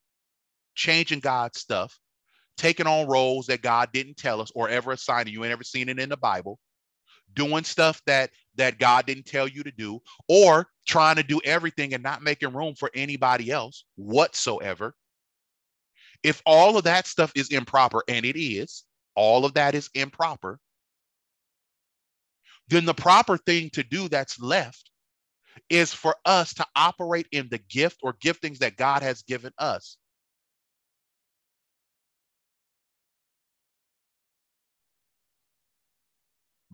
changing 0.76 1.20
God's 1.20 1.60
stuff, 1.60 1.98
taking 2.58 2.88
on 2.88 3.08
roles 3.08 3.48
that 3.48 3.62
God 3.62 3.90
didn't 3.92 4.18
tell 4.18 4.42
us 4.42 4.52
or 4.56 4.70
ever 4.70 4.92
assign 4.92 5.28
you, 5.28 5.44
ain't 5.44 5.52
ever 5.52 5.64
seen 5.64 5.90
it 5.90 6.00
in 6.00 6.10
the 6.10 6.18
Bible, 6.18 6.60
doing 7.34 7.64
stuff 7.64 8.02
that 8.06 8.32
that 8.56 8.80
God 8.80 9.06
didn't 9.06 9.26
tell 9.26 9.48
you 9.48 9.64
to 9.64 9.72
do, 9.72 10.00
or 10.30 10.68
trying 10.88 11.18
to 11.18 11.24
do 11.24 11.42
everything 11.44 11.94
and 11.94 12.04
not 12.04 12.24
making 12.24 12.54
room 12.54 12.76
for 12.76 12.90
anybody 12.94 13.52
else 13.52 13.86
whatsoever. 13.96 14.96
If 16.24 16.42
all 16.46 16.78
of 16.78 16.86
that 16.86 17.08
stuff 17.08 17.32
is 17.36 17.50
improper, 17.50 18.02
and 18.08 18.26
it 18.26 18.40
is, 18.40 18.84
all 19.16 19.46
of 19.46 19.54
that 19.56 19.76
is 19.76 19.90
improper, 19.94 20.60
then 22.70 22.86
the 22.86 22.94
proper 22.94 23.38
thing 23.38 23.70
to 23.72 23.84
do 23.84 24.08
that's 24.08 24.40
left 24.40 24.90
is 25.70 25.94
for 25.94 26.16
us 26.26 26.54
to 26.56 26.66
operate 26.76 27.28
in 27.32 27.48
the 27.50 27.60
gift 27.70 28.00
or 28.02 28.14
giftings 28.14 28.60
that 28.60 28.78
God 28.78 29.02
has 29.04 29.22
given 29.24 29.52
us 29.58 29.98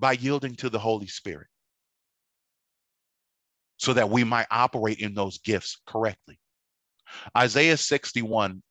by 0.02 0.14
yielding 0.14 0.56
to 0.56 0.70
the 0.70 0.80
Holy 0.80 1.08
Spirit 1.08 1.48
so 3.78 3.94
that 3.94 4.10
we 4.10 4.24
might 4.24 4.48
operate 4.52 5.00
in 5.00 5.14
those 5.14 5.38
gifts 5.38 5.80
correctly. 5.86 6.40
Isaiah 7.38 7.78
61, 7.78 8.62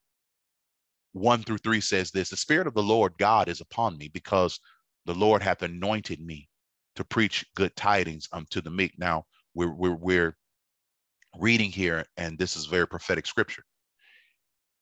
1 1.12 1.42
through 1.44 1.58
3 1.58 1.80
says 1.80 2.10
this 2.10 2.30
The 2.30 2.36
Spirit 2.36 2.66
of 2.66 2.74
the 2.74 2.82
Lord 2.82 3.14
God 3.16 3.48
is 3.48 3.60
upon 3.60 3.96
me 3.96 4.08
because 4.08 4.58
the 5.06 5.14
Lord 5.14 5.40
hath 5.40 5.62
anointed 5.62 6.20
me 6.20 6.48
to 6.96 7.04
preach 7.04 7.46
good 7.54 7.74
tidings 7.76 8.28
unto 8.32 8.60
the 8.60 8.70
meek. 8.70 8.92
Now, 8.98 9.24
we're, 9.54 9.72
we're, 9.72 9.94
we're 9.94 10.36
reading 11.38 11.70
here, 11.70 12.04
and 12.16 12.36
this 12.38 12.56
is 12.56 12.66
very 12.66 12.88
prophetic 12.88 13.26
scripture. 13.26 13.62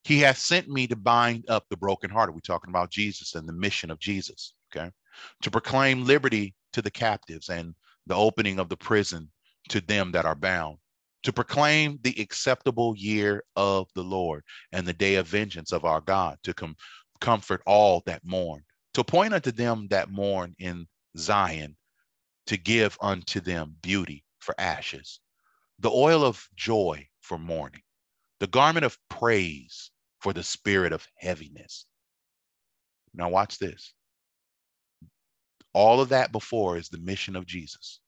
He 0.05 0.21
hath 0.21 0.39
sent 0.39 0.69
me 0.69 0.87
to 0.87 0.97
bind 0.97 1.45
up 1.51 1.67
the 1.69 1.77
brokenhearted. 1.77 2.35
We're 2.35 2.41
talking 2.41 2.71
about 2.71 2.91
Jesus 2.91 3.35
and 3.35 3.47
the 3.47 3.53
mission 3.53 3.91
of 3.91 3.99
Jesus. 3.99 4.55
Okay 4.75 4.91
to 5.43 5.51
proclaim 5.51 6.05
liberty 6.05 6.55
to 6.73 6.83
the 6.83 6.91
captives 6.91 7.49
and 7.49 7.75
the 8.07 8.15
opening 8.15 8.59
of 8.59 8.69
the 8.69 8.77
prison 8.77 9.31
to 9.69 9.81
them 9.81 10.13
that 10.13 10.25
are 10.25 10.35
bound, 10.35 10.79
to 11.23 11.33
proclaim 11.33 11.99
the 12.03 12.21
acceptable 12.21 12.95
year 12.97 13.45
of 13.57 13.89
the 13.95 14.03
Lord 14.03 14.43
and 14.73 14.87
the 14.87 14.93
day 14.93 15.17
of 15.17 15.27
vengeance 15.27 15.73
of 15.73 15.85
our 15.85 16.01
God, 16.01 16.39
to 16.45 16.55
com- 16.55 16.77
comfort 17.21 17.63
all 17.67 18.03
that 18.07 18.25
mourn, 18.25 18.65
to 18.95 19.05
point 19.05 19.35
unto 19.35 19.51
them 19.51 19.89
that 19.89 20.11
mourn 20.11 20.55
in 20.59 20.87
Zion, 21.17 21.77
to 22.47 22.57
give 22.57 22.97
unto 23.01 23.41
them 23.41 23.77
beauty 23.83 24.25
for 24.39 24.55
ashes, 24.59 25.21
the 25.79 25.91
oil 25.91 26.25
of 26.25 26.49
joy 26.55 27.07
for 27.21 27.39
mourning, 27.39 27.83
the 28.41 28.47
garment 28.47 28.87
of 28.87 28.99
praise 29.11 29.91
for 30.21 30.33
the 30.33 30.43
spirit 30.43 30.93
of 30.93 31.07
heaviness. 31.17 31.87
Now, 33.15 33.29
watch 33.29 33.59
this 33.59 33.93
all 35.79 36.01
of 36.01 36.09
that 36.09 36.33
before 36.33 36.77
is 36.77 36.89
the 36.89 36.99
mission 36.99 37.37
of 37.37 37.47
Jesus. 37.47 38.01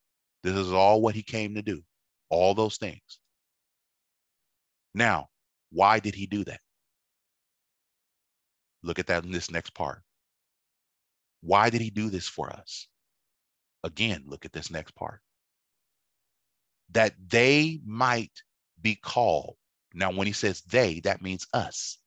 This 0.42 0.56
is 0.56 0.72
all 0.72 1.00
what 1.00 1.14
he 1.14 1.22
came 1.22 1.54
to 1.54 1.62
do, 1.62 1.84
all 2.28 2.52
those 2.52 2.78
things. 2.78 3.20
Now, 4.92 5.28
why 5.70 6.00
did 6.00 6.16
he 6.16 6.26
do 6.26 6.42
that? 6.46 6.60
Look 8.82 8.98
at 8.98 9.06
that 9.06 9.22
in 9.24 9.30
this 9.30 9.52
next 9.52 9.72
part. 9.72 10.02
Why 11.42 11.70
did 11.70 11.80
he 11.80 11.90
do 11.90 12.10
this 12.10 12.26
for 12.26 12.50
us? 12.50 12.88
Again, 13.84 14.24
look 14.26 14.44
at 14.44 14.52
this 14.52 14.72
next 14.72 14.96
part. 14.96 15.20
That 16.90 17.14
they 17.28 17.78
might 17.86 18.42
be 18.82 18.96
called. 18.96 19.54
Now, 19.94 20.10
when 20.10 20.26
he 20.26 20.32
says 20.32 20.60
they, 20.62 20.98
that 21.04 21.22
means 21.22 21.46
us. 21.54 21.98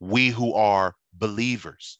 We 0.00 0.30
who 0.30 0.54
are 0.54 0.94
believers, 1.12 1.98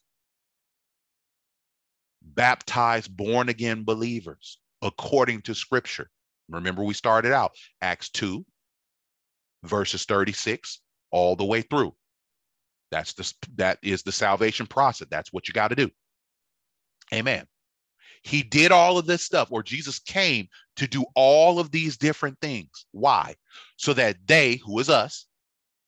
baptized 2.37 3.17
born 3.17 3.49
again 3.49 3.83
believers 3.83 4.59
according 4.81 5.41
to 5.41 5.53
scripture. 5.53 6.09
Remember, 6.49 6.83
we 6.83 6.93
started 6.93 7.33
out 7.33 7.51
Acts 7.81 8.09
2, 8.09 8.45
verses 9.63 10.05
36 10.05 10.79
all 11.11 11.35
the 11.35 11.43
way 11.43 11.61
through. 11.61 11.93
That's 12.89 13.13
the 13.13 13.33
that 13.55 13.79
is 13.83 14.03
the 14.03 14.13
salvation 14.13 14.65
process. 14.65 15.09
That's 15.11 15.33
what 15.33 15.49
you 15.49 15.53
got 15.53 15.69
to 15.69 15.75
do. 15.75 15.89
Amen. 17.13 17.45
He 18.23 18.43
did 18.43 18.71
all 18.71 18.97
of 18.97 19.05
this 19.05 19.23
stuff, 19.23 19.49
or 19.51 19.61
Jesus 19.61 19.99
came 19.99 20.47
to 20.77 20.87
do 20.87 21.05
all 21.15 21.59
of 21.59 21.71
these 21.71 21.97
different 21.97 22.39
things. 22.41 22.85
Why? 22.91 23.35
So 23.77 23.93
that 23.93 24.17
they, 24.25 24.55
who 24.55 24.79
is 24.79 24.89
us, 24.89 25.25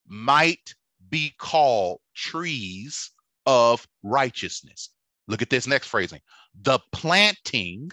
might 0.07 0.73
be 1.09 1.33
called 1.37 1.99
trees 2.15 3.11
of 3.45 3.87
righteousness. 4.03 4.89
Look 5.27 5.41
at 5.41 5.49
this 5.49 5.67
next 5.67 5.87
phrasing 5.87 6.21
the 6.61 6.79
planting 6.91 7.91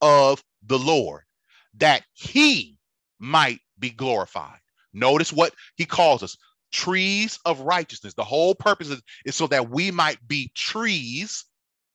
of 0.00 0.42
the 0.66 0.78
Lord, 0.78 1.22
that 1.74 2.02
he 2.12 2.78
might 3.18 3.60
be 3.78 3.90
glorified. 3.90 4.58
Notice 4.92 5.32
what 5.32 5.54
he 5.76 5.84
calls 5.84 6.22
us 6.22 6.36
trees 6.72 7.38
of 7.44 7.60
righteousness. 7.60 8.14
The 8.14 8.24
whole 8.24 8.54
purpose 8.54 8.88
is, 8.88 9.02
is 9.24 9.36
so 9.36 9.46
that 9.48 9.70
we 9.70 9.90
might 9.90 10.26
be 10.26 10.50
trees 10.54 11.44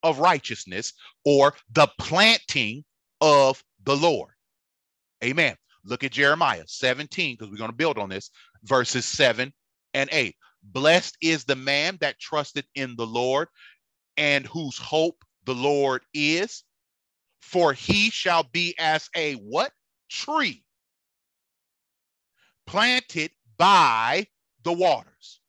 of 0.04 0.20
righteousness 0.20 0.94
or 1.26 1.54
the 1.72 1.88
planting 2.00 2.84
of 3.22 3.64
the 3.84 3.96
Lord. 3.96 4.32
Amen. 5.24 5.56
Look 5.84 6.04
at 6.04 6.12
Jeremiah 6.12 6.64
17, 6.68 7.36
because 7.36 7.52
we're 7.52 7.58
going 7.58 7.72
to 7.72 7.76
build 7.76 7.98
on 7.98 8.10
this, 8.10 8.30
verses 8.64 9.06
7 9.06 9.52
and 9.94 10.10
8. 10.12 10.36
Blessed 10.64 11.18
is 11.22 11.46
the 11.46 11.56
man 11.56 11.98
that 12.02 12.20
trusted 12.20 12.66
in 12.76 12.96
the 12.96 13.08
Lord 13.08 13.48
and 14.18 14.46
whose 14.46 14.78
hope 14.78 15.24
the 15.48 15.56
Lord 15.56 16.04
is, 16.14 16.64
for 17.42 17.74
he 17.74 18.12
shall 18.12 18.44
be 18.44 18.76
as 18.78 19.10
a 19.16 19.34
what? 19.36 19.72
Tree 20.10 20.64
planted 22.66 23.32
by 23.58 24.28
the 24.64 24.74
waters, 24.74 25.40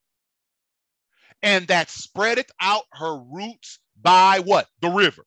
and 1.43 1.67
that 1.67 1.89
spreadeth 1.89 2.49
out 2.61 2.85
her 2.93 3.17
roots 3.17 3.79
by 4.01 4.39
what? 4.39 4.69
The 4.81 4.89
river, 4.89 5.25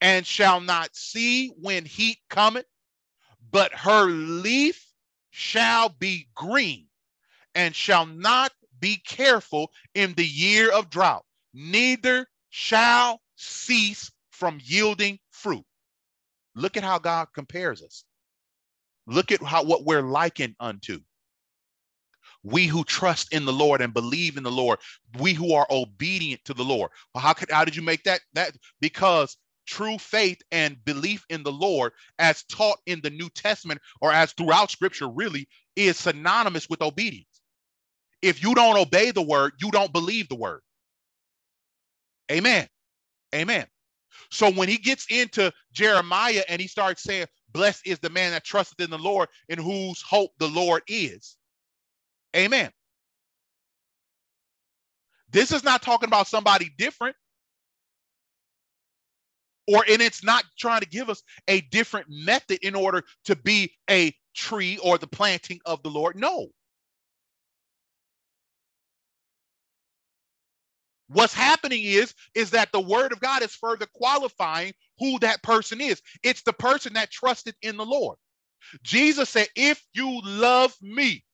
and 0.00 0.26
shall 0.26 0.60
not 0.60 0.94
see 0.96 1.48
when 1.60 1.84
heat 1.84 2.18
cometh, 2.28 2.66
but 3.52 3.72
her 3.74 4.06
leaf 4.06 4.84
shall 5.30 5.88
be 5.88 6.28
green, 6.34 6.88
and 7.54 7.76
shall 7.76 8.06
not 8.06 8.52
be 8.80 8.96
careful 8.96 9.70
in 9.94 10.14
the 10.14 10.26
year 10.26 10.72
of 10.72 10.90
drought, 10.90 11.24
neither 11.54 12.26
shall 12.50 13.20
cease 13.36 14.10
from 14.30 14.58
yielding 14.62 15.18
fruit. 15.30 15.64
Look 16.54 16.76
at 16.76 16.84
how 16.84 16.98
God 16.98 17.28
compares 17.34 17.82
us. 17.82 18.04
Look 19.06 19.32
at 19.32 19.42
how 19.42 19.64
what 19.64 19.84
we're 19.84 20.02
likened 20.02 20.56
unto. 20.60 21.00
We 22.42 22.66
who 22.66 22.84
trust 22.84 23.32
in 23.32 23.44
the 23.44 23.52
Lord 23.52 23.80
and 23.80 23.94
believe 23.94 24.36
in 24.36 24.42
the 24.42 24.50
Lord, 24.50 24.78
we 25.18 25.32
who 25.32 25.54
are 25.54 25.66
obedient 25.70 26.44
to 26.44 26.54
the 26.54 26.64
Lord. 26.64 26.90
Well, 27.14 27.22
how 27.22 27.32
could 27.32 27.50
how 27.50 27.64
did 27.64 27.74
you 27.74 27.82
make 27.82 28.04
that? 28.04 28.20
That 28.34 28.56
because 28.80 29.36
true 29.66 29.98
faith 29.98 30.42
and 30.52 30.82
belief 30.84 31.24
in 31.30 31.42
the 31.42 31.52
Lord, 31.52 31.92
as 32.18 32.44
taught 32.44 32.78
in 32.86 33.00
the 33.00 33.10
New 33.10 33.30
Testament 33.30 33.80
or 34.00 34.12
as 34.12 34.32
throughout 34.32 34.70
Scripture, 34.70 35.08
really 35.08 35.48
is 35.74 35.96
synonymous 35.96 36.68
with 36.68 36.82
obedience. 36.82 37.40
If 38.22 38.42
you 38.42 38.54
don't 38.54 38.78
obey 38.78 39.10
the 39.10 39.22
word, 39.22 39.52
you 39.60 39.70
don't 39.70 39.92
believe 39.92 40.28
the 40.28 40.34
word. 40.34 40.60
Amen. 42.30 42.66
Amen. 43.34 43.66
So 44.30 44.50
when 44.50 44.68
he 44.68 44.78
gets 44.78 45.06
into 45.10 45.52
Jeremiah 45.72 46.44
and 46.48 46.60
he 46.60 46.68
starts 46.68 47.02
saying, 47.02 47.26
Blessed 47.52 47.86
is 47.86 47.98
the 48.00 48.10
man 48.10 48.32
that 48.32 48.44
trusteth 48.44 48.80
in 48.80 48.90
the 48.90 48.98
Lord, 48.98 49.28
in 49.48 49.58
whose 49.58 50.02
hope 50.02 50.32
the 50.38 50.48
Lord 50.48 50.82
is. 50.88 51.36
Amen. 52.36 52.70
This 55.30 55.52
is 55.52 55.64
not 55.64 55.82
talking 55.82 56.08
about 56.08 56.26
somebody 56.26 56.70
different. 56.78 57.16
Or, 59.66 59.84
and 59.88 60.02
it's 60.02 60.22
not 60.24 60.44
trying 60.58 60.80
to 60.80 60.88
give 60.88 61.08
us 61.08 61.22
a 61.48 61.62
different 61.62 62.06
method 62.10 62.58
in 62.62 62.74
order 62.74 63.02
to 63.24 63.36
be 63.36 63.72
a 63.90 64.14
tree 64.34 64.78
or 64.78 64.98
the 64.98 65.06
planting 65.06 65.60
of 65.64 65.82
the 65.82 65.90
Lord. 65.90 66.16
No. 66.16 66.48
What's 71.14 71.34
happening 71.34 71.84
is 71.84 72.14
is 72.36 72.52
that 72.52 72.72
the 72.72 72.80
word 72.80 73.12
of 73.12 73.20
God 73.20 73.42
is 73.42 73.56
further 73.56 73.86
qualifying 73.94 74.74
who 75.00 75.18
that 75.20 75.42
person 75.42 75.80
is. 75.80 76.02
It's 76.24 76.42
the 76.44 76.54
person 76.54 76.94
that 76.94 77.12
trusted 77.12 77.56
in 77.62 77.78
the 77.78 77.86
Lord. 77.86 78.18
Jesus 78.82 79.30
said, 79.30 79.48
"If 79.56 79.82
you 79.94 80.20
love 80.24 80.74
me, 80.82 81.24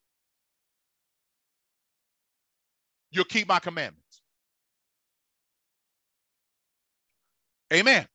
you'll 3.11 3.24
keep 3.26 3.49
my 3.49 3.61
commandments." 3.61 4.22
Amen. 7.72 8.09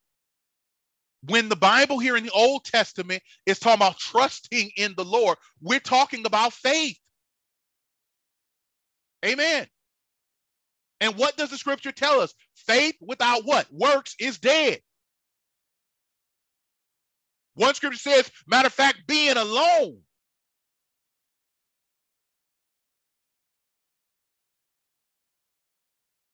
When 1.22 1.48
the 1.50 1.56
Bible 1.56 1.98
here 2.00 2.16
in 2.16 2.24
the 2.24 2.32
Old 2.32 2.64
Testament 2.64 3.22
is 3.46 3.58
talking 3.60 3.78
about 3.80 3.98
trusting 3.98 4.72
in 4.76 4.94
the 4.96 5.04
Lord, 5.04 5.38
we're 5.60 5.80
talking 5.80 6.26
about 6.26 6.54
faith. 6.54 6.98
Amen. 9.24 9.68
And 11.00 11.16
what 11.16 11.36
does 11.36 11.50
the 11.50 11.58
scripture 11.58 11.92
tell 11.92 12.20
us? 12.20 12.34
Faith 12.54 12.96
without 13.00 13.44
what? 13.44 13.66
Works 13.72 14.16
is 14.20 14.38
dead. 14.38 14.80
One 17.54 17.74
scripture 17.74 17.98
says, 17.98 18.30
matter 18.46 18.66
of 18.66 18.74
fact, 18.74 19.06
being 19.06 19.36
alone. 19.36 19.98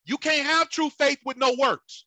You 0.05 0.19
can't 0.19 0.47
have 0.47 0.69
true 0.71 0.91
faith 0.91 1.19
with 1.25 1.37
no 1.37 1.55
works. 1.59 2.07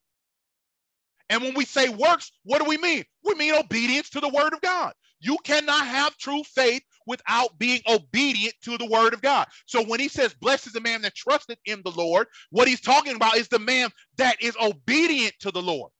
And 1.30 1.42
when 1.44 1.56
we 1.56 1.66
say 1.66 1.90
works, 1.90 2.32
what 2.44 2.60
do 2.62 2.70
we 2.70 2.78
mean? 2.78 3.04
We 3.24 3.36
mean 3.36 3.56
obedience 3.56 4.12
to 4.12 4.20
the 4.20 4.30
word 4.30 4.54
of 4.54 4.62
God. 4.62 4.94
You 5.20 5.38
cannot 5.44 5.88
have 5.88 6.18
true 6.18 6.44
faith 6.44 6.84
without 7.08 7.58
being 7.60 7.82
obedient 7.88 8.56
to 8.64 8.78
the 8.78 8.88
word 8.88 9.14
of 9.14 9.22
God. 9.22 9.48
So 9.68 9.84
when 9.84 10.00
he 10.00 10.10
says, 10.10 10.34
Blessed 10.36 10.68
is 10.68 10.74
the 10.74 10.82
man 10.82 11.02
that 11.04 11.16
trusted 11.16 11.58
in 11.66 11.82
the 11.84 11.92
Lord, 11.92 12.28
what 12.52 12.68
he's 12.68 12.82
talking 12.82 13.16
about 13.16 13.38
is 13.38 13.48
the 13.50 13.60
man 13.60 13.90
that 14.18 14.42
is 14.42 14.58
obedient 14.62 15.34
to 15.42 15.52
the 15.52 15.62
Lord, 15.64 15.92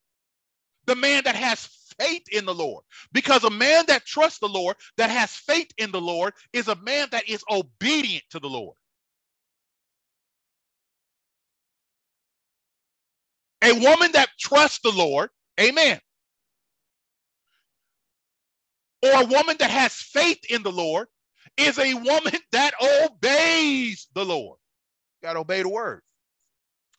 the 0.88 0.96
man 0.96 1.24
that 1.26 1.36
has 1.36 1.68
faith 2.00 2.24
in 2.32 2.46
the 2.46 2.56
Lord. 2.56 2.84
Because 3.14 3.44
a 3.44 3.50
man 3.52 3.86
that 3.88 4.06
trusts 4.06 4.40
the 4.40 4.50
Lord, 4.50 4.78
that 4.98 5.10
has 5.12 5.32
faith 5.32 5.72
in 5.78 5.92
the 5.92 6.02
Lord, 6.02 6.34
is 6.54 6.68
a 6.70 6.76
man 6.78 7.10
that 7.12 7.30
is 7.30 7.44
obedient 7.52 8.24
to 8.32 8.40
the 8.40 8.50
Lord. 8.50 8.76
A 13.64 13.74
woman 13.74 14.14
that 14.14 14.30
trusts 14.40 14.80
the 14.84 14.92
Lord, 14.92 15.32
amen, 15.60 16.00
or 19.06 19.22
a 19.22 19.26
woman 19.26 19.58
that 19.60 19.72
has 19.72 19.94
faith 19.94 20.40
in 20.50 20.64
the 20.64 20.72
Lord 20.72 21.08
is 21.58 21.78
a 21.80 21.94
woman 21.94 22.34
that 22.52 22.74
obeys 22.82 24.08
the 24.16 24.26
Lord. 24.26 24.58
Got 25.24 25.34
to 25.34 25.40
obey 25.40 25.62
the 25.62 25.70
word. 25.70 26.02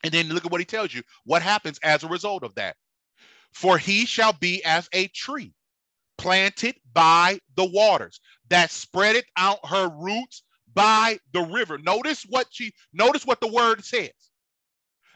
And 0.04 0.12
then 0.12 0.28
look 0.28 0.44
at 0.44 0.52
what 0.52 0.60
he 0.60 0.66
tells 0.66 0.94
you. 0.94 1.02
What 1.24 1.42
happens 1.42 1.80
as 1.82 2.04
a 2.04 2.08
result 2.08 2.44
of 2.44 2.54
that? 2.56 2.76
For 3.52 3.78
he 3.78 4.06
shall 4.06 4.34
be 4.34 4.64
as 4.64 4.88
a 4.92 5.08
tree 5.08 5.52
planted 6.18 6.76
by 6.92 7.40
the 7.56 7.64
waters 7.64 8.20
that 8.48 8.70
spreadeth 8.70 9.24
out 9.36 9.58
her 9.66 9.88
roots 9.88 10.42
by 10.74 11.18
the 11.32 11.42
river. 11.42 11.78
Notice 11.78 12.24
what 12.28 12.46
she 12.50 12.72
notice 12.92 13.26
what 13.26 13.40
the 13.40 13.48
word 13.48 13.84
says. 13.84 14.10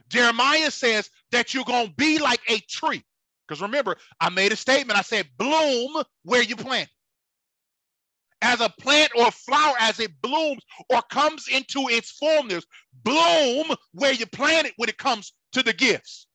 Jeremiah 0.08 0.70
says 0.70 1.10
that 1.32 1.54
you're 1.54 1.64
going 1.64 1.88
to 1.88 1.94
be 1.94 2.18
like 2.18 2.40
a 2.48 2.58
tree. 2.68 3.04
Because 3.50 3.62
remember, 3.62 3.96
I 4.20 4.30
made 4.30 4.52
a 4.52 4.56
statement. 4.56 4.96
I 4.96 5.02
said, 5.02 5.26
bloom 5.36 6.04
where 6.22 6.40
you 6.40 6.54
plant. 6.54 6.88
As 8.42 8.60
a 8.60 8.72
plant 8.80 9.10
or 9.18 9.28
flower, 9.32 9.74
as 9.80 9.98
it 9.98 10.12
blooms 10.22 10.62
or 10.88 11.02
comes 11.10 11.48
into 11.48 11.88
its 11.88 12.12
fullness, 12.12 12.64
bloom 13.02 13.74
where 13.92 14.12
you 14.12 14.26
plant 14.26 14.68
it 14.68 14.74
when 14.76 14.88
it 14.88 14.98
comes 14.98 15.32
to 15.50 15.64
the 15.64 15.72
gifts. 15.72 16.28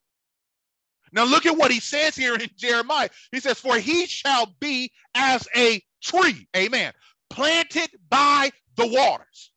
Now, 1.13 1.23
look 1.23 1.45
at 1.45 1.55
what 1.57 1.71
he 1.71 1.79
says 1.79 2.17
here 2.17 2.35
in 2.35 2.41
Jeremiah. 2.57 3.09
He 3.31 3.39
says, 3.39 3.59
For 3.59 3.77
he 3.77 4.07
shall 4.07 4.53
be 4.59 4.91
as 5.15 5.47
a 5.55 5.81
tree, 6.03 6.49
amen, 6.57 6.91
planted 7.29 7.91
by 8.09 8.51
the 8.75 8.87
waters 8.87 9.51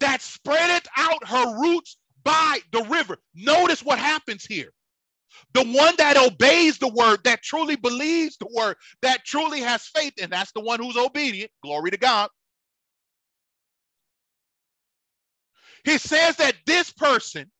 that 0.00 0.20
spreadeth 0.20 0.88
out 0.96 1.28
her 1.28 1.60
roots 1.60 1.96
by 2.24 2.58
the 2.72 2.82
river. 2.82 3.18
Notice 3.36 3.84
what 3.84 4.00
happens 4.00 4.44
here. 4.44 4.72
The 5.54 5.64
one 5.64 5.94
that 5.98 6.16
obeys 6.16 6.78
the 6.78 6.88
word, 6.88 7.20
that 7.24 7.42
truly 7.42 7.76
believes 7.76 8.36
the 8.38 8.48
word, 8.54 8.76
that 9.02 9.24
truly 9.24 9.60
has 9.60 9.84
faith, 9.86 10.14
and 10.20 10.32
that's 10.32 10.52
the 10.52 10.60
one 10.60 10.80
who's 10.80 10.96
obedient. 10.96 11.50
Glory 11.62 11.90
to 11.92 11.96
God. 11.96 12.30
He 15.84 15.98
says 15.98 16.36
that 16.36 16.56
this 16.66 16.92
person 16.92 17.50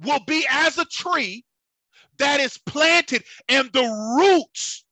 will 0.00 0.20
be 0.26 0.46
as 0.50 0.78
a 0.78 0.84
tree 0.86 1.44
that 2.18 2.40
is 2.40 2.58
planted, 2.66 3.24
and 3.48 3.70
the 3.72 4.16
roots 4.18 4.84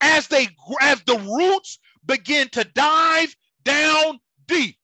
as 0.00 0.28
they 0.28 0.48
as 0.82 1.02
the 1.02 1.18
roots 1.18 1.78
begin 2.06 2.48
to 2.50 2.64
dive 2.74 3.34
down 3.64 4.18
deep. 4.46 4.76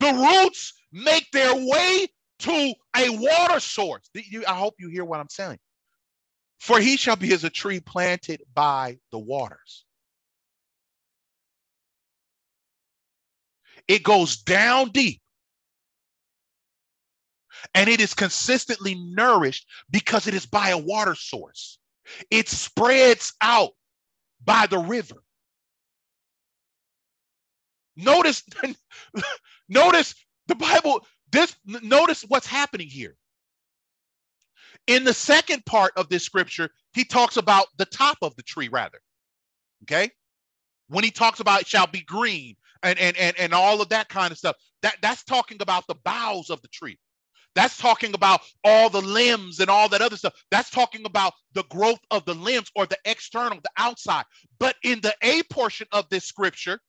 The 0.00 0.12
roots 0.12 0.74
make 0.92 1.30
their 1.32 1.54
way 1.54 2.06
to 2.40 2.74
a 2.96 3.10
water 3.10 3.60
source. 3.60 4.08
I 4.16 4.54
hope 4.54 4.74
you 4.78 4.88
hear 4.88 5.04
what 5.04 5.20
I'm 5.20 5.28
saying. 5.28 5.58
For 6.60 6.78
he 6.80 6.96
shall 6.96 7.16
be 7.16 7.32
as 7.32 7.44
a 7.44 7.50
tree 7.50 7.80
planted 7.80 8.42
by 8.54 8.98
the 9.10 9.18
waters. 9.18 9.84
It 13.88 14.02
goes 14.02 14.36
down 14.36 14.90
deep 14.90 15.20
and 17.74 17.88
it 17.88 18.00
is 18.00 18.14
consistently 18.14 18.94
nourished 18.94 19.66
because 19.90 20.26
it 20.26 20.34
is 20.34 20.46
by 20.46 20.70
a 20.70 20.78
water 20.78 21.14
source. 21.14 21.78
It 22.30 22.48
spreads 22.48 23.32
out 23.40 23.70
by 24.44 24.66
the 24.66 24.78
river. 24.78 25.22
Notice, 27.96 28.42
notice 29.68 30.14
the 30.48 30.54
Bible, 30.54 31.04
this 31.30 31.54
notice 31.66 32.24
what's 32.28 32.46
happening 32.46 32.88
here. 32.88 33.16
In 34.86 35.04
the 35.04 35.14
second 35.14 35.64
part 35.64 35.92
of 35.96 36.08
this 36.08 36.24
scripture, 36.24 36.70
he 36.92 37.04
talks 37.04 37.36
about 37.36 37.66
the 37.78 37.84
top 37.84 38.18
of 38.22 38.34
the 38.36 38.42
tree, 38.42 38.68
rather. 38.68 39.00
Okay. 39.84 40.10
When 40.88 41.04
he 41.04 41.10
talks 41.10 41.40
about 41.40 41.62
it 41.62 41.66
shall 41.66 41.86
be 41.86 42.02
green 42.02 42.56
and, 42.82 42.98
and, 42.98 43.16
and, 43.16 43.38
and 43.38 43.54
all 43.54 43.80
of 43.80 43.88
that 43.90 44.08
kind 44.08 44.32
of 44.32 44.38
stuff, 44.38 44.56
that, 44.82 44.96
that's 45.00 45.24
talking 45.24 45.58
about 45.60 45.86
the 45.86 45.94
boughs 46.04 46.50
of 46.50 46.60
the 46.62 46.68
tree. 46.68 46.98
That's 47.54 47.76
talking 47.76 48.14
about 48.14 48.40
all 48.64 48.88
the 48.88 49.00
limbs 49.00 49.60
and 49.60 49.68
all 49.70 49.88
that 49.90 50.00
other 50.00 50.16
stuff. 50.16 50.34
That's 50.50 50.70
talking 50.70 51.04
about 51.04 51.34
the 51.52 51.64
growth 51.64 52.00
of 52.10 52.24
the 52.24 52.34
limbs 52.34 52.70
or 52.74 52.86
the 52.86 52.98
external, 53.04 53.58
the 53.62 53.70
outside. 53.76 54.24
But 54.58 54.76
in 54.82 55.00
the 55.00 55.14
A 55.22 55.42
portion 55.44 55.86
of 55.92 56.08
this 56.08 56.24
scripture, 56.24 56.80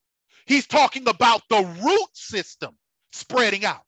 he's 0.46 0.66
talking 0.66 1.08
about 1.08 1.42
the 1.50 1.64
root 1.84 2.10
system 2.14 2.78
spreading 3.14 3.66
out. 3.66 3.84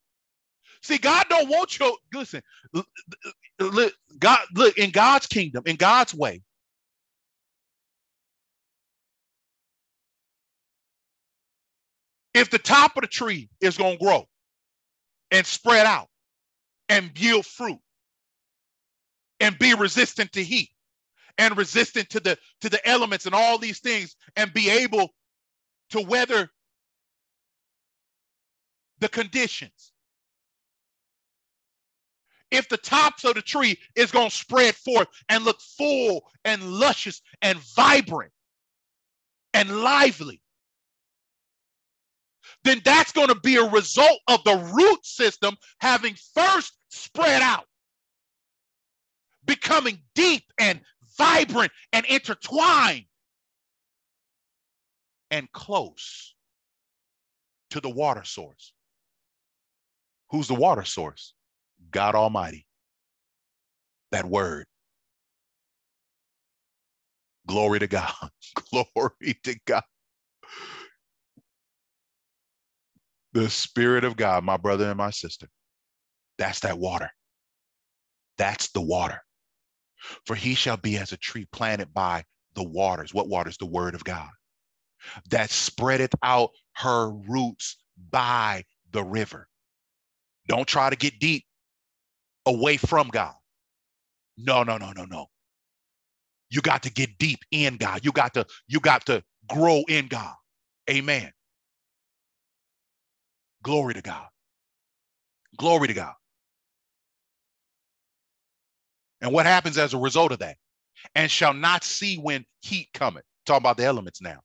See, 0.82 0.98
God 0.98 1.26
don't 1.30 1.48
want 1.50 1.78
you. 1.78 1.96
Listen, 2.14 2.42
God 4.18 4.40
look 4.54 4.78
in 4.78 4.90
God's 4.90 5.26
kingdom, 5.26 5.64
in 5.66 5.76
God's 5.76 6.14
way. 6.14 6.42
If 12.34 12.50
the 12.50 12.58
top 12.58 12.96
of 12.96 13.02
the 13.02 13.08
tree 13.08 13.48
is 13.60 13.78
going 13.78 13.98
to 13.98 14.04
grow 14.04 14.28
and 15.30 15.46
spread 15.46 15.86
out, 15.86 16.08
and 16.90 17.12
yield 17.18 17.46
fruit 17.46 17.80
and 19.40 19.58
be 19.58 19.74
resistant 19.74 20.32
to 20.32 20.44
heat 20.44 20.70
and 21.38 21.56
resistant 21.56 22.10
to 22.10 22.20
the 22.20 22.38
to 22.60 22.68
the 22.68 22.86
elements 22.88 23.26
and 23.26 23.34
all 23.34 23.58
these 23.58 23.80
things 23.80 24.16
and 24.36 24.52
be 24.54 24.70
able 24.70 25.10
to 25.90 26.00
weather 26.02 26.50
the 29.00 29.08
conditions 29.08 29.92
if 32.50 32.68
the 32.68 32.76
tops 32.76 33.24
of 33.24 33.34
the 33.34 33.42
tree 33.42 33.76
is 33.96 34.12
going 34.12 34.30
to 34.30 34.36
spread 34.36 34.74
forth 34.76 35.08
and 35.28 35.44
look 35.44 35.60
full 35.60 36.24
and 36.44 36.62
luscious 36.62 37.20
and 37.42 37.58
vibrant 37.58 38.32
and 39.52 39.82
lively 39.82 40.40
then 42.66 42.80
that's 42.84 43.12
going 43.12 43.28
to 43.28 43.40
be 43.40 43.56
a 43.56 43.70
result 43.70 44.18
of 44.28 44.42
the 44.44 44.56
root 44.74 45.04
system 45.04 45.56
having 45.78 46.16
first 46.34 46.72
spread 46.88 47.40
out, 47.40 47.66
becoming 49.44 50.00
deep 50.14 50.42
and 50.58 50.80
vibrant 51.16 51.70
and 51.92 52.04
intertwined 52.06 53.04
and 55.30 55.50
close 55.52 56.34
to 57.70 57.80
the 57.80 57.88
water 57.90 58.24
source. 58.24 58.72
Who's 60.30 60.48
the 60.48 60.54
water 60.54 60.84
source? 60.84 61.34
God 61.90 62.14
Almighty. 62.14 62.66
That 64.12 64.26
word. 64.26 64.66
Glory 67.46 67.78
to 67.80 67.86
God. 67.86 68.12
Glory 68.70 69.38
to 69.44 69.58
God. 69.66 69.82
The 73.32 73.50
Spirit 73.50 74.04
of 74.04 74.16
God, 74.16 74.44
my 74.44 74.56
brother 74.56 74.88
and 74.88 74.96
my 74.96 75.10
sister. 75.10 75.48
That's 76.38 76.60
that 76.60 76.78
water. 76.78 77.10
That's 78.38 78.70
the 78.72 78.80
water. 78.80 79.22
For 80.26 80.34
he 80.34 80.54
shall 80.54 80.76
be 80.76 80.96
as 80.98 81.12
a 81.12 81.16
tree 81.16 81.46
planted 81.52 81.92
by 81.92 82.24
the 82.54 82.64
waters. 82.64 83.12
What 83.14 83.28
waters? 83.28 83.56
The 83.58 83.66
word 83.66 83.94
of 83.94 84.04
God. 84.04 84.30
That 85.30 85.50
spreadeth 85.50 86.14
out 86.22 86.50
her 86.76 87.10
roots 87.10 87.76
by 88.10 88.64
the 88.92 89.04
river. 89.04 89.48
Don't 90.46 90.66
try 90.66 90.90
to 90.90 90.96
get 90.96 91.18
deep 91.18 91.44
away 92.46 92.76
from 92.76 93.08
God. 93.08 93.34
No, 94.38 94.62
no, 94.62 94.78
no, 94.78 94.92
no, 94.92 95.04
no. 95.04 95.26
You 96.50 96.60
got 96.60 96.84
to 96.84 96.92
get 96.92 97.18
deep 97.18 97.40
in 97.50 97.76
God. 97.76 98.04
You 98.04 98.12
got 98.12 98.34
to, 98.34 98.46
you 98.68 98.80
got 98.80 99.06
to 99.06 99.22
grow 99.48 99.82
in 99.88 100.06
God. 100.08 100.34
Amen. 100.90 101.32
Glory 103.62 103.94
to 103.94 104.02
God. 104.02 104.26
Glory 105.56 105.88
to 105.88 105.94
God. 105.94 106.14
And 109.20 109.32
what 109.32 109.46
happens 109.46 109.78
as 109.78 109.94
a 109.94 109.98
result 109.98 110.32
of 110.32 110.40
that? 110.40 110.56
And 111.14 111.30
shall 111.30 111.54
not 111.54 111.84
see 111.84 112.16
when 112.16 112.44
heat 112.62 112.88
cometh. 112.94 113.24
Talking 113.46 113.62
about 113.62 113.76
the 113.76 113.84
elements 113.84 114.20
now. 114.20 114.40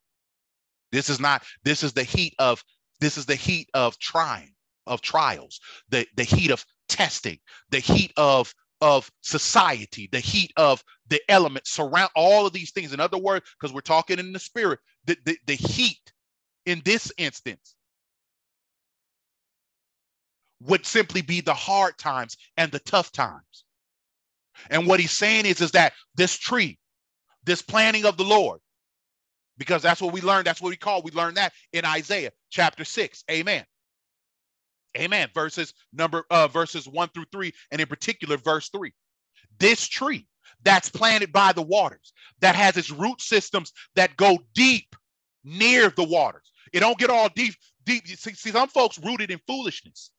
This 0.91 1.09
is 1.09 1.19
not, 1.19 1.43
this 1.63 1.83
is 1.83 1.93
the 1.93 2.03
heat 2.03 2.35
of, 2.39 2.63
this 2.99 3.17
is 3.17 3.25
the 3.25 3.35
heat 3.35 3.69
of 3.73 3.97
trying, 3.99 4.53
of 4.87 5.01
trials, 5.01 5.59
the, 5.89 6.05
the 6.15 6.23
heat 6.23 6.51
of 6.51 6.65
testing, 6.89 7.39
the 7.69 7.79
heat 7.79 8.13
of 8.17 8.53
of 8.81 9.11
society, 9.21 10.09
the 10.11 10.19
heat 10.19 10.51
of 10.57 10.83
the 11.07 11.21
elements 11.29 11.71
surround 11.71 12.09
all 12.15 12.47
of 12.47 12.53
these 12.53 12.71
things. 12.71 12.93
In 12.93 12.99
other 12.99 13.17
words, 13.17 13.45
because 13.59 13.73
we're 13.73 13.81
talking 13.81 14.19
in 14.19 14.33
the 14.33 14.39
spirit, 14.39 14.79
the, 15.05 15.17
the, 15.25 15.37
the 15.47 15.55
heat 15.55 16.11
in 16.65 16.81
this 16.85 17.11
instance 17.17 17.75
would 20.61 20.85
simply 20.85 21.21
be 21.21 21.41
the 21.41 21.53
hard 21.53 21.97
times 21.97 22.37
and 22.57 22.71
the 22.71 22.79
tough 22.79 23.11
times. 23.11 23.65
And 24.69 24.87
what 24.87 24.99
he's 24.99 25.11
saying 25.11 25.45
is, 25.45 25.61
is 25.61 25.71
that 25.71 25.93
this 26.15 26.37
tree, 26.37 26.79
this 27.45 27.61
planting 27.61 28.05
of 28.05 28.17
the 28.17 28.23
Lord, 28.23 28.59
because 29.57 29.81
that's 29.81 30.01
what 30.01 30.13
we 30.13 30.21
learned, 30.21 30.47
that's 30.47 30.61
what 30.61 30.69
we 30.69 30.77
call, 30.77 31.01
we 31.03 31.11
learned 31.11 31.37
that 31.37 31.53
in 31.73 31.85
Isaiah 31.85 32.31
chapter 32.49 32.85
6. 32.85 33.23
Amen. 33.31 33.65
Amen. 34.97 35.29
Verses 35.33 35.73
number 35.93 36.25
uh 36.29 36.47
verses 36.47 36.87
1 36.87 37.09
through 37.09 37.25
3, 37.31 37.53
and 37.71 37.81
in 37.81 37.87
particular, 37.87 38.37
verse 38.37 38.69
3. 38.69 38.91
This 39.59 39.87
tree 39.87 40.27
that's 40.63 40.89
planted 40.89 41.31
by 41.31 41.53
the 41.53 41.61
waters, 41.61 42.13
that 42.39 42.55
has 42.55 42.77
its 42.77 42.91
root 42.91 43.21
systems 43.21 43.71
that 43.95 44.17
go 44.17 44.37
deep 44.53 44.95
near 45.43 45.89
the 45.89 46.03
waters. 46.03 46.51
It 46.73 46.81
don't 46.81 46.97
get 46.97 47.09
all 47.09 47.29
deep, 47.29 47.55
deep. 47.85 48.07
See, 48.07 48.33
see 48.33 48.51
some 48.51 48.67
folks 48.67 48.99
rooted 48.99 49.31
in 49.31 49.39
foolishness. 49.47 50.11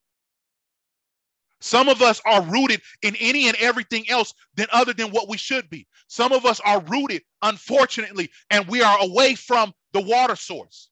Some 1.60 1.88
of 1.88 2.02
us 2.02 2.20
are 2.26 2.42
rooted 2.42 2.82
in 3.02 3.14
any 3.16 3.46
and 3.46 3.56
everything 3.58 4.10
else 4.10 4.34
than 4.56 4.66
other 4.72 4.92
than 4.92 5.12
what 5.12 5.28
we 5.28 5.36
should 5.36 5.70
be. 5.70 5.86
Some 6.08 6.32
of 6.32 6.44
us 6.44 6.60
are 6.60 6.82
rooted, 6.82 7.22
unfortunately, 7.40 8.30
and 8.50 8.66
we 8.66 8.82
are 8.82 8.98
away 9.00 9.36
from 9.36 9.72
the 9.92 10.00
water 10.00 10.34
source. 10.34 10.88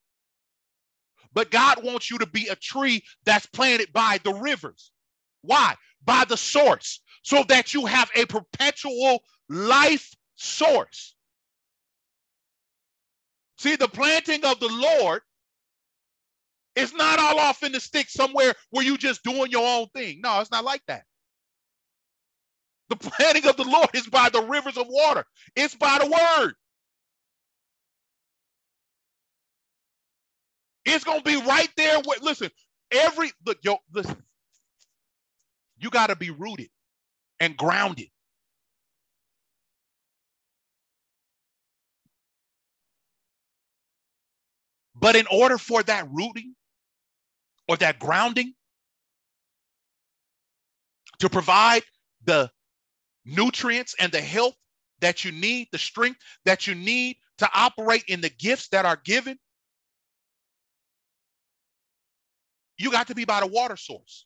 But 1.33 1.51
God 1.51 1.85
wants 1.85 2.11
you 2.11 2.18
to 2.18 2.26
be 2.26 2.49
a 2.49 2.57
tree 2.57 3.03
that's 3.24 3.47
planted 3.47 3.93
by 3.93 4.18
the 4.24 4.35
rivers. 4.35 4.91
Why? 5.43 5.74
By 6.05 6.24
the 6.24 6.37
source, 6.37 7.01
so 7.22 7.45
that 7.49 7.74
you 7.74 7.87
have 7.87 8.11
a 8.14 8.26
perpetual 8.26 9.22
life 9.49 10.11
source. 10.37 11.14
See, 13.59 13.76
the 13.76 13.89
planting 13.89 14.45
of 14.45 14.59
the 14.59 14.68
Lord 14.68 15.22
is 16.76 16.95
not 16.95 17.18
all 17.18 17.39
off 17.39 17.62
in 17.62 17.72
the 17.72 17.81
stick 17.81 18.09
somewhere 18.09 18.55
where 18.70 18.85
you 18.85 18.97
just 18.97 19.22
doing 19.22 19.51
your 19.51 19.66
own 19.66 19.89
thing. 19.95 20.20
No, 20.22 20.41
it's 20.41 20.51
not 20.51 20.64
like 20.64 20.83
that. 20.87 21.05
The 22.89 22.97
planting 22.97 23.47
of 23.47 23.57
the 23.57 23.64
Lord 23.64 23.91
is 23.95 24.07
by 24.07 24.31
the 24.31 24.43
rivers 24.43 24.78
of 24.78 24.87
water. 24.89 25.24
It's 25.57 25.74
by 25.74 25.99
the 25.99 26.07
word. 26.07 26.55
It's 30.87 31.05
gonna 31.05 31.22
be 31.22 31.37
right 31.43 31.70
there. 31.76 32.01
Where, 32.01 32.18
listen, 32.22 32.51
every 32.93 33.33
look, 33.47 33.59
yo, 33.62 33.78
listen. 33.93 34.16
You 35.78 35.91
got 35.91 36.09
to 36.09 36.16
be 36.16 36.31
rooted 36.31 36.70
and 37.41 37.57
grounded. 37.57 38.09
But 44.95 45.16
in 45.16 45.26
order 45.31 45.59
for 45.59 45.83
that 45.85 46.09
rooting 46.12 46.55
or 47.68 47.76
that 47.78 47.99
grounding 47.99 48.55
to 51.20 51.31
provide 51.31 51.83
the 52.24 52.51
nutrients 53.26 53.97
and 54.01 54.12
the 54.12 54.20
health 54.22 54.57
that 55.01 55.24
you 55.24 55.33
need, 55.33 55.68
the 55.72 55.78
strength 55.78 56.20
that 56.47 56.66
you 56.66 56.74
need 56.76 57.16
to 57.39 57.51
operate 57.55 58.05
in 58.09 58.20
the 58.20 58.31
gifts 58.31 58.68
that 58.70 58.87
are 58.87 59.01
given, 59.05 59.39
you 62.81 62.93
got 62.93 63.09
to 63.09 63.16
be 63.16 63.26
by 63.26 63.41
the 63.41 63.49
water 63.49 63.76
source. 63.76 64.24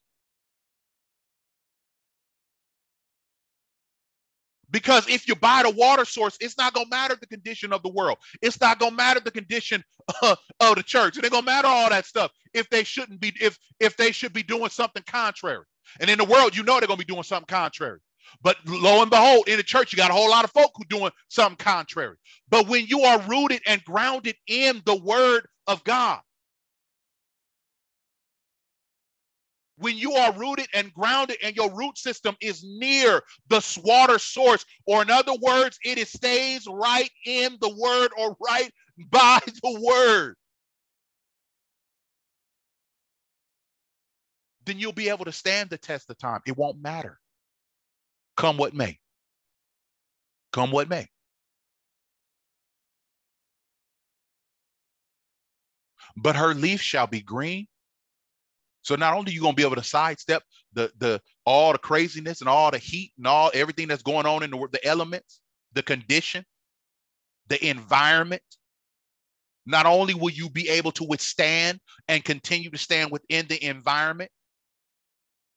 Because 4.70 5.08
if 5.08 5.28
you 5.28 5.36
by 5.36 5.62
the 5.62 5.70
water 5.70 6.04
source, 6.04 6.36
it's 6.40 6.58
not 6.58 6.74
gonna 6.74 6.88
matter 6.88 7.16
the 7.20 7.26
condition 7.26 7.72
of 7.72 7.82
the 7.82 7.88
world. 7.90 8.18
It's 8.42 8.60
not 8.60 8.78
gonna 8.78 8.96
matter 8.96 9.20
the 9.20 9.30
condition 9.30 9.84
uh, 10.22 10.36
of 10.60 10.76
the 10.76 10.82
church. 10.82 11.16
It 11.16 11.24
ain't 11.24 11.32
gonna 11.32 11.46
matter 11.46 11.68
all 11.68 11.90
that 11.90 12.06
stuff 12.06 12.32
if 12.52 12.68
they 12.70 12.84
shouldn't 12.84 13.20
be 13.20 13.32
if 13.40 13.58
if 13.80 13.96
they 13.96 14.12
should 14.12 14.32
be 14.32 14.42
doing 14.42 14.70
something 14.70 15.02
contrary. 15.06 15.64
And 16.00 16.10
in 16.10 16.18
the 16.18 16.24
world, 16.24 16.56
you 16.56 16.62
know 16.64 16.80
they're 16.80 16.88
gonna 16.88 16.98
be 16.98 17.04
doing 17.04 17.22
something 17.22 17.46
contrary. 17.46 18.00
But 18.42 18.56
lo 18.66 19.02
and 19.02 19.10
behold, 19.10 19.48
in 19.48 19.56
the 19.56 19.62
church, 19.62 19.92
you 19.92 19.96
got 19.96 20.10
a 20.10 20.14
whole 20.14 20.30
lot 20.30 20.44
of 20.44 20.50
folk 20.50 20.72
who 20.74 20.84
doing 20.86 21.12
something 21.28 21.56
contrary. 21.58 22.16
But 22.50 22.68
when 22.68 22.86
you 22.88 23.02
are 23.02 23.20
rooted 23.22 23.62
and 23.66 23.84
grounded 23.84 24.36
in 24.48 24.82
the 24.84 24.96
word 24.96 25.46
of 25.68 25.84
God, 25.84 26.20
when 29.78 29.96
you 29.96 30.12
are 30.12 30.32
rooted 30.34 30.68
and 30.74 30.92
grounded 30.94 31.38
and 31.42 31.56
your 31.56 31.72
root 31.74 31.98
system 31.98 32.36
is 32.40 32.64
near 32.64 33.20
the 33.48 33.80
water 33.84 34.18
source, 34.18 34.64
or 34.86 35.02
in 35.02 35.10
other 35.10 35.34
words, 35.40 35.78
it 35.84 36.06
stays 36.08 36.66
right 36.68 37.10
in 37.26 37.56
the 37.60 37.74
word 37.76 38.10
or 38.18 38.36
right 38.46 38.70
by 39.10 39.40
the 39.46 39.80
word, 39.80 40.36
then 44.66 44.78
you'll 44.78 44.92
be 44.92 45.08
able 45.08 45.24
to 45.24 45.32
stand 45.32 45.70
the 45.70 45.78
test 45.78 46.08
of 46.10 46.18
time. 46.18 46.40
It 46.46 46.56
won't 46.56 46.80
matter. 46.80 47.18
Come 48.36 48.56
what 48.56 48.74
may. 48.74 48.98
Come 50.52 50.70
what 50.70 50.88
may. 50.88 51.08
But 56.16 56.36
her 56.36 56.54
leaf 56.54 56.80
shall 56.80 57.06
be 57.06 57.20
green 57.20 57.66
so 58.84 58.94
not 58.96 59.14
only 59.14 59.32
are 59.32 59.34
you 59.34 59.40
going 59.40 59.54
to 59.54 59.56
be 59.56 59.64
able 59.64 59.76
to 59.76 59.82
sidestep 59.82 60.42
the 60.74 60.92
the 60.98 61.20
all 61.44 61.72
the 61.72 61.78
craziness 61.78 62.40
and 62.40 62.48
all 62.48 62.70
the 62.70 62.78
heat 62.78 63.12
and 63.16 63.26
all 63.26 63.50
everything 63.54 63.88
that's 63.88 64.02
going 64.02 64.26
on 64.26 64.42
in 64.42 64.50
the 64.50 64.68
the 64.70 64.84
elements, 64.84 65.40
the 65.72 65.82
condition, 65.82 66.44
the 67.48 67.66
environment. 67.66 68.42
Not 69.66 69.86
only 69.86 70.12
will 70.12 70.30
you 70.30 70.50
be 70.50 70.68
able 70.68 70.92
to 70.92 71.04
withstand 71.04 71.80
and 72.08 72.22
continue 72.22 72.70
to 72.70 72.78
stand 72.78 73.10
within 73.10 73.46
the 73.48 73.64
environment, 73.64 74.30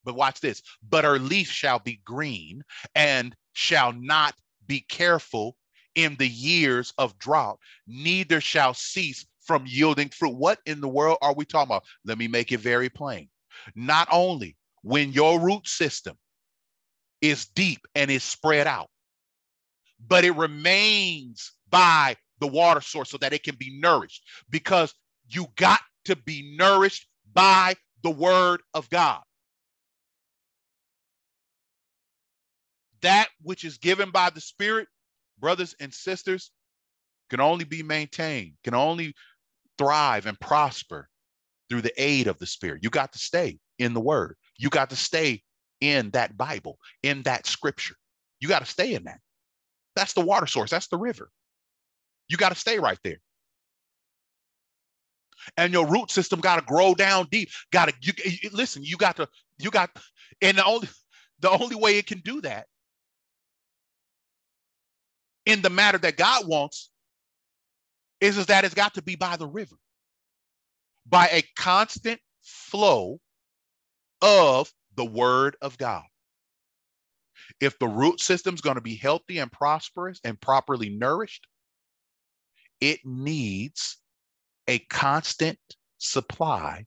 but 0.05 0.15
watch 0.15 0.39
this. 0.39 0.61
But 0.81 1.03
her 1.03 1.19
leaf 1.19 1.51
shall 1.51 1.79
be 1.79 1.99
green 2.05 2.63
and 2.95 3.35
shall 3.51 3.91
not 3.91 4.33
be 4.65 4.85
careful 4.87 5.57
in 5.95 6.15
the 6.15 6.27
years 6.27 6.93
of 6.97 7.17
drought, 7.17 7.59
neither 7.87 8.39
shall 8.39 8.73
cease 8.73 9.25
from 9.47 9.65
yielding 9.65 10.09
fruit. 10.09 10.35
What 10.35 10.59
in 10.65 10.81
the 10.81 10.87
world 10.87 11.17
are 11.21 11.33
we 11.33 11.45
talking 11.45 11.69
about? 11.69 11.85
Let 12.05 12.17
me 12.17 12.27
make 12.27 12.51
it 12.51 12.59
very 12.59 12.89
plain. 12.89 13.29
Not 13.75 14.07
only 14.11 14.55
when 14.83 15.11
your 15.11 15.39
root 15.39 15.67
system 15.67 16.17
is 17.21 17.47
deep 17.47 17.87
and 17.95 18.11
is 18.11 18.23
spread 18.23 18.67
out, 18.67 18.89
but 20.05 20.23
it 20.23 20.35
remains 20.35 21.53
by 21.69 22.15
the 22.39 22.47
water 22.47 22.81
source 22.81 23.09
so 23.09 23.17
that 23.17 23.33
it 23.33 23.43
can 23.43 23.55
be 23.55 23.79
nourished 23.79 24.21
because 24.49 24.93
you 25.27 25.47
got 25.55 25.79
to 26.05 26.15
be 26.15 26.55
nourished 26.55 27.07
by 27.33 27.75
the 28.03 28.11
word 28.11 28.61
of 28.73 28.89
God. 28.89 29.21
That 33.01 33.27
which 33.41 33.63
is 33.63 33.77
given 33.77 34.11
by 34.11 34.29
the 34.29 34.41
Spirit, 34.41 34.87
brothers 35.39 35.75
and 35.79 35.93
sisters, 35.93 36.51
can 37.29 37.39
only 37.39 37.65
be 37.65 37.83
maintained, 37.83 38.53
can 38.63 38.73
only 38.73 39.13
thrive 39.77 40.25
and 40.25 40.39
prosper 40.39 41.09
through 41.69 41.81
the 41.81 41.93
aid 42.01 42.27
of 42.27 42.39
the 42.39 42.45
Spirit. 42.45 42.83
You 42.83 42.89
got 42.89 43.13
to 43.13 43.19
stay 43.19 43.59
in 43.79 43.93
the 43.93 43.99
Word. 44.01 44.35
You 44.57 44.69
got 44.69 44.89
to 44.89 44.95
stay 44.95 45.43
in 45.81 46.09
that 46.11 46.37
Bible, 46.37 46.77
in 47.03 47.23
that 47.23 47.45
scripture. 47.45 47.95
You 48.39 48.47
got 48.47 48.59
to 48.59 48.65
stay 48.65 48.93
in 48.93 49.03
that. 49.05 49.19
That's 49.95 50.13
the 50.13 50.21
water 50.21 50.47
source, 50.47 50.69
that's 50.69 50.87
the 50.87 50.97
river. 50.97 51.29
You 52.29 52.37
got 52.37 52.49
to 52.49 52.55
stay 52.55 52.79
right 52.79 52.99
there. 53.03 53.19
And 55.55 55.71
your 55.71 55.87
root 55.87 56.11
system 56.11 56.39
got 56.39 56.57
to 56.57 56.65
grow 56.65 56.93
down 56.93 57.27
deep. 57.31 57.49
Got 57.71 57.89
to 57.89 57.93
you, 58.01 58.13
you 58.25 58.49
listen, 58.51 58.83
you 58.83 58.97
got 58.97 59.15
to 59.17 59.27
you 59.59 59.71
got 59.71 59.89
and 60.41 60.57
the 60.57 60.65
only 60.65 60.89
the 61.39 61.49
only 61.49 61.75
way 61.75 61.97
it 61.97 62.07
can 62.07 62.19
do 62.19 62.41
that 62.41 62.67
in 65.45 65.61
the 65.61 65.69
matter 65.69 65.97
that 65.99 66.17
God 66.17 66.47
wants 66.47 66.89
is, 68.21 68.37
is 68.37 68.47
that 68.47 68.65
it's 68.65 68.73
got 68.73 68.93
to 68.95 69.01
be 69.01 69.15
by 69.15 69.37
the 69.37 69.47
river, 69.47 69.75
by 71.05 71.27
a 71.27 71.43
constant 71.55 72.19
flow 72.41 73.19
of 74.21 74.71
the 74.95 75.05
word 75.05 75.55
of 75.61 75.77
God. 75.77 76.03
If 77.59 77.79
the 77.79 77.87
root 77.87 78.19
system 78.19 78.55
is 78.55 78.61
going 78.61 78.75
to 78.75 78.81
be 78.81 78.95
healthy 78.95 79.37
and 79.39 79.51
prosperous 79.51 80.19
and 80.23 80.39
properly 80.39 80.89
nourished, 80.89 81.47
it 82.81 82.99
needs 83.05 83.97
a 84.67 84.79
constant 84.79 85.59
supply. 85.97 86.85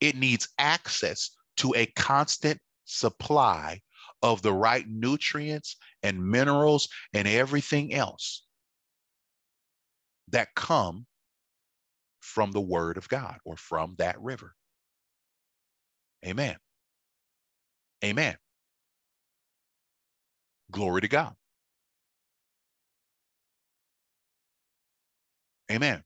It 0.00 0.16
needs 0.16 0.48
access 0.58 1.30
to 1.58 1.74
a 1.76 1.86
constant 1.86 2.60
supply 2.84 3.80
of 4.22 4.42
the 4.42 4.52
right 4.52 4.84
nutrients 4.88 5.76
and 6.02 6.24
minerals 6.24 6.88
and 7.12 7.28
everything 7.28 7.94
else 7.94 8.44
that 10.32 10.54
come 10.54 11.06
from 12.20 12.52
the 12.52 12.60
word 12.60 12.96
of 12.98 13.08
God 13.08 13.38
or 13.44 13.56
from 13.56 13.94
that 13.98 14.20
river. 14.20 14.54
Amen. 16.26 16.56
Amen. 18.04 18.36
Glory 20.70 21.02
to 21.02 21.08
God. 21.08 21.34
Amen. 25.70 26.02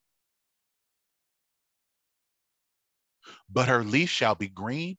But 3.51 3.69
her 3.69 3.85
leaf 3.85 4.11
shall 4.11 4.35
be 4.35 4.49
green 4.49 4.97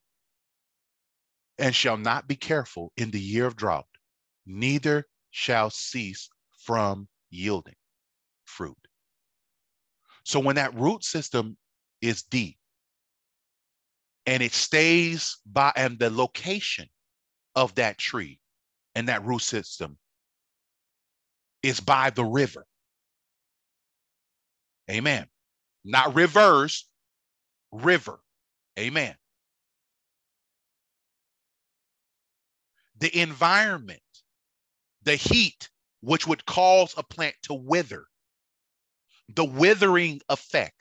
and 1.57 1.76
shall 1.76 1.97
not 1.97 2.28
be 2.28 2.36
careful 2.36 2.91
in 2.97 3.11
the 3.11 3.19
year 3.19 3.45
of 3.45 3.55
drought, 3.55 3.88
neither 4.45 5.05
shall 5.32 5.69
cease 5.69 6.30
from 6.65 7.07
yielding 7.30 7.76
fruit. 8.45 8.83
So 10.24 10.39
when 10.39 10.55
that 10.55 10.74
root 10.74 11.03
system 11.03 11.57
is 12.01 12.24
deep 12.24 12.57
and 14.26 14.41
it 14.41 14.53
stays 14.53 15.38
by, 15.45 15.71
and 15.76 15.99
the 15.99 16.09
location 16.09 16.88
of 17.55 17.76
that 17.76 17.97
tree 17.97 18.39
and 18.95 19.07
that 19.09 19.26
root 19.26 19.41
system 19.41 19.97
is 21.61 21.80
by 21.80 22.09
the 22.09 22.26
river. 22.26 22.65
Amen. 24.89 25.28
Not 25.86 26.15
rivers, 26.15 26.88
river. 27.71 28.19
Amen. 28.80 29.15
The 32.99 33.19
environment, 33.21 33.99
the 35.03 35.15
heat, 35.15 35.69
which 36.01 36.28
would 36.28 36.45
cause 36.45 36.93
a 36.97 37.03
plant 37.03 37.36
to 37.43 37.53
wither, 37.53 38.05
the 39.30 39.45
withering 39.45 40.21
effect 40.30 40.74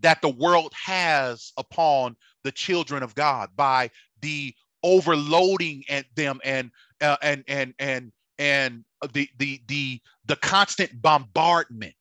that 0.00 0.20
the 0.20 0.28
world 0.28 0.72
has 0.74 1.52
upon 1.56 2.16
the 2.44 2.52
children 2.52 3.02
of 3.02 3.14
God 3.14 3.50
by 3.56 3.90
the 4.20 4.54
overloading 4.82 5.84
at 5.88 6.06
them 6.16 6.40
and 6.44 6.70
uh, 7.00 7.16
and 7.22 7.44
and 7.46 7.74
and 7.78 8.12
and 8.38 8.84
the 9.12 9.28
the 9.38 9.60
the 9.68 10.00
the 10.26 10.36
constant 10.36 11.00
bombardment. 11.00 11.94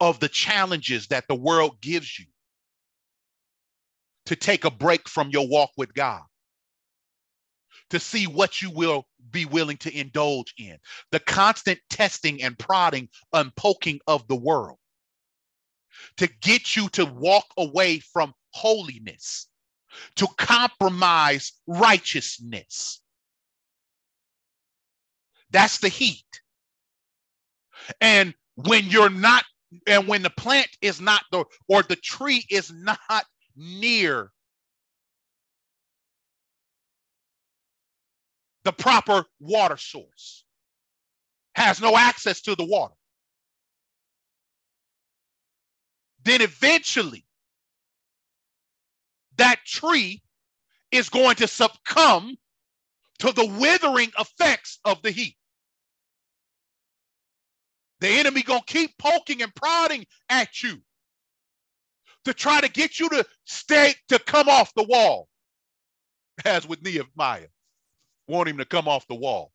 Of 0.00 0.20
the 0.20 0.28
challenges 0.28 1.06
that 1.06 1.28
the 1.28 1.34
world 1.34 1.80
gives 1.80 2.18
you 2.18 2.26
to 4.26 4.36
take 4.36 4.66
a 4.66 4.70
break 4.70 5.08
from 5.08 5.30
your 5.30 5.48
walk 5.48 5.70
with 5.78 5.94
God 5.94 6.24
to 7.94 8.00
see 8.00 8.26
what 8.26 8.60
you 8.60 8.70
will 8.70 9.06
be 9.30 9.44
willing 9.44 9.76
to 9.76 9.96
indulge 9.96 10.52
in. 10.58 10.76
The 11.12 11.20
constant 11.20 11.78
testing 11.88 12.42
and 12.42 12.58
prodding 12.58 13.08
and 13.32 13.54
poking 13.54 14.00
of 14.08 14.26
the 14.26 14.36
world 14.36 14.78
to 16.16 16.28
get 16.42 16.74
you 16.74 16.88
to 16.90 17.04
walk 17.04 17.46
away 17.56 18.00
from 18.00 18.34
holiness, 18.52 19.46
to 20.16 20.26
compromise 20.38 21.52
righteousness. 21.68 23.00
That's 25.50 25.78
the 25.78 25.88
heat. 25.88 26.24
And 28.00 28.34
when 28.56 28.86
you're 28.86 29.10
not, 29.10 29.44
and 29.86 30.08
when 30.08 30.22
the 30.22 30.30
plant 30.30 30.68
is 30.82 31.00
not 31.00 31.22
the, 31.30 31.44
or 31.68 31.84
the 31.84 31.96
tree 31.96 32.44
is 32.50 32.72
not 32.72 33.24
near 33.56 34.32
the 38.64 38.72
proper 38.72 39.24
water 39.40 39.76
source, 39.76 40.44
has 41.54 41.80
no 41.80 41.96
access 41.96 42.40
to 42.42 42.54
the 42.56 42.64
water, 42.64 42.94
then 46.24 46.42
eventually 46.42 47.24
that 49.36 49.58
tree 49.64 50.22
is 50.90 51.08
going 51.08 51.36
to 51.36 51.48
succumb 51.48 52.36
to 53.18 53.32
the 53.32 53.46
withering 53.46 54.10
effects 54.18 54.78
of 54.84 55.00
the 55.02 55.10
heat. 55.10 55.36
The 58.00 58.08
enemy 58.08 58.42
to 58.42 58.60
keep 58.66 58.96
poking 58.98 59.42
and 59.42 59.54
prodding 59.54 60.06
at 60.28 60.62
you 60.62 60.78
to 62.24 62.34
try 62.34 62.60
to 62.60 62.68
get 62.68 62.98
you 62.98 63.08
to 63.10 63.24
stay 63.44 63.94
to 64.08 64.18
come 64.18 64.48
off 64.48 64.74
the 64.74 64.84
wall. 64.84 65.28
As 66.44 66.66
with 66.66 66.82
Nehemiah, 66.82 67.48
want 68.28 68.48
him 68.48 68.58
to 68.58 68.64
come 68.64 68.88
off 68.88 69.06
the 69.08 69.14
wall. 69.14 69.52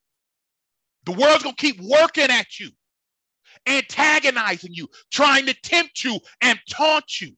The 1.06 1.14
world's 1.14 1.44
going 1.44 1.56
to 1.56 1.62
keep 1.62 1.80
working 1.82 2.30
at 2.30 2.60
you, 2.60 2.70
antagonizing 3.68 4.74
you, 4.74 4.88
trying 5.12 5.46
to 5.48 5.54
tempt 5.54 6.04
you 6.04 6.20
and 6.42 6.60
taunt 6.70 7.22
you 7.22 7.32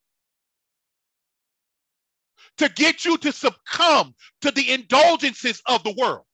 to 2.57 2.69
get 2.69 3.05
you 3.05 3.17
to 3.17 3.31
succumb 3.31 4.13
to 4.41 4.51
the 4.51 4.71
indulgences 4.71 5.61
of 5.67 5.83
the 5.83 5.95
world. 5.97 6.25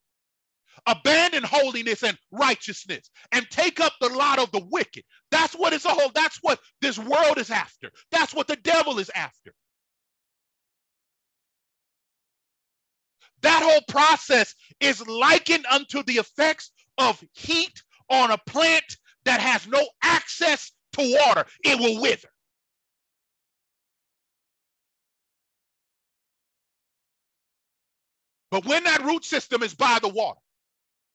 Abandon 0.87 1.43
holiness 1.43 2.03
and 2.03 2.17
righteousness 2.31 3.09
and 3.33 3.49
take 3.49 3.79
up 3.81 3.93
the 3.99 4.09
lot 4.09 4.39
of 4.39 4.51
the 4.51 4.65
wicked. 4.71 5.03
That's 5.31 5.53
what 5.53 5.73
it's 5.73 5.85
all, 5.85 6.11
that's 6.15 6.39
what 6.41 6.59
this 6.81 6.97
world 6.97 7.37
is 7.37 7.51
after. 7.51 7.91
That's 8.11 8.33
what 8.33 8.47
the 8.47 8.55
devil 8.57 8.99
is 8.99 9.09
after. 9.13 9.53
That 13.41 13.63
whole 13.63 13.81
process 13.87 14.55
is 14.79 15.05
likened 15.07 15.65
unto 15.71 16.03
the 16.03 16.15
effects 16.15 16.71
of 16.97 17.23
heat 17.33 17.81
on 18.09 18.31
a 18.31 18.37
plant 18.37 18.97
that 19.25 19.41
has 19.41 19.67
no 19.67 19.85
access 20.03 20.71
to 20.93 21.17
water. 21.25 21.45
It 21.63 21.79
will 21.79 22.01
wither. 22.01 22.29
But 28.51 28.65
when 28.65 28.85
that 28.85 29.03
root 29.03 29.25
system 29.25 29.63
is 29.63 29.73
by 29.73 29.99
the 30.01 30.09
water, 30.09 30.39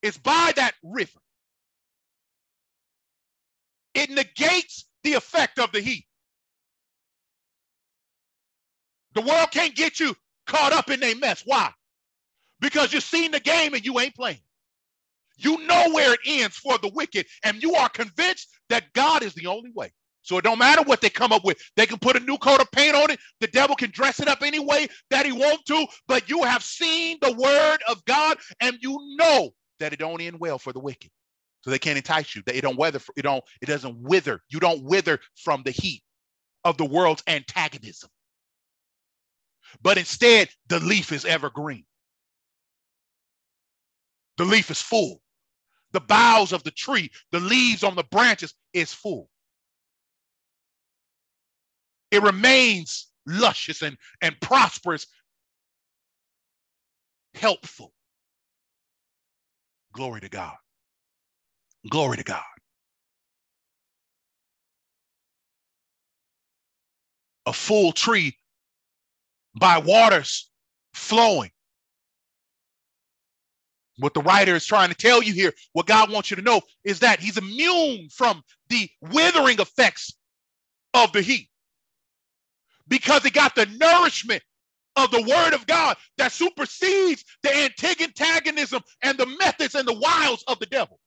it's 0.02 0.18
by 0.18 0.52
that 0.56 0.74
river, 0.84 1.20
it 3.94 4.10
negates 4.10 4.86
the 5.04 5.14
effect 5.14 5.58
of 5.58 5.72
the 5.72 5.80
heat. 5.80 6.06
The 9.14 9.22
world 9.22 9.50
can't 9.50 9.74
get 9.74 10.00
you 10.00 10.16
caught 10.46 10.72
up 10.72 10.90
in 10.90 11.00
their 11.00 11.16
mess. 11.16 11.42
Why? 11.46 11.72
Because 12.62 12.94
you've 12.94 13.04
seen 13.04 13.32
the 13.32 13.40
game 13.40 13.74
and 13.74 13.84
you 13.84 14.00
ain't 14.00 14.16
playing. 14.16 14.40
You 15.36 15.58
know 15.66 15.90
where 15.92 16.14
it 16.14 16.20
ends 16.26 16.56
for 16.56 16.78
the 16.78 16.90
wicked, 16.94 17.26
and 17.44 17.62
you 17.62 17.74
are 17.74 17.88
convinced 17.90 18.48
that 18.70 18.92
God 18.94 19.22
is 19.22 19.34
the 19.34 19.48
only 19.48 19.72
way. 19.74 19.92
So 20.22 20.38
it 20.38 20.44
don't 20.44 20.60
matter 20.60 20.82
what 20.82 21.00
they 21.00 21.10
come 21.10 21.32
up 21.32 21.44
with. 21.44 21.58
They 21.76 21.86
can 21.86 21.98
put 21.98 22.16
a 22.16 22.20
new 22.20 22.38
coat 22.38 22.60
of 22.60 22.70
paint 22.70 22.94
on 22.94 23.10
it. 23.10 23.18
The 23.40 23.48
devil 23.48 23.74
can 23.74 23.90
dress 23.90 24.20
it 24.20 24.28
up 24.28 24.42
any 24.42 24.60
way 24.60 24.86
that 25.10 25.26
he 25.26 25.32
wants 25.32 25.64
to, 25.64 25.86
but 26.06 26.28
you 26.28 26.44
have 26.44 26.62
seen 26.62 27.18
the 27.20 27.32
word 27.32 27.78
of 27.88 28.04
God 28.04 28.38
and 28.60 28.78
you 28.80 28.98
know 29.18 29.50
that 29.80 29.92
it 29.92 29.98
don't 29.98 30.20
end 30.20 30.38
well 30.38 30.58
for 30.58 30.72
the 30.72 30.78
wicked. 30.80 31.10
So 31.62 31.70
they 31.70 31.80
can't 31.80 31.96
entice 31.96 32.36
you. 32.36 32.42
It 32.46 32.60
don't 32.60 32.78
weather, 32.78 33.00
it 33.16 33.22
don't, 33.22 33.42
it 33.60 33.66
doesn't 33.66 34.00
wither. 34.00 34.40
You 34.48 34.60
don't 34.60 34.84
wither 34.84 35.18
from 35.36 35.62
the 35.64 35.72
heat 35.72 36.02
of 36.64 36.76
the 36.76 36.84
world's 36.84 37.24
antagonism. 37.26 38.10
But 39.82 39.98
instead, 39.98 40.50
the 40.68 40.78
leaf 40.80 41.10
is 41.12 41.24
evergreen. 41.24 41.84
The 44.38 44.44
leaf 44.44 44.70
is 44.70 44.80
full. 44.80 45.20
The 45.92 46.00
boughs 46.00 46.52
of 46.52 46.64
the 46.64 46.70
tree, 46.70 47.10
the 47.32 47.40
leaves 47.40 47.84
on 47.84 47.94
the 47.96 48.04
branches 48.04 48.54
is 48.72 48.92
full 48.92 49.28
it 52.12 52.22
remains 52.22 53.08
luscious 53.26 53.82
and, 53.82 53.96
and 54.20 54.38
prosperous, 54.40 55.06
helpful. 57.34 57.92
Glory 59.94 60.20
to 60.20 60.28
God. 60.28 60.54
Glory 61.90 62.18
to 62.18 62.22
God. 62.22 62.42
A 67.46 67.52
full 67.52 67.92
tree 67.92 68.36
by 69.58 69.78
waters 69.78 70.50
flowing. 70.92 71.50
What 73.98 74.14
the 74.14 74.22
writer 74.22 74.56
is 74.56 74.66
trying 74.66 74.90
to 74.90 74.96
tell 74.96 75.22
you 75.22 75.34
here, 75.34 75.52
what 75.74 75.86
God 75.86 76.10
wants 76.10 76.30
you 76.30 76.36
to 76.36 76.42
know, 76.42 76.62
is 76.84 77.00
that 77.00 77.20
he's 77.20 77.38
immune 77.38 78.08
from 78.10 78.42
the 78.68 78.88
withering 79.02 79.60
effects 79.60 80.14
of 80.94 81.12
the 81.12 81.22
heat 81.22 81.48
because 82.88 83.22
he 83.24 83.30
got 83.30 83.54
the 83.54 83.66
nourishment 83.66 84.42
of 84.96 85.10
the 85.10 85.22
word 85.22 85.54
of 85.54 85.66
God 85.66 85.96
that 86.18 86.32
supersedes 86.32 87.24
the 87.42 87.54
antagonism 88.02 88.82
and 89.02 89.18
the 89.18 89.26
methods 89.26 89.74
and 89.74 89.88
the 89.88 89.98
wiles 89.98 90.44
of 90.48 90.58
the 90.58 90.66
devil. 90.66 90.98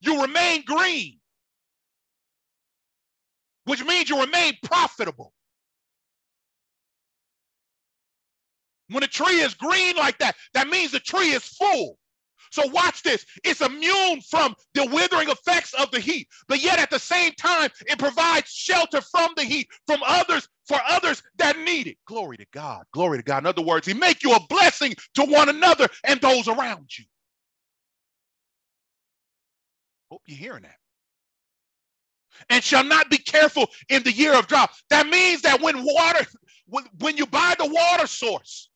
You 0.00 0.22
remain 0.22 0.64
green, 0.64 1.18
which 3.66 3.84
means 3.84 4.10
you 4.10 4.20
remain 4.20 4.54
profitable. 4.64 5.32
When 8.88 9.02
a 9.02 9.08
tree 9.08 9.40
is 9.40 9.54
green 9.54 9.96
like 9.96 10.18
that, 10.18 10.36
that 10.54 10.68
means 10.68 10.92
the 10.92 11.00
tree 11.00 11.30
is 11.30 11.44
full. 11.44 11.98
So 12.50 12.66
watch 12.68 13.02
this. 13.02 13.26
It's 13.44 13.60
immune 13.60 14.20
from 14.20 14.54
the 14.74 14.86
withering 14.86 15.28
effects 15.28 15.74
of 15.74 15.90
the 15.90 16.00
heat, 16.00 16.28
but 16.48 16.62
yet 16.62 16.78
at 16.78 16.90
the 16.90 16.98
same 16.98 17.32
time, 17.32 17.70
it 17.86 17.98
provides 17.98 18.50
shelter 18.50 19.00
from 19.00 19.32
the 19.36 19.44
heat 19.44 19.68
from 19.86 20.00
others 20.06 20.48
for 20.66 20.78
others 20.88 21.22
that 21.36 21.58
need 21.58 21.86
it. 21.86 21.96
Glory 22.06 22.36
to 22.38 22.46
God. 22.52 22.84
Glory 22.92 23.18
to 23.18 23.24
God. 23.24 23.38
In 23.38 23.46
other 23.46 23.62
words, 23.62 23.86
he 23.86 23.94
make 23.94 24.22
you 24.22 24.32
a 24.32 24.46
blessing 24.48 24.94
to 25.14 25.24
one 25.24 25.48
another 25.48 25.88
and 26.04 26.20
those 26.20 26.48
around 26.48 26.96
you. 26.96 27.04
Hope 30.10 30.22
you're 30.26 30.38
hearing 30.38 30.62
that. 30.62 30.76
And 32.50 32.62
shall 32.62 32.84
not 32.84 33.10
be 33.10 33.18
careful 33.18 33.66
in 33.88 34.02
the 34.02 34.12
year 34.12 34.34
of 34.34 34.46
drought. 34.46 34.70
That 34.90 35.06
means 35.08 35.42
that 35.42 35.60
when 35.60 35.84
water, 35.84 36.26
when, 36.66 36.84
when 37.00 37.16
you 37.16 37.26
by 37.26 37.54
the 37.58 37.66
water 37.66 38.06
source, 38.06 38.70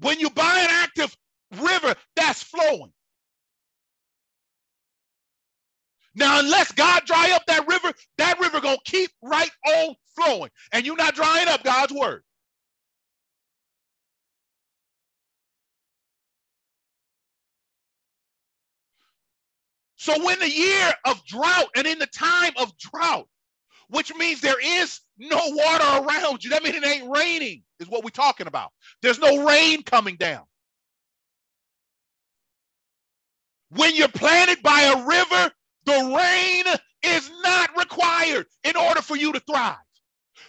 When 0.00 0.20
you 0.20 0.30
by 0.30 0.60
an 0.60 0.68
active 0.70 1.16
river, 1.62 1.94
that's 2.16 2.42
flowing. 2.42 2.92
Now, 6.14 6.40
unless 6.40 6.72
God 6.72 7.04
dry 7.06 7.32
up 7.32 7.44
that 7.48 7.68
river, 7.68 7.92
that 8.18 8.40
river 8.40 8.60
gonna 8.60 8.78
keep 8.86 9.10
right 9.22 9.50
on 9.66 9.96
flowing, 10.16 10.50
and 10.72 10.86
you're 10.86 10.96
not 10.96 11.16
drying 11.16 11.48
up 11.48 11.64
God's 11.64 11.94
word. 11.94 12.24
So, 19.96 20.24
when 20.24 20.38
the 20.40 20.50
year 20.50 20.94
of 21.06 21.24
drought 21.26 21.68
and 21.76 21.86
in 21.86 21.98
the 21.98 22.06
time 22.08 22.52
of 22.58 22.76
drought, 22.78 23.28
which 23.88 24.14
means 24.16 24.40
there 24.40 24.60
is 24.60 25.00
no 25.18 25.40
water 25.46 26.06
around 26.06 26.44
you. 26.44 26.50
That 26.50 26.62
means 26.62 26.76
it 26.76 26.86
ain't 26.86 27.10
raining, 27.10 27.62
is 27.80 27.88
what 27.88 28.04
we're 28.04 28.10
talking 28.10 28.46
about. 28.46 28.70
There's 29.02 29.18
no 29.18 29.46
rain 29.46 29.82
coming 29.82 30.16
down. 30.16 30.42
When 33.70 33.96
you're 33.96 34.08
planted 34.08 34.62
by 34.62 34.82
a 34.82 35.06
river, 35.06 35.52
the 35.86 36.16
rain 36.16 36.64
is 37.04 37.30
not 37.44 37.76
required 37.78 38.46
in 38.64 38.76
order 38.76 39.02
for 39.02 39.16
you 39.16 39.32
to 39.32 39.40
thrive 39.40 39.76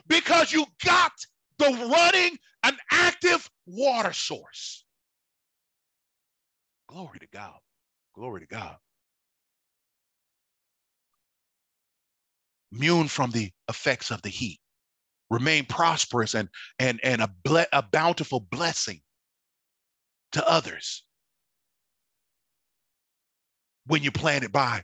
because 0.08 0.54
you 0.54 0.66
got 0.86 1.12
the 1.60 1.68
running, 1.68 2.38
an 2.64 2.78
active 2.92 3.50
water 3.66 4.14
source. 4.14 4.86
Glory 6.88 7.20
to 7.20 7.28
God. 7.34 7.58
Glory 8.16 8.42
to 8.42 8.48
God. 8.48 8.78
Immune 12.78 13.08
from 13.08 13.32
the 13.32 13.52
effects 13.70 14.12
of 14.12 14.22
the 14.22 14.30
heat, 14.30 14.60
remain 15.30 15.66
prosperous 15.66 16.36
and, 16.36 16.48
and, 16.80 17.00
and 17.04 17.22
a, 17.22 17.30
ble- 17.44 17.66
a 17.74 17.84
bountiful 17.92 18.40
blessing 18.40 19.02
to 20.32 20.48
others 20.48 21.04
when 23.88 24.04
you 24.04 24.12
plant 24.12 24.44
it 24.44 24.52
by 24.52 24.82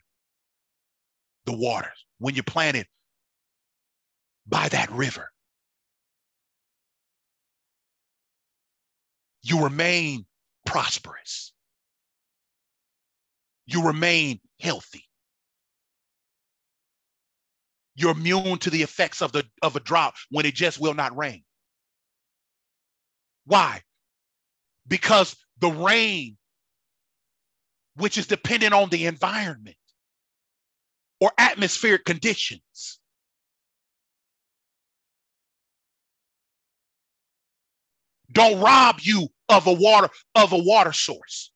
the 1.46 1.56
waters, 1.56 2.04
when 2.18 2.34
you 2.34 2.42
plant 2.42 2.76
it 2.76 2.86
by 4.46 4.68
that 4.68 4.90
river. 4.90 5.30
You 9.42 9.62
remain 9.62 10.24
prosperous. 10.64 11.52
You 13.66 13.86
remain 13.86 14.40
healthy. 14.58 15.04
You're 17.96 18.12
immune 18.12 18.58
to 18.58 18.70
the 18.70 18.82
effects 18.82 19.22
of 19.22 19.32
the 19.32 19.44
of 19.62 19.76
a 19.76 19.80
drought 19.80 20.14
when 20.30 20.46
it 20.46 20.54
just 20.54 20.80
will 20.80 20.94
not 20.94 21.16
rain. 21.16 21.44
Why? 23.46 23.82
Because 24.88 25.36
the 25.60 25.70
rain, 25.70 26.36
which 27.96 28.18
is 28.18 28.26
dependent 28.26 28.74
on 28.74 28.88
the 28.90 29.06
environment 29.06 29.76
or 31.20 31.32
atmospheric 31.38 32.04
conditions, 32.04 33.00
don't 38.32 38.60
rob 38.60 38.98
you 39.02 39.28
of 39.48 39.66
a 39.66 39.72
water 39.72 40.10
of 40.34 40.52
a 40.52 40.58
water 40.58 40.92
source. 40.92 41.52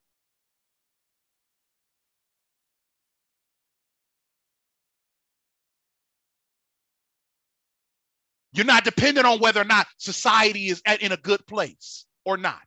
You're 8.58 8.66
not 8.66 8.82
dependent 8.82 9.24
on 9.24 9.38
whether 9.38 9.60
or 9.60 9.64
not 9.64 9.86
society 9.98 10.66
is 10.66 10.82
at, 10.84 11.00
in 11.00 11.12
a 11.12 11.16
good 11.16 11.46
place 11.46 12.06
or 12.24 12.36
not. 12.36 12.60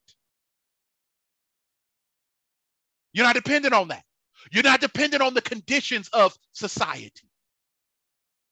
You're 3.12 3.26
not 3.26 3.36
dependent 3.36 3.74
on 3.74 3.90
that. 3.90 4.06
You're 4.54 4.64
not 4.64 4.80
dependent 4.80 5.22
on 5.22 5.34
the 5.34 5.42
conditions 5.42 6.08
of 6.14 6.34
society. 6.54 7.28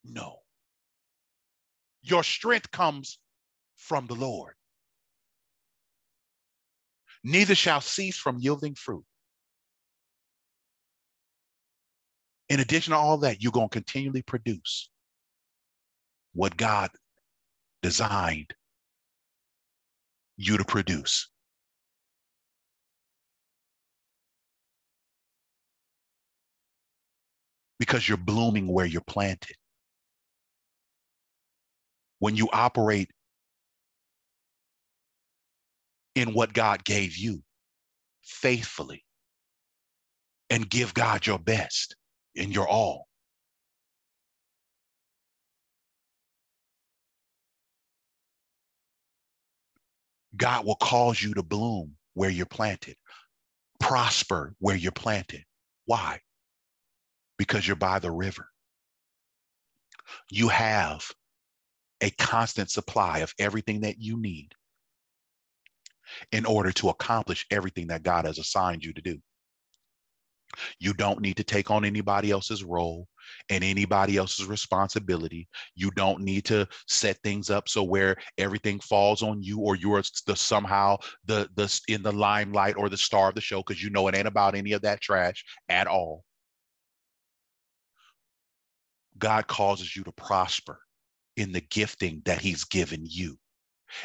No. 0.04 0.40
Your 2.02 2.26
strength 2.26 2.72
comes 2.72 3.18
from 3.78 4.08
the 4.08 4.16
Lord. 4.16 4.56
Neither 7.24 7.56
shall 7.56 7.80
cease 7.80 8.18
from 8.18 8.40
yielding 8.40 8.76
fruit. 8.76 9.06
In 12.50 12.60
addition 12.60 12.92
to 12.92 12.98
all 12.98 13.20
that, 13.20 13.42
you're 13.42 13.54
going 13.54 13.70
to 13.70 13.74
continually 13.82 14.24
produce 14.24 14.90
what 16.34 16.58
God 16.58 16.90
designed 17.82 18.54
you 20.38 20.58
to 20.58 20.66
produce. 20.66 21.30
Because 27.80 28.08
you're 28.08 28.18
blooming 28.18 28.68
where 28.68 28.86
you're 28.86 29.02
planted. 29.02 29.56
When 32.20 32.36
you 32.36 32.50
operate 32.52 33.10
in 36.16 36.34
what 36.34 36.54
God 36.54 36.84
gave 36.84 37.16
you 37.18 37.42
faithfully 38.24 39.06
and 40.50 40.70
give 40.70 40.94
God 40.94 41.26
your 41.26 41.40
best 41.40 41.96
and 42.36 42.54
your 42.54 42.68
all. 42.68 43.09
God 50.36 50.66
will 50.66 50.76
cause 50.76 51.22
you 51.22 51.34
to 51.34 51.44
bloom 51.44 51.96
where 52.14 52.30
you're 52.30 52.46
planted, 52.46 52.96
prosper 53.80 54.56
where 54.60 54.76
you're 54.76 54.92
planted. 54.92 55.44
Why? 55.86 56.20
Because 57.38 57.68
you're 57.68 57.76
by 57.76 58.00
the 58.00 58.12
river. 58.12 58.48
You 60.30 60.50
have 60.50 61.06
a 62.02 62.10
constant 62.12 62.70
supply 62.70 63.20
of 63.20 63.34
everything 63.40 63.82
that 63.82 64.00
you 64.00 64.20
need 64.20 64.54
in 66.32 66.46
order 66.46 66.72
to 66.72 66.90
accomplish 66.90 67.46
everything 67.52 67.88
that 67.88 68.04
God 68.04 68.26
has 68.26 68.40
assigned 68.40 68.84
you 68.84 68.94
to 68.94 69.02
do. 69.02 69.20
You 70.80 70.94
don't 70.94 71.22
need 71.22 71.38
to 71.38 71.44
take 71.44 71.72
on 71.72 71.86
anybody 71.86 72.32
else's 72.32 72.64
role 72.64 73.08
and 73.50 73.64
anybody 73.64 74.18
else's 74.18 74.46
responsibility. 74.46 75.48
You 75.76 75.92
don't 75.92 76.22
need 76.22 76.46
to 76.46 76.68
set 76.88 77.18
things 77.24 77.50
up 77.50 77.70
so 77.70 77.84
where 77.84 78.16
everything 78.38 78.80
falls 78.80 79.22
on 79.22 79.42
you 79.42 79.60
or 79.60 79.76
you're 79.76 80.02
the 80.26 80.36
somehow 80.36 80.98
the 81.26 81.50
the 81.56 81.82
in 81.88 82.02
the 82.02 82.12
limelight 82.12 82.78
or 82.78 82.90
the 82.90 82.98
star 82.98 83.30
of 83.30 83.36
the 83.36 83.42
show 83.42 83.60
because 83.60 83.82
you 83.82 83.90
know 83.90 84.08
it 84.08 84.16
ain't 84.16 84.28
about 84.28 84.56
any 84.56 84.74
of 84.74 84.82
that 84.82 85.02
trash 85.02 85.44
at 85.70 85.88
all. 85.88 86.24
God 89.18 89.48
causes 89.48 89.96
you 89.96 90.04
to 90.04 90.12
prosper 90.14 90.80
in 91.36 91.52
the 91.52 91.62
gifting 91.62 92.22
that 92.26 92.42
he's 92.42 92.64
given 92.64 93.02
you 93.04 93.38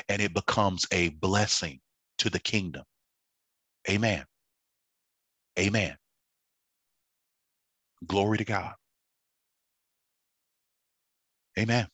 and 0.09 0.21
it 0.21 0.35
becomes 0.35 0.87
a 0.93 1.11
blessing 1.11 1.81
to 2.19 2.31
the 2.31 2.39
kingdom. 2.39 2.85
Amen. 3.89 4.25
Amen. 5.59 5.97
Glory 8.07 8.39
to 8.39 8.45
God. 8.45 8.73
Amen. 11.59 11.89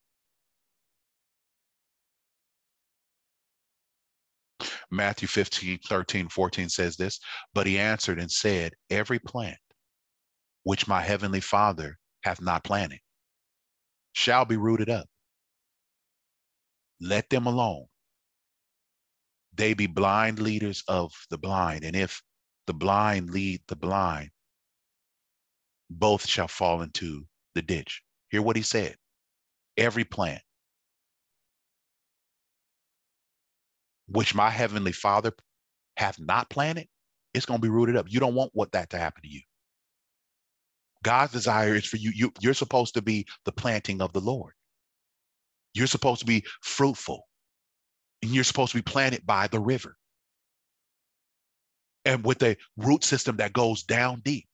Matthew 4.90 5.28
15, 5.28 5.78
13, 5.88 6.28
14 6.28 6.68
says 6.68 6.96
this, 6.96 7.20
but 7.54 7.66
he 7.66 7.78
answered 7.78 8.18
and 8.18 8.30
said, 8.30 8.72
Every 8.90 9.18
plant 9.18 9.58
which 10.64 10.88
my 10.88 11.00
heavenly 11.00 11.40
Father 11.40 11.98
hath 12.24 12.40
not 12.40 12.64
planted 12.64 13.00
shall 14.12 14.44
be 14.44 14.56
rooted 14.56 14.90
up. 14.90 15.06
Let 17.00 17.30
them 17.30 17.46
alone. 17.46 17.86
They 19.54 19.74
be 19.74 19.86
blind 19.86 20.38
leaders 20.38 20.82
of 20.88 21.12
the 21.30 21.38
blind. 21.38 21.84
And 21.84 21.96
if 21.96 22.22
the 22.66 22.74
blind 22.74 23.30
lead 23.30 23.60
the 23.68 23.76
blind, 23.76 24.30
both 25.90 26.26
shall 26.26 26.48
fall 26.48 26.82
into 26.82 27.26
the 27.54 27.62
ditch. 27.62 28.02
Hear 28.30 28.42
what 28.42 28.56
he 28.56 28.62
said. 28.62 28.96
Every 29.76 30.04
plant 30.04 30.42
which 34.06 34.34
my 34.34 34.50
heavenly 34.50 34.92
father 34.92 35.32
hath 35.96 36.18
not 36.18 36.50
planted, 36.50 36.88
it's 37.32 37.46
going 37.46 37.60
to 37.60 37.62
be 37.62 37.70
rooted 37.70 37.96
up. 37.96 38.06
You 38.08 38.20
don't 38.20 38.34
want 38.34 38.50
what 38.54 38.72
that 38.72 38.90
to 38.90 38.98
happen 38.98 39.22
to 39.22 39.28
you. 39.28 39.40
God's 41.02 41.32
desire 41.32 41.74
is 41.76 41.86
for 41.86 41.96
you, 41.96 42.10
you 42.14 42.32
you're 42.40 42.54
supposed 42.54 42.94
to 42.94 43.02
be 43.02 43.26
the 43.44 43.52
planting 43.52 44.02
of 44.02 44.12
the 44.12 44.20
Lord. 44.20 44.52
You're 45.72 45.86
supposed 45.86 46.20
to 46.20 46.26
be 46.26 46.44
fruitful 46.62 47.26
and 48.22 48.32
you're 48.32 48.44
supposed 48.44 48.72
to 48.72 48.78
be 48.78 48.82
planted 48.82 49.24
by 49.24 49.46
the 49.46 49.60
river 49.60 49.96
and 52.04 52.24
with 52.24 52.42
a 52.42 52.56
root 52.76 53.04
system 53.04 53.36
that 53.36 53.52
goes 53.52 53.82
down 53.84 54.20
deep 54.24 54.46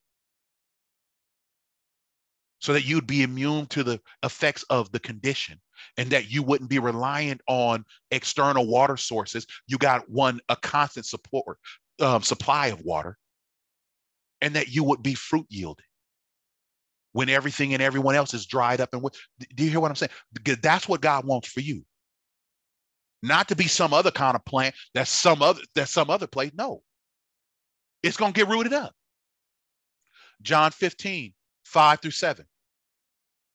so 2.59 2.72
that 2.72 2.84
you'd 2.84 3.07
be 3.07 3.22
immune 3.22 3.66
to 3.66 3.82
the 3.82 4.00
effects 4.22 4.62
of 4.70 4.90
the 4.92 5.00
condition 5.00 5.61
and 5.98 6.11
that 6.11 6.30
you 6.30 6.42
wouldn't 6.42 6.70
be 6.70 6.78
reliant 6.78 7.40
on 7.46 7.84
external 8.11 8.66
water 8.66 8.96
sources 8.96 9.46
you 9.66 9.78
got 9.78 10.09
one 10.09 10.40
a 10.48 10.57
constant 10.57 11.07
support 11.07 11.58
um, 12.00 12.22
supply 12.22 12.68
of 12.68 12.80
water 12.83 13.16
and 14.41 14.54
that 14.54 14.68
you 14.68 14.84
would 14.84 15.03
be 15.03 15.14
fruit 15.14 15.46
yielding 15.49 15.84
when 17.12 17.28
everything 17.28 17.72
and 17.72 17.83
everyone 17.83 18.14
else 18.14 18.34
is 18.34 18.46
dried 18.46 18.80
up 18.80 18.91
and 18.92 19.03
what 19.03 19.14
do 19.54 19.64
you 19.64 19.70
hear 19.70 19.80
what 19.80 19.91
i'm 19.91 19.96
saying 19.96 20.11
that's 20.62 20.88
what 20.88 21.00
god 21.00 21.24
wants 21.24 21.49
for 21.49 21.61
you 21.61 21.83
not 23.22 23.49
to 23.49 23.57
be 23.57 23.66
some 23.66 23.92
other 23.92 24.11
kind 24.11 24.34
of 24.37 24.45
plant 24.45 24.74
that's 24.95 25.11
some 25.11 25.42
other 25.42 25.61
that's 25.74 25.91
some 25.91 26.11
other 26.11 26.26
place. 26.26 26.53
No, 26.54 26.83
it's 28.03 28.16
to 28.16 28.33
get 28.33 28.49
rooted 28.49 28.72
up. 28.72 28.95
John 30.42 30.70
15, 30.70 31.33
5 31.67 32.01
through 32.01 32.11
7. 32.13 32.47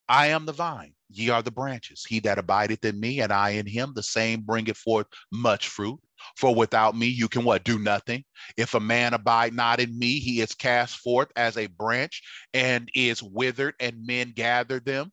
I 0.10 0.28
am 0.28 0.46
the 0.46 0.52
vine, 0.52 0.94
ye 1.10 1.30
are 1.30 1.42
the 1.42 1.52
branches. 1.52 2.06
He 2.08 2.20
that 2.22 2.38
abideth 2.38 2.84
in 2.84 3.00
me 3.00 3.22
and 3.22 3.32
I 3.32 3.52
in 3.52 3.66
him, 3.66 3.94
the 3.96 4.04
same 4.04 4.42
bringeth 4.42 4.78
forth 4.78 5.08
much 5.32 5.70
fruit. 5.70 6.00
For 6.36 6.54
without 6.54 6.96
me, 6.96 7.08
you 7.08 7.28
can 7.28 7.44
what? 7.44 7.64
Do 7.64 7.80
nothing. 7.80 8.26
If 8.58 8.74
a 8.74 8.80
man 8.80 9.14
abide 9.14 9.54
not 9.54 9.80
in 9.80 9.98
me, 9.98 10.20
he 10.20 10.42
is 10.42 10.54
cast 10.54 10.98
forth 10.98 11.30
as 11.36 11.58
a 11.58 11.68
branch 11.68 12.22
and 12.54 12.90
is 12.94 13.24
withered, 13.24 13.76
and 13.80 14.06
men 14.06 14.34
gather 14.36 14.80
them 14.80 15.12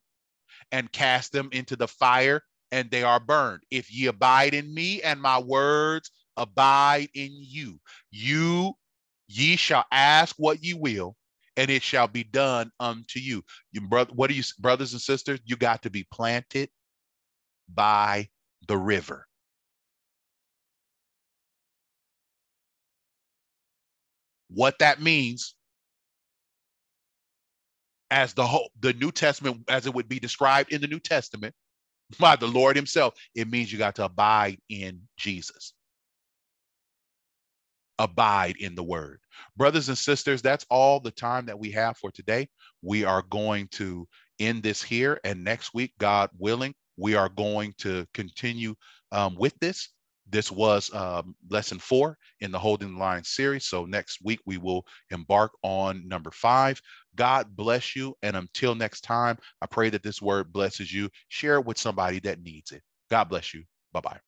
and 0.73 0.91
cast 0.91 1.33
them 1.33 1.49
into 1.53 1.77
the 1.77 1.89
fire 1.89 2.43
and 2.71 2.91
they 2.91 3.03
are 3.03 3.21
burned. 3.21 3.63
If 3.71 3.93
ye 3.93 4.07
abide 4.07 4.53
in 4.53 4.75
me 4.75 5.03
and 5.03 5.23
my 5.23 5.39
words 5.39 6.11
abide 6.37 7.09
in 7.15 7.31
you, 7.33 7.81
you 8.11 8.75
ye 9.29 9.57
shall 9.57 9.85
ask 9.91 10.35
what 10.39 10.63
ye 10.63 10.75
will, 10.75 11.17
and 11.59 11.71
it 11.71 11.83
shall 11.83 12.09
be 12.09 12.25
done 12.25 12.71
unto 12.81 13.21
you. 13.21 13.45
You 13.73 13.83
brother, 13.83 14.13
what 14.15 14.31
are 14.31 14.35
you, 14.35 14.45
brothers 14.61 14.95
and 14.95 15.03
sisters? 15.03 15.41
You 15.45 15.57
got 15.57 15.83
to 15.83 15.91
be 15.91 16.07
planted 16.13 16.71
by 17.75 18.29
the 18.69 18.79
river. 18.79 19.27
What 24.49 24.79
that 24.79 25.03
means 25.03 25.57
as 28.11 28.35
the 28.35 28.47
whole 28.47 28.71
the 28.81 28.95
New 28.95 29.13
Testament, 29.13 29.65
as 29.69 29.87
it 29.87 29.95
would 29.95 30.09
be 30.09 30.21
described 30.21 30.73
in 30.73 30.81
the 30.81 30.89
New 30.89 31.01
Testament, 31.01 31.55
by 32.21 32.37
the 32.37 32.47
Lord 32.47 32.77
Himself, 32.77 33.15
it 33.35 33.51
means 33.51 33.73
you 33.73 33.79
got 33.79 33.97
to 33.97 34.05
abide 34.07 34.59
in 34.71 35.03
Jesus. 35.19 35.75
Abide 37.99 38.57
in 38.61 38.77
the 38.77 38.85
word. 38.85 39.21
Brothers 39.57 39.89
and 39.89 39.99
sisters, 39.99 40.43
that's 40.43 40.67
all 40.71 41.01
the 41.01 41.11
time 41.11 41.47
that 41.47 41.59
we 41.59 41.71
have 41.73 41.97
for 41.97 42.11
today. 42.11 42.49
We 42.83 43.05
are 43.05 43.23
going 43.31 43.69
to 43.73 44.07
end 44.39 44.63
this 44.63 44.83
here. 44.83 45.21
And 45.25 45.45
next 45.45 45.75
week, 45.75 45.93
God 45.99 46.31
willing, 46.39 46.75
we 46.97 47.15
are 47.15 47.29
going 47.29 47.75
to 47.79 48.07
continue 48.15 48.75
um, 49.13 49.35
with 49.37 49.55
this. 49.61 49.91
this 50.31 50.51
was 50.53 50.93
um, 50.95 51.35
lesson 51.51 51.79
four 51.79 52.17
in 52.41 52.51
the 52.53 52.59
Holding 52.59 52.95
the 52.95 52.99
Line 52.99 53.25
series. 53.25 53.65
So 53.67 53.85
next 53.87 54.19
week 54.23 54.41
we 54.47 54.59
will 54.59 54.85
embark 55.11 55.53
on 55.63 56.07
number 56.07 56.31
five. 56.31 56.81
God 57.17 57.57
bless 57.57 57.97
you. 57.97 58.15
And 58.23 58.37
until 58.37 58.75
next 58.75 59.01
time, 59.03 59.39
I 59.63 59.67
pray 59.67 59.91
that 59.91 60.03
this 60.03 60.21
word 60.23 60.53
blesses 60.53 60.93
you. 60.93 61.09
Share 61.29 61.55
it 61.57 61.67
with 61.67 61.79
somebody 61.79 62.21
that 62.21 62.43
needs 62.43 62.73
it. 62.73 62.83
God 63.11 63.25
bless 63.25 63.55
you. 63.55 63.65
Bye 63.93 64.01
bye. 64.01 64.21